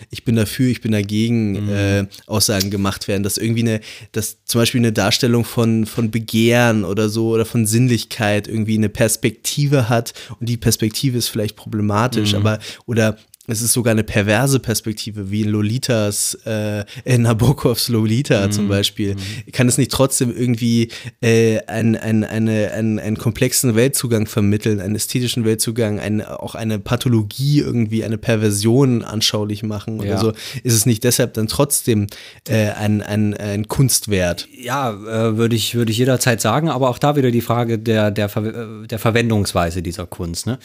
[0.10, 1.70] ich bin dafür, ich bin dagegen mhm.
[1.70, 6.84] äh, Aussagen gemacht werden, dass irgendwie eine, dass zum Beispiel eine Darstellung von, von Begehren
[6.86, 12.34] oder so oder von Sinnlichkeit irgendwie eine Perspektive hat und die Perspektive ist vielleicht problematisch,
[12.34, 12.40] mhm.
[12.40, 13.18] aber oder
[13.48, 18.52] es ist sogar eine perverse Perspektive, wie in Lolitas, äh, in Nabokovs Lolita mhm.
[18.52, 19.16] zum Beispiel.
[19.16, 19.52] Mhm.
[19.52, 20.90] Kann es nicht trotzdem irgendwie
[21.22, 26.80] äh, ein, ein, eine, ein, einen komplexen Weltzugang vermitteln, einen ästhetischen Weltzugang, ein, auch eine
[26.80, 30.18] Pathologie irgendwie, eine Perversion anschaulich machen oder ja.
[30.18, 30.34] so?
[30.64, 32.08] Ist es nicht deshalb dann trotzdem
[32.48, 34.48] äh, ein, ein, ein Kunstwert?
[34.58, 38.12] Ja, äh, würde ich, würde ich jederzeit sagen, aber auch da wieder die Frage der,
[38.12, 40.48] der, Ver äh, der Verwendungsweise dieser Kunst.
[40.48, 40.58] Ne?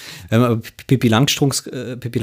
[0.86, 2.19] Pippi Langstrumpf, äh, Pippi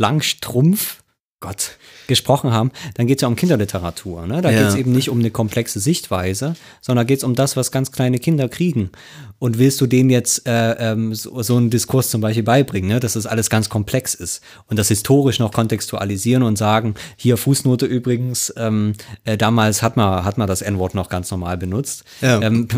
[0.00, 1.02] Langstrumpf?
[1.40, 1.76] Gott,
[2.10, 4.26] gesprochen haben, dann geht es ja um Kinderliteratur.
[4.26, 4.42] Ne?
[4.42, 4.58] Da ja.
[4.58, 7.92] geht es eben nicht um eine komplexe Sichtweise, sondern geht es um das, was ganz
[7.92, 8.90] kleine Kinder kriegen.
[9.38, 13.00] Und willst du denen jetzt äh, ähm, so, so einen Diskurs zum Beispiel beibringen, ne?
[13.00, 17.86] dass das alles ganz komplex ist und das historisch noch kontextualisieren und sagen, hier Fußnote
[17.86, 18.92] übrigens, ähm,
[19.24, 22.04] äh, damals hat man, hat man das N-Wort noch ganz normal benutzt.
[22.20, 22.42] Ja.
[22.42, 22.68] Ähm,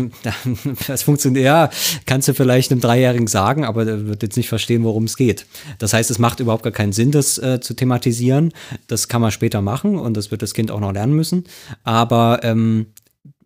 [0.87, 1.69] das funktioniert, ja,
[2.05, 5.45] kannst du vielleicht einem Dreijährigen sagen, aber der wird jetzt nicht verstehen, worum es geht.
[5.79, 8.53] Das heißt, es macht überhaupt gar keinen Sinn, das äh, zu thematisieren.
[8.87, 11.45] Das kann man später machen und das wird das Kind auch noch lernen müssen.
[11.83, 12.87] Aber ähm,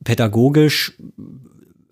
[0.04, 0.94] pädagogisch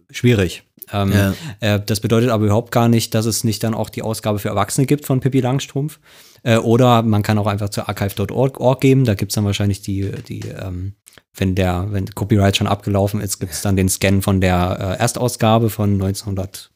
[0.10, 0.64] schwierig.
[0.92, 1.34] Ähm, ja.
[1.62, 4.50] äh, das bedeutet aber überhaupt gar nicht, dass es nicht dann auch die Ausgabe für
[4.50, 6.00] Erwachsene gibt von Pippi Langstrumpf.
[6.44, 9.06] Äh, oder man kann auch einfach zu archive.org geben.
[9.06, 10.94] Da gibt es dann wahrscheinlich die, die ähm,
[11.34, 15.02] wenn der, wenn Copyright schon abgelaufen ist, gibt es dann den Scan von der äh,
[15.02, 16.72] Erstausgabe von 1900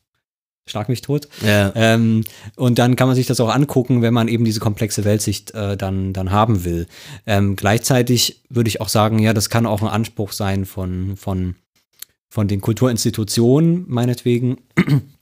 [0.69, 1.27] schlag mich tot.
[1.45, 1.71] Ja.
[1.75, 2.23] Ähm,
[2.55, 5.77] und dann kann man sich das auch angucken, wenn man eben diese komplexe Weltsicht äh,
[5.77, 6.87] dann, dann haben will.
[7.25, 11.55] Ähm, gleichzeitig würde ich auch sagen, ja, das kann auch ein Anspruch sein von, von
[12.29, 14.57] von den Kulturinstitutionen, meinetwegen,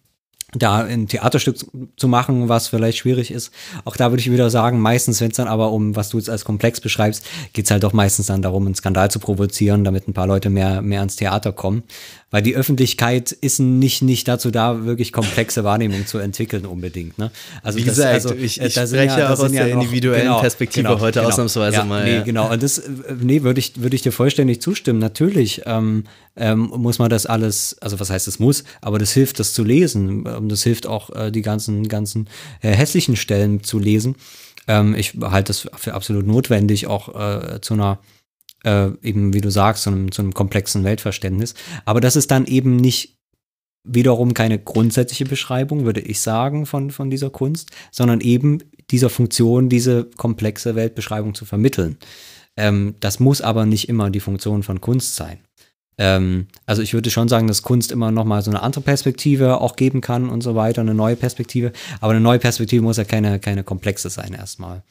[0.54, 1.58] da ein Theaterstück
[1.98, 3.52] zu machen, was vielleicht schwierig ist.
[3.84, 6.30] Auch da würde ich wieder sagen, meistens, wenn es dann aber um, was du jetzt
[6.30, 10.08] als komplex beschreibst, geht es halt doch meistens dann darum, einen Skandal zu provozieren, damit
[10.08, 11.84] ein paar Leute mehr, mehr ans Theater kommen
[12.30, 17.18] weil die Öffentlichkeit ist nicht, nicht dazu da, wirklich komplexe Wahrnehmung zu entwickeln unbedingt.
[17.18, 17.32] Ne?
[17.64, 20.42] Also Wie das, gesagt, also, ich, ich spreche ja, auch aus der noch, individuellen genau,
[20.42, 22.04] Perspektive genau, heute genau, ausnahmsweise ja, mal.
[22.04, 22.24] Nee, ja.
[22.24, 22.52] genau.
[22.52, 22.82] Und das,
[23.22, 25.00] nee, würde ich, würde ich dir vollständig zustimmen.
[25.00, 26.04] Natürlich ähm,
[26.36, 29.64] ähm, muss man das alles, also was heißt es muss, aber das hilft, das zu
[29.64, 30.26] lesen.
[30.28, 32.28] Ähm, das hilft auch, äh, die ganzen, ganzen
[32.62, 34.16] äh, hässlichen Stellen zu lesen.
[34.68, 38.00] Ähm, ich halte das für absolut notwendig, auch äh, zu einer
[38.64, 41.54] äh, eben, wie du sagst, zu einem, zu einem komplexen Weltverständnis.
[41.86, 43.18] Aber das ist dann eben nicht
[43.84, 48.60] wiederum keine grundsätzliche Beschreibung, würde ich sagen, von, von dieser Kunst, sondern eben
[48.92, 51.98] dieser Funktion, diese komplexe Weltbeschreibung zu vermitteln.
[52.58, 55.40] Ähm, das muss aber nicht immer die Funktion von Kunst sein.
[55.98, 59.76] Ähm, also ich würde schon sagen, dass Kunst immer nochmal so eine andere Perspektive auch
[59.76, 61.72] geben kann und so weiter, eine neue Perspektive.
[62.02, 64.84] Aber eine neue Perspektive muss ja keine, keine komplexe sein erstmal.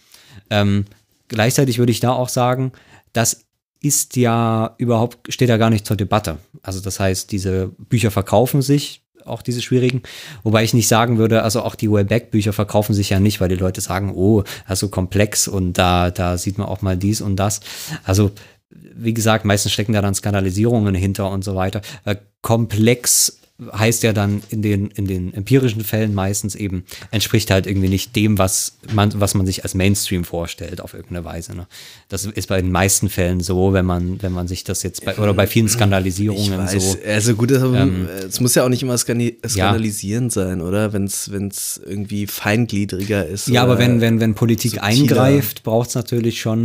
[0.51, 0.84] Ähm,
[1.28, 2.72] gleichzeitig würde ich da auch sagen,
[3.12, 3.45] dass
[3.87, 6.39] ist ja überhaupt, steht ja gar nicht zur Debatte.
[6.63, 10.03] Also das heißt, diese Bücher verkaufen sich auch diese schwierigen.
[10.43, 13.57] Wobei ich nicht sagen würde, also auch die Wellbeck-Bücher verkaufen sich ja nicht, weil die
[13.57, 17.61] Leute sagen, oh, also komplex und da, da sieht man auch mal dies und das.
[18.05, 18.31] Also
[18.71, 21.83] wie gesagt, meistens stecken da dann Skandalisierungen hinter und so weiter.
[22.05, 23.41] Äh, komplex
[23.73, 28.15] heißt ja dann in den, in den empirischen Fällen meistens eben, entspricht halt irgendwie nicht
[28.15, 31.57] dem, was man, was man sich als Mainstream vorstellt, auf irgendeine Weise.
[31.57, 31.66] Ne?
[32.09, 35.16] Das ist bei den meisten Fällen so, wenn man, wenn man sich das jetzt bei,
[35.16, 36.99] oder bei vielen Skandalisierungen weiß, so.
[37.07, 40.93] Also gut, Ähm, es muss ja auch nicht immer skandalisierend sein, oder?
[40.93, 43.49] Wenn es irgendwie feingliedriger ist.
[43.49, 44.85] Ja, aber wenn, wenn, wenn Politik subtiler.
[44.85, 46.59] eingreift, braucht es natürlich schon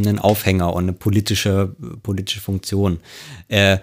[0.00, 3.00] einen Aufhänger und eine politische, politische Funktion.
[3.48, 3.78] Äh,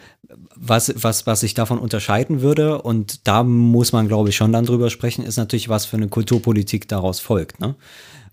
[0.56, 4.66] was, was, was sich davon unterscheiden würde, und da muss man, glaube ich, schon dann
[4.66, 7.60] drüber sprechen, ist natürlich, was für eine Kulturpolitik daraus folgt.
[7.60, 7.76] Ne?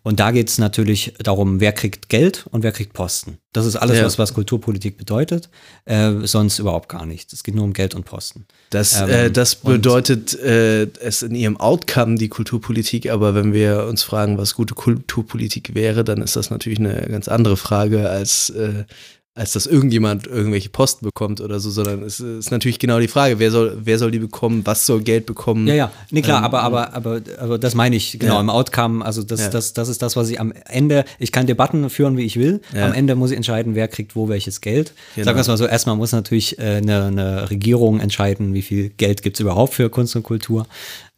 [0.04, 3.38] Und da geht es natürlich darum, wer kriegt Geld und wer kriegt Posten.
[3.52, 4.04] Das ist alles, Ja.
[4.04, 5.48] was, was Kulturpolitik bedeutet,
[5.84, 7.32] äh, sonst überhaupt gar nichts.
[7.32, 8.46] Es geht nur um Geld und Posten.
[8.70, 13.86] Das, Ähm, äh, das bedeutet äh, es in ihrem Outcome die Kulturpolitik, aber wenn wir
[13.86, 18.50] uns fragen, was gute Kulturpolitik wäre, dann ist das natürlich eine ganz andere Frage als,
[18.50, 18.84] äh,
[19.34, 23.38] als dass irgendjemand irgendwelche Posten bekommt oder so, sondern es ist natürlich genau die Frage,
[23.38, 25.66] wer soll, wer soll die bekommen, was soll Geld bekommen?
[25.66, 28.40] Ja, ja, nee, klar, Ähm, aber, aber, aber, aber das meine ich, genau, Ja.
[28.42, 29.48] im Outcome, also das, Ja.
[29.48, 32.60] das, das ist das, was ich am Ende, ich kann Debatten führen, wie ich will,
[32.74, 32.84] Ja.
[32.86, 34.92] am Ende muss ich entscheiden, wer kriegt wo welches Geld.
[35.14, 35.24] Genau.
[35.24, 38.90] Sagen wir es mal so, erstmal muss natürlich äh, eine, eine Regierung entscheiden, wie viel
[38.90, 40.66] Geld gibt es überhaupt für Kunst und Kultur.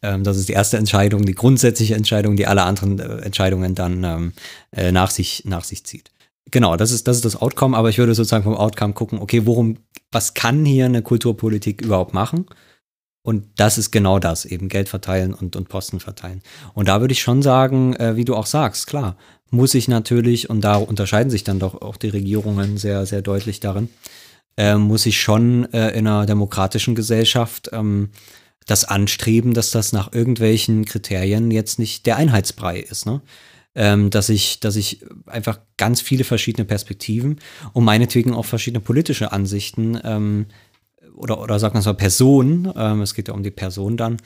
[0.02, 4.04] Ähm, das ist die erste Entscheidung, die grundsätzliche Entscheidung, die alle anderen äh, Entscheidungen dann
[4.04, 4.32] ähm,
[4.70, 6.10] äh, nach, sich, nach sich zieht.
[6.55, 9.44] Genau, das ist, das ist das Outcome, aber ich würde sozusagen vom Outcome gucken, okay,
[9.44, 9.78] worum,
[10.12, 12.47] was kann hier eine Kulturpolitik überhaupt machen?
[13.26, 16.43] Und das ist genau das, eben Geld verteilen und, und Posten verteilen.
[16.72, 19.16] Und da würde ich schon sagen, äh, wie du auch sagst, klar,
[19.51, 23.59] muss ich natürlich, und da unterscheiden sich dann doch auch die Regierungen sehr, sehr deutlich
[23.59, 23.89] darin,
[24.56, 28.10] äh, muss ich schon äh, in einer demokratischen Gesellschaft ähm,
[28.64, 33.22] das anstreben, dass das nach irgendwelchen Kriterien jetzt nicht der Einheitsbrei ist, ne?
[33.76, 37.40] Ähm, dass ich, dass ich einfach ganz viele verschiedene Perspektiven
[37.72, 40.46] und meinetwegen auch verschiedene politische Ansichten ähm,
[41.16, 44.18] oder, oder sagen wir mal Personen, ähm, es geht ja um die Person dann,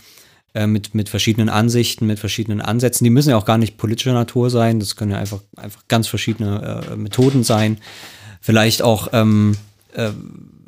[0.55, 3.05] äh, mit, mit verschiedenen Ansichten, mit verschiedenen Ansätzen.
[3.05, 6.09] Die müssen ja auch gar nicht politischer Natur sein, das können ja einfach, einfach ganz
[6.09, 7.79] verschiedene äh, Methoden sein.
[8.41, 9.57] Vielleicht auch, ähm,
[9.95, 10.11] äh,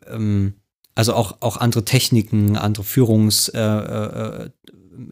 [0.09, 0.55] ähm,
[0.95, 4.51] also auch, auch andere Techniken, andere Führungsmethoden, äh, äh,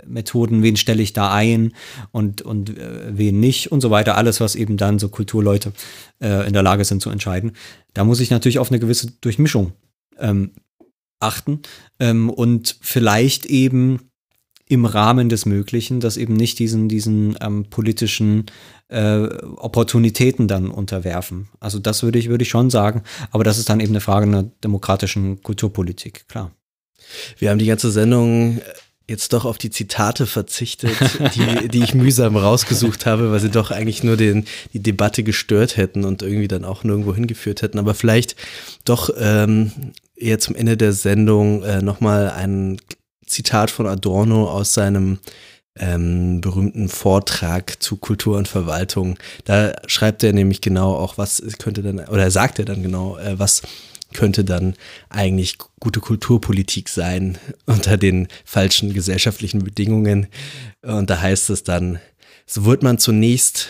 [0.06, 1.73] Methoden, wen stelle ich da ein
[2.12, 4.16] und, und äh, wen nicht und so weiter.
[4.16, 5.73] Alles, was eben dann so Kulturleute
[6.20, 7.52] äh, in der Lage sind zu entscheiden.
[7.94, 9.73] Da muss ich natürlich auf eine gewisse Durchmischung
[10.19, 10.52] ähm,
[11.20, 11.60] achten
[11.98, 14.01] ähm, und vielleicht eben
[14.69, 18.47] im Rahmen des Möglichen, das eben nicht diesen, diesen ähm, politischen
[18.89, 21.48] äh, Opportunitäten dann unterwerfen.
[21.59, 24.27] Also das würde ich, würde ich schon sagen, aber das ist dann eben eine Frage
[24.27, 26.52] einer demokratischen Kulturpolitik, klar.
[27.39, 28.60] Wir haben die ganze Sendung
[29.09, 30.97] jetzt doch auf die Zitate verzichtet,
[31.35, 34.44] die, die ich mühsam rausgesucht habe, weil sie doch eigentlich nur den,
[34.74, 37.78] die Debatte gestört hätten und irgendwie dann auch nirgendwo hingeführt hätten.
[37.78, 38.36] Aber vielleicht
[38.85, 39.72] doch ähm,
[40.14, 42.78] eher zum Ende der Sendung äh, nochmal ein
[43.26, 45.18] Zitat von Adorno aus seinem
[45.78, 49.18] ähm, berühmten Vortrag zu Kultur und Verwaltung.
[49.44, 53.39] Da schreibt er nämlich genau auch, was könnte dann, oder sagt er dann genau, äh,
[53.39, 53.62] was
[54.14, 54.74] könnte dann
[55.09, 60.28] eigentlich gute Kulturpolitik sein unter den falschen gesellschaftlichen Bedingungen.
[60.82, 62.01] Und da heißt es dann,
[62.47, 63.68] so wird man zunächst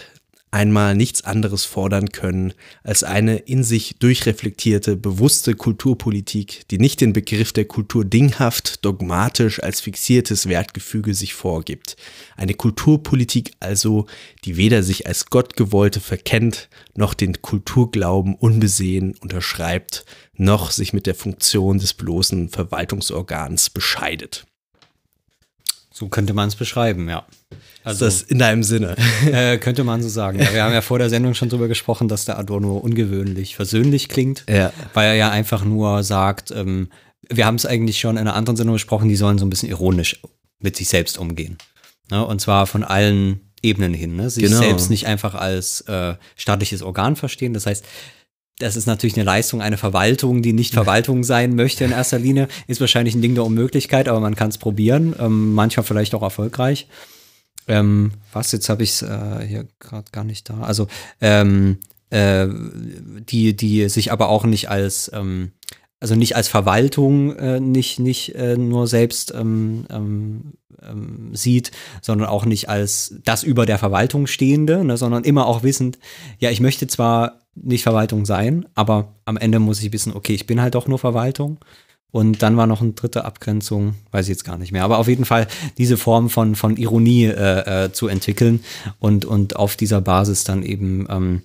[0.51, 7.13] einmal nichts anderes fordern können als eine in sich durchreflektierte, bewusste Kulturpolitik, die nicht den
[7.13, 11.97] Begriff der Kultur dinghaft, dogmatisch als fixiertes Wertgefüge sich vorgibt.
[12.37, 14.07] Eine Kulturpolitik also,
[14.45, 20.05] die weder sich als Gottgewollte verkennt, noch den Kulturglauben unbesehen unterschreibt,
[20.35, 24.47] noch sich mit der Funktion des bloßen Verwaltungsorgans bescheidet.
[25.93, 27.27] So könnte man es beschreiben, ja.
[27.89, 28.97] Also ist das in deinem Sinne?
[29.33, 30.39] Äh, könnte man so sagen.
[30.39, 34.09] Ja, wir haben ja vor der Sendung schon drüber gesprochen, dass der Adorno ungewöhnlich versöhnlich
[34.09, 34.73] klingt, Ja.
[34.95, 36.89] weil er ja einfach nur sagt, ähm,
[37.29, 39.69] wir haben es eigentlich schon in einer anderen Sendung besprochen, die sollen so ein bisschen
[39.69, 40.21] ironisch
[40.61, 41.59] mit sich selbst umgehen.
[42.11, 42.25] Ne?
[42.25, 44.17] Und zwar von allen Ebenen hin.
[44.17, 44.31] Ne?
[44.31, 44.59] Sich Genau.
[44.59, 47.53] selbst nicht einfach als äh, staatliches Organ verstehen.
[47.55, 47.85] Das heißt,
[48.61, 52.49] das ist natürlich eine Leistung, eine Verwaltung, die nicht Verwaltung sein möchte in erster Linie,
[52.67, 56.23] ist wahrscheinlich ein Ding der Unmöglichkeit, aber man kann es probieren, ähm, manchmal vielleicht auch
[56.23, 56.89] erfolgreich.
[57.69, 60.61] Ähm, was, jetzt habe ich es äh, hier gerade gar nicht da.
[60.61, 60.89] Also,
[61.21, 61.79] ähm,
[62.11, 65.53] äh, die, die sich aber auch nicht als, ähm,
[66.01, 72.29] also nicht als Verwaltung äh, nicht, nicht äh, nur selbst ähm, ähm, ähm, sieht, sondern
[72.29, 75.99] auch nicht als das über der Verwaltung stehende, ne, sondern immer auch wissend,
[76.39, 80.47] ja, ich möchte zwar nicht Verwaltung sein, aber am Ende muss ich wissen, okay, ich
[80.47, 81.59] bin halt doch nur Verwaltung
[82.11, 84.85] Und dann war noch eine dritte Abgrenzung, weiß ich jetzt gar nicht mehr.
[84.85, 88.65] Aber auf jeden Fall diese Form von, von Ironie äh, äh, zu entwickeln
[88.99, 91.43] und, und auf dieser Basis dann eben ähm,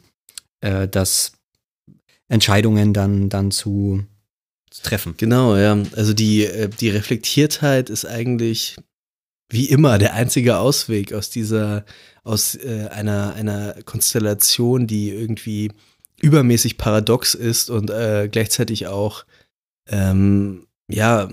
[0.61, 1.33] äh, das
[2.29, 4.05] Entscheidungen dann, dann zu,
[4.71, 5.15] zu treffen.
[5.17, 5.77] Genau, ja.
[5.95, 8.77] Also die, äh, die Reflektiertheit ist eigentlich
[9.49, 11.85] wie immer der einzige Ausweg aus dieser,
[12.23, 15.71] aus äh, einer, einer Konstellation, die irgendwie
[16.21, 19.25] übermäßig paradox ist und äh, gleichzeitig auch
[19.87, 21.29] ähm, ja,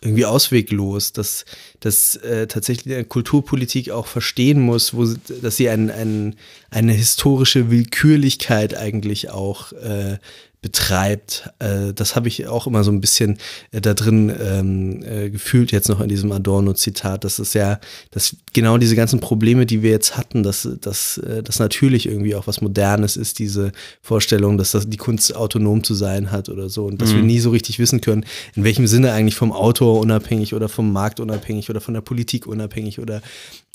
[0.00, 1.44] irgendwie ausweglos, dass,
[1.80, 5.06] dass äh, tatsächlich Kulturpolitik auch verstehen muss, wo,
[5.42, 6.36] dass sie ein, ein,
[6.70, 10.18] eine historische Willkürlichkeit eigentlich auch äh,
[10.60, 11.48] betreibt.
[11.60, 13.38] Äh, das habe ich auch immer so ein bisschen
[13.70, 17.22] äh, da drin ähm, äh, gefühlt, jetzt noch in diesem Adorno-Zitat.
[17.24, 17.78] Das ist ja,
[18.10, 22.46] dass genau diese ganzen Probleme, die wir jetzt hatten, dass, dass das natürlich irgendwie auch
[22.46, 23.72] was Modernes ist, diese
[24.02, 26.86] Vorstellung, dass das die Kunst autonom zu sein hat oder so.
[26.86, 27.16] Und dass mhm.
[27.16, 28.24] wir nie so richtig wissen können,
[28.54, 32.46] in welchem Sinne eigentlich vom Autor unabhängig oder vom Markt unabhängig oder von der Politik
[32.46, 33.22] unabhängig oder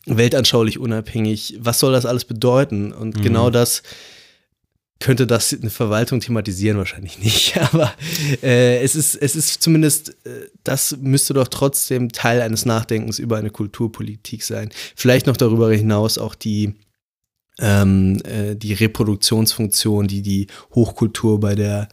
[0.06, 2.92] weltanschaulich unabhängig, was soll das alles bedeuten?
[2.92, 3.22] Und mhm.
[3.22, 3.84] genau das
[5.04, 6.78] könnte das eine Verwaltung thematisieren?
[6.78, 7.94] Wahrscheinlich nicht, aber
[8.42, 13.36] äh, es, ist, es ist zumindest, äh, das müsste doch trotzdem Teil eines Nachdenkens über
[13.36, 14.70] eine Kulturpolitik sein.
[14.96, 16.76] Vielleicht noch darüber hinaus auch die,
[17.60, 21.90] ähm, äh, die Reproduktionsfunktion, die die Hochkultur bei der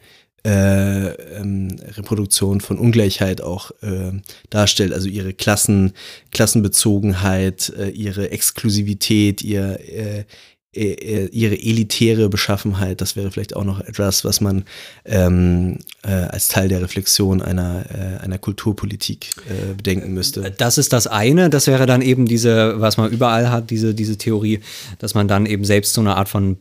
[0.46, 4.12] äh, ähm, Reproduktion von Ungleichheit auch äh,
[4.48, 5.92] darstellt, also ihre Klassen,
[6.30, 10.24] Klassenbezogenheit, äh, ihre Exklusivität, ihr, äh,
[10.72, 14.64] ihre elitäre Beschaffenheit, das wäre vielleicht auch noch etwas, was man
[15.04, 20.52] ähm, äh, als Teil der Reflexion einer, äh, einer Kulturpolitik äh, bedenken müsste.
[20.56, 24.16] Das ist das eine, das wäre dann eben diese, was man überall hat, diese, diese
[24.16, 24.60] Theorie,
[25.00, 26.58] dass man dann eben selbst so eine Art von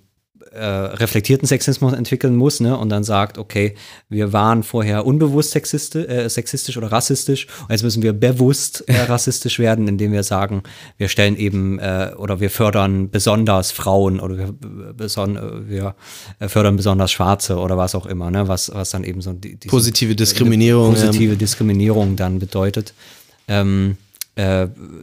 [0.52, 2.78] äh, reflektierten Sexismus entwickeln muss ne?
[2.78, 3.76] und dann sagt, okay,
[4.10, 9.02] wir waren vorher unbewusst sexistisch, äh, sexistisch oder rassistisch und jetzt müssen wir bewusst äh,
[9.02, 10.64] rassistisch werden, indem wir sagen,
[10.98, 14.54] wir stellen eben äh, oder wir fördern besonders Frauen oder wir,
[14.94, 15.96] beson wir
[16.48, 18.48] fördern besonders Schwarze oder was auch immer, ne?
[18.48, 21.38] was, was dann eben so die, positive Diskriminierung, positive ja.
[21.38, 22.94] Diskriminierung dann bedeutet.
[23.48, 24.09] Ähm, äh,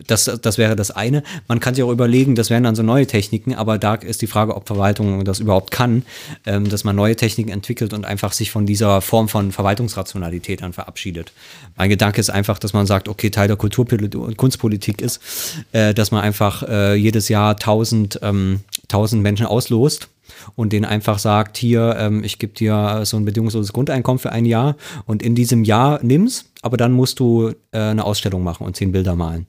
[0.07, 1.23] das, das wäre das eine.
[1.49, 4.27] Man kann sich auch überlegen, das wären dann so neue Techniken, aber da ist die
[4.27, 6.05] Frage, ob Verwaltung das überhaupt kann,
[6.47, 10.73] ähm, dass man neue Techniken entwickelt und einfach sich von dieser Form von Verwaltungsrationalität dann
[10.73, 11.33] verabschiedet.
[11.77, 15.21] Mein Gedanke ist einfach, dass man sagt, okay, Teil der Kultur- und Kunstpolitik ist,
[15.73, 20.09] äh, dass man einfach äh, jedes Jahr tausend, ähm, tausend Menschen auslost
[20.55, 24.45] und denen einfach sagt, hier, ähm, ich gebe dir so ein bedingungsloses Grundeinkommen für ein
[24.45, 28.77] Jahr und in diesem Jahr nimm's, aber dann musst du äh, eine Ausstellung machen und
[28.77, 29.47] zehn Bilder malen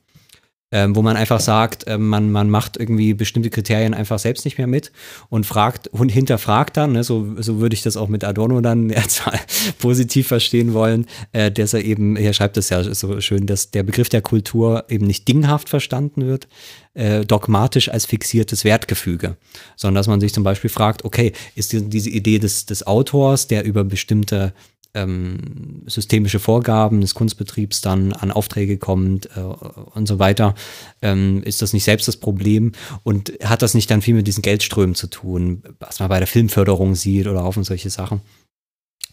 [0.71, 4.57] ähm, wo man einfach sagt, äh, man, man macht irgendwie bestimmte Kriterien einfach selbst nicht
[4.57, 4.91] mehr mit
[5.29, 8.93] und fragt und hinterfragt dann, ne, so, so würde ich das auch mit Adorno dann
[9.79, 13.83] positiv verstehen wollen, äh, dass er eben, er schreibt das ja so schön, dass der
[13.83, 16.49] Begriff der Kultur eben nicht dinghaft verstanden wird,
[16.95, 19.37] äh, dogmatisch als fixiertes Wertgefüge,
[19.77, 23.47] sondern dass man sich zum Beispiel fragt, okay, ist die, diese Idee des, des Autors,
[23.47, 24.53] der über bestimmte
[24.97, 30.55] ähm, systemische Vorgaben des Kunstbetriebs dann an Aufträge kommt äh, und so weiter,
[31.01, 32.71] ähm, ist das nicht selbst das Problem
[33.03, 36.27] und hat das nicht dann viel mit diesen Geldströmen zu tun, was man bei der
[36.27, 38.21] Filmförderung sieht oder auch solche Sachen.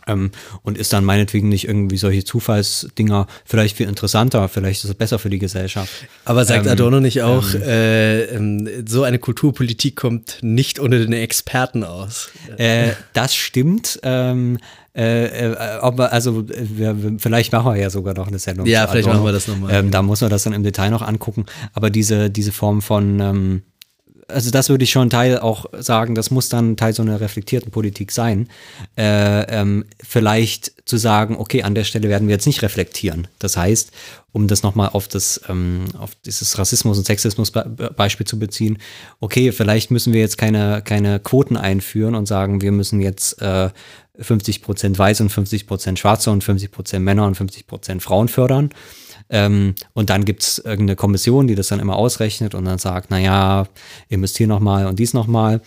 [0.06, 0.30] Ähm,
[0.62, 5.18] und ist dann meinetwegen nicht irgendwie solche Zufallsdinger vielleicht viel interessanter, vielleicht ist es besser
[5.18, 5.92] für die Gesellschaft.
[6.24, 11.00] Aber sagt ähm, Adorno nicht auch, ähm, äh, ähm, so eine Kulturpolitik kommt nicht ohne
[11.00, 12.30] den Experten aus?
[12.56, 14.00] Äh, das stimmt.
[14.02, 14.58] Ähm,
[14.96, 18.66] äh, äh, also wir, vielleicht machen wir ja sogar noch eine Sendung.
[18.66, 19.24] Ja, vielleicht Adorno.
[19.24, 19.74] machen wir das nochmal.
[19.74, 21.46] Ähm, da muss man das dann im Detail noch angucken.
[21.72, 23.62] Aber diese, diese Form von, ähm,
[24.28, 27.70] also das würde ich schon Teil auch sagen, das muss dann Teil so einer reflektierten
[27.70, 28.48] Politik sein.
[28.96, 33.28] Äh, ähm, vielleicht zu sagen, okay, an der Stelle werden wir jetzt nicht reflektieren.
[33.38, 33.92] Das heißt,
[34.32, 38.78] um das nochmal auf das, ähm, auf dieses Rassismus- und Sexismus-Beispiel zu beziehen,
[39.20, 43.70] okay, vielleicht müssen wir jetzt keine, keine Quoten einführen und sagen, wir müssen jetzt äh,
[44.18, 48.28] 50 Prozent Weiße und 50 Prozent Schwarze und 50 Prozent Männer und 50 Prozent Frauen
[48.28, 48.70] fördern.
[49.34, 53.10] Ähm, und dann gibt es irgendeine Kommission, die das dann immer ausrechnet und dann sagt,
[53.10, 53.66] naja,
[54.08, 55.60] ihr müsst hier nochmal und dies nochmal,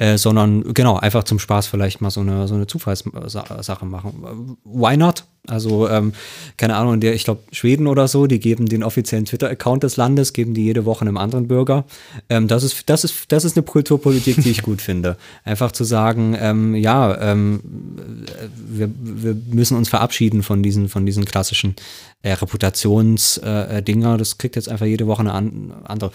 [0.00, 4.56] äh, sondern genau, einfach zum Spaß vielleicht mal so eine, so eine Zufallssache machen.
[4.64, 5.22] Why not?
[5.48, 6.12] Also, ähm,
[6.56, 10.32] keine Ahnung, der, ich glaube, Schweden oder so, die geben den offiziellen Twitter-Account des Landes,
[10.32, 11.84] geben die jede Woche einem anderen Bürger.
[12.28, 15.16] Ähm, das, ist, das, ist, das ist eine Kulturpolitik, die ich gut finde.
[15.44, 17.60] Einfach zu sagen, ähm, ja, ähm,
[18.68, 21.74] wir, wir müssen uns verabschieden von diesen, von diesen klassischen
[22.22, 24.14] äh, Reputationsdinger.
[24.14, 26.12] Äh, das kriegt jetzt einfach jede Woche eine an, andere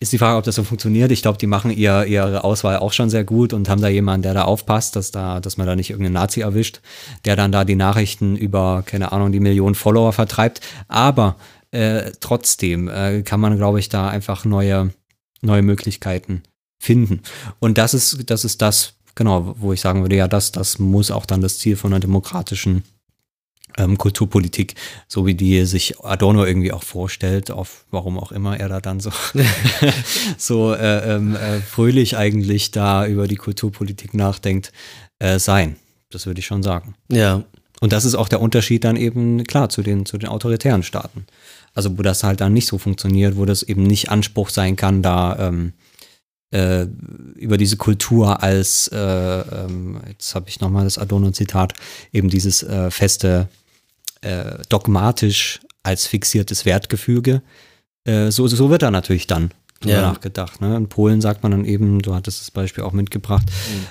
[0.00, 1.10] ist die Frage, ob das so funktioniert.
[1.10, 4.22] Ich glaube, die machen ihr, ihre Auswahl auch schon sehr gut und haben da jemanden,
[4.22, 6.80] der da aufpasst, dass da, dass man da nicht irgendeinen Nazi erwischt,
[7.26, 10.62] der dann da die Nachrichten über, keine Ahnung, die Millionen Follower vertreibt.
[10.88, 11.36] Aber
[11.70, 14.90] äh, trotzdem äh, kann man, glaube ich, da einfach neue,
[15.42, 16.44] neue Möglichkeiten
[16.78, 17.20] finden.
[17.58, 21.10] Und das ist, das ist das, genau, wo ich sagen würde, ja, das, das muss
[21.10, 22.84] auch dann das Ziel von einer demokratischen
[23.78, 24.74] ähm, Kulturpolitik,
[25.08, 29.00] so wie die sich Adorno irgendwie auch vorstellt, auf warum auch immer er da dann
[29.00, 29.10] so,
[30.38, 34.72] so äh, ähm, äh, fröhlich eigentlich da über die Kulturpolitik nachdenkt,
[35.18, 35.76] äh, sein.
[36.10, 36.94] Das würde ich schon sagen.
[37.10, 37.44] Ja.
[37.80, 41.24] Und das ist auch der Unterschied dann eben, klar, zu den, zu den autoritären Staaten.
[41.74, 45.02] Also wo das halt dann nicht so funktioniert, wo das eben nicht Anspruch sein kann,
[45.02, 45.72] da ähm,
[46.52, 46.86] äh,
[47.36, 51.74] über diese Kultur als, äh, ähm, jetzt habe ich nochmal das Adorno-Zitat,
[52.12, 53.48] eben dieses äh, feste,
[54.22, 57.42] äh, dogmatisch als fixiertes Wertgefüge.
[58.04, 59.50] Äh, so, so wird er natürlich dann
[59.82, 60.02] Ja.
[60.02, 60.60] nachgedacht.
[60.60, 60.76] Ne?
[60.76, 63.46] In Polen sagt man dann eben, du hattest das Beispiel auch mitgebracht,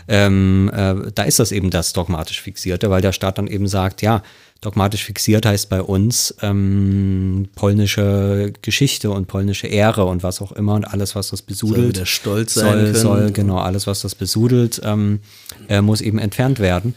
[0.07, 4.03] ähm, äh, da ist das eben das dogmatisch Fixierte, weil der Staat dann eben sagt,
[4.03, 4.21] ja,
[4.61, 10.73] dogmatisch fixiert heißt bei uns ähm, polnische Geschichte und polnische Ehre und was auch immer
[10.75, 12.95] und alles, was das Soll besudelt, wieder stolz sein soll, können.
[12.95, 15.21] soll genau alles, was das besudelt, ähm,
[15.69, 16.93] äh, muss eben entfernt werden.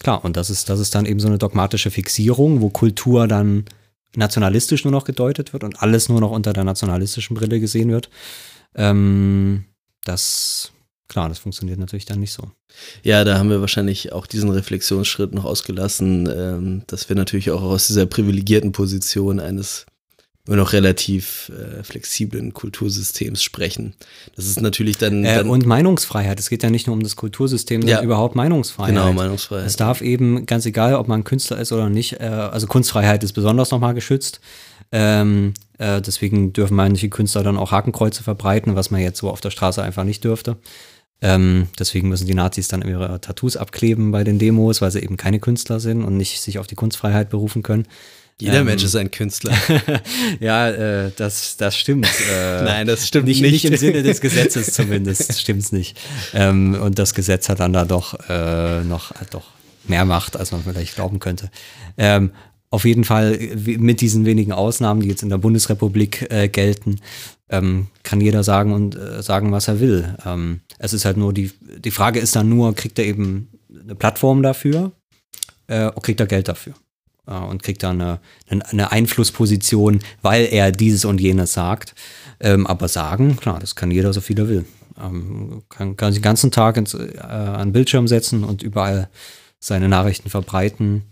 [0.00, 3.66] Klar, und das ist, das ist dann eben so eine dogmatische Fixierung, wo Kultur dann
[4.16, 8.08] nationalistisch nur noch gedeutet wird und alles nur noch unter der nationalistischen Brille gesehen wird.
[8.74, 9.66] Ähm,
[10.04, 10.72] das,
[11.08, 12.50] klar, das funktioniert natürlich dann nicht so.
[13.02, 17.62] Ja, da haben wir wahrscheinlich auch diesen Reflexionsschritt noch ausgelassen, ähm, dass wir natürlich auch
[17.62, 19.86] aus dieser privilegierten Position eines
[20.46, 23.94] immer noch relativ äh, flexiblen Kultursystems sprechen.
[24.36, 26.40] Das ist natürlich dann, Äh, dann und Meinungsfreiheit.
[26.40, 28.04] Es geht ja nicht nur um das Kultursystem, sondern Ja.
[28.04, 28.94] überhaupt Meinungsfreiheit.
[28.94, 29.66] genau Meinungsfreiheit.
[29.66, 33.32] Es darf eben, ganz egal, ob man Künstler ist oder nicht, äh, also Kunstfreiheit ist
[33.32, 34.40] besonders nochmal geschützt.
[34.92, 39.40] Ähm, äh, deswegen dürfen manche Künstler dann auch Hakenkreuze verbreiten, was man jetzt so auf
[39.40, 40.56] der Straße einfach nicht dürfte.
[41.22, 45.16] Ähm, deswegen müssen die Nazis dann ihre Tattoos abkleben bei den Demos, weil sie eben
[45.18, 47.86] keine Künstler sind und nicht sich auf die Kunstfreiheit berufen können.
[48.40, 49.54] Jeder ähm, Mensch ist ein Künstler.
[50.40, 52.06] Ja, äh, das, das stimmt.
[52.32, 53.64] Äh, Nein, das stimmt nicht, nicht.
[53.64, 55.98] im Sinne des Gesetzes zumindest, stimmt's nicht.
[56.34, 59.48] Ähm, und das Gesetz hat dann da doch äh, noch hat doch
[59.84, 61.50] mehr Macht, als man vielleicht glauben könnte.
[61.96, 62.30] Ähm,
[62.70, 67.00] auf jeden Fall wie- mit diesen wenigen Ausnahmen, die jetzt in der Bundesrepublik äh, gelten,
[67.48, 70.16] ähm, kann jeder sagen und äh, sagen, was er will.
[70.24, 73.48] Ähm, es ist halt nur die die Frage ist dann nur, kriegt er eben
[73.82, 74.92] eine Plattform dafür?
[75.66, 76.74] Äh, oder kriegt er Geld dafür?
[77.30, 81.94] Äh, und kriegt dann eine, eine- eine Einflussposition, weil er dieses und jenes sagt.
[82.40, 84.64] Ähm, aber sagen, klar, das kann jeder so viel er will.
[85.02, 89.08] Ähm, kann, kann sich den ganzen Tag ins, äh, an den Bildschirm setzen und überall
[89.58, 91.02] seine Nachrichten verbreiten.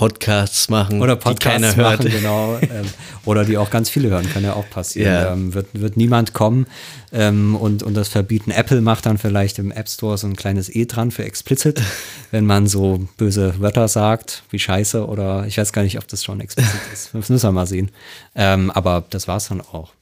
[0.00, 1.98] Podcasts machen, Oder die Podcasts hört.
[1.98, 2.56] machen, genau.
[2.62, 2.86] ähm,
[3.26, 5.12] oder die auch ganz viele hören, kann ja auch passieren.
[5.12, 5.32] Ja.
[5.34, 6.66] Ähm, wird, wird niemand kommen
[7.12, 8.50] ähm, und, und das verbieten.
[8.50, 11.82] Apple macht dann vielleicht im App Store so ein kleines E dran für explicit,
[12.30, 16.24] wenn man so böse Wörter sagt, wie Scheiße oder ich weiß gar nicht, ob das
[16.24, 17.10] schon explicit ist.
[17.12, 17.90] Das müssen wir mal sehen.
[18.34, 19.92] Ähm, aber das war's dann auch.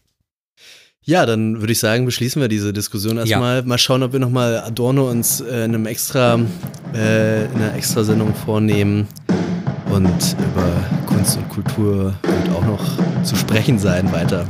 [1.02, 3.64] Ja, dann würde ich sagen, beschließen wir diese Diskussion erstmal.
[3.64, 6.38] Mal schauen, ob wir nochmal Adorno uns äh, in einem extra,
[6.94, 9.08] äh, in einer extra Sendung vornehmen.
[9.98, 10.62] Und über
[11.06, 14.44] Kunst und Kultur wird auch noch zu sprechen sein weiter.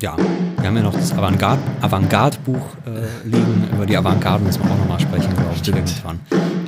[0.00, 3.68] Ja, wir haben ja noch das Avantgarde- Avantgarde-Buch äh, liegen.
[3.74, 5.76] Über die Avantgarde müssen wir auch nochmal sprechen, glaube ich, Stimmt.
[5.76, 6.20] irgendwann.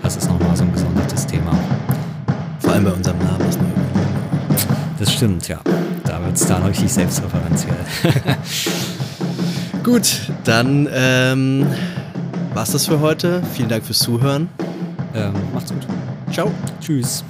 [0.02, 1.52] Das ist nochmal so ein gesondertes Thema.
[2.60, 3.38] Vor allem bei unserem Namen.
[3.46, 3.64] Das wir
[4.98, 5.60] Das stimmt, ja.
[6.04, 7.76] Da wird es dann richtig selbstreferenziell.
[9.82, 11.66] Gut, dann ähm,
[12.52, 13.42] war's das für heute.
[13.54, 14.50] Vielen Dank fürs Zuhören.
[15.14, 15.86] ähm, macht's gut.
[16.30, 16.50] Ciao.
[16.82, 17.24] Tschüss.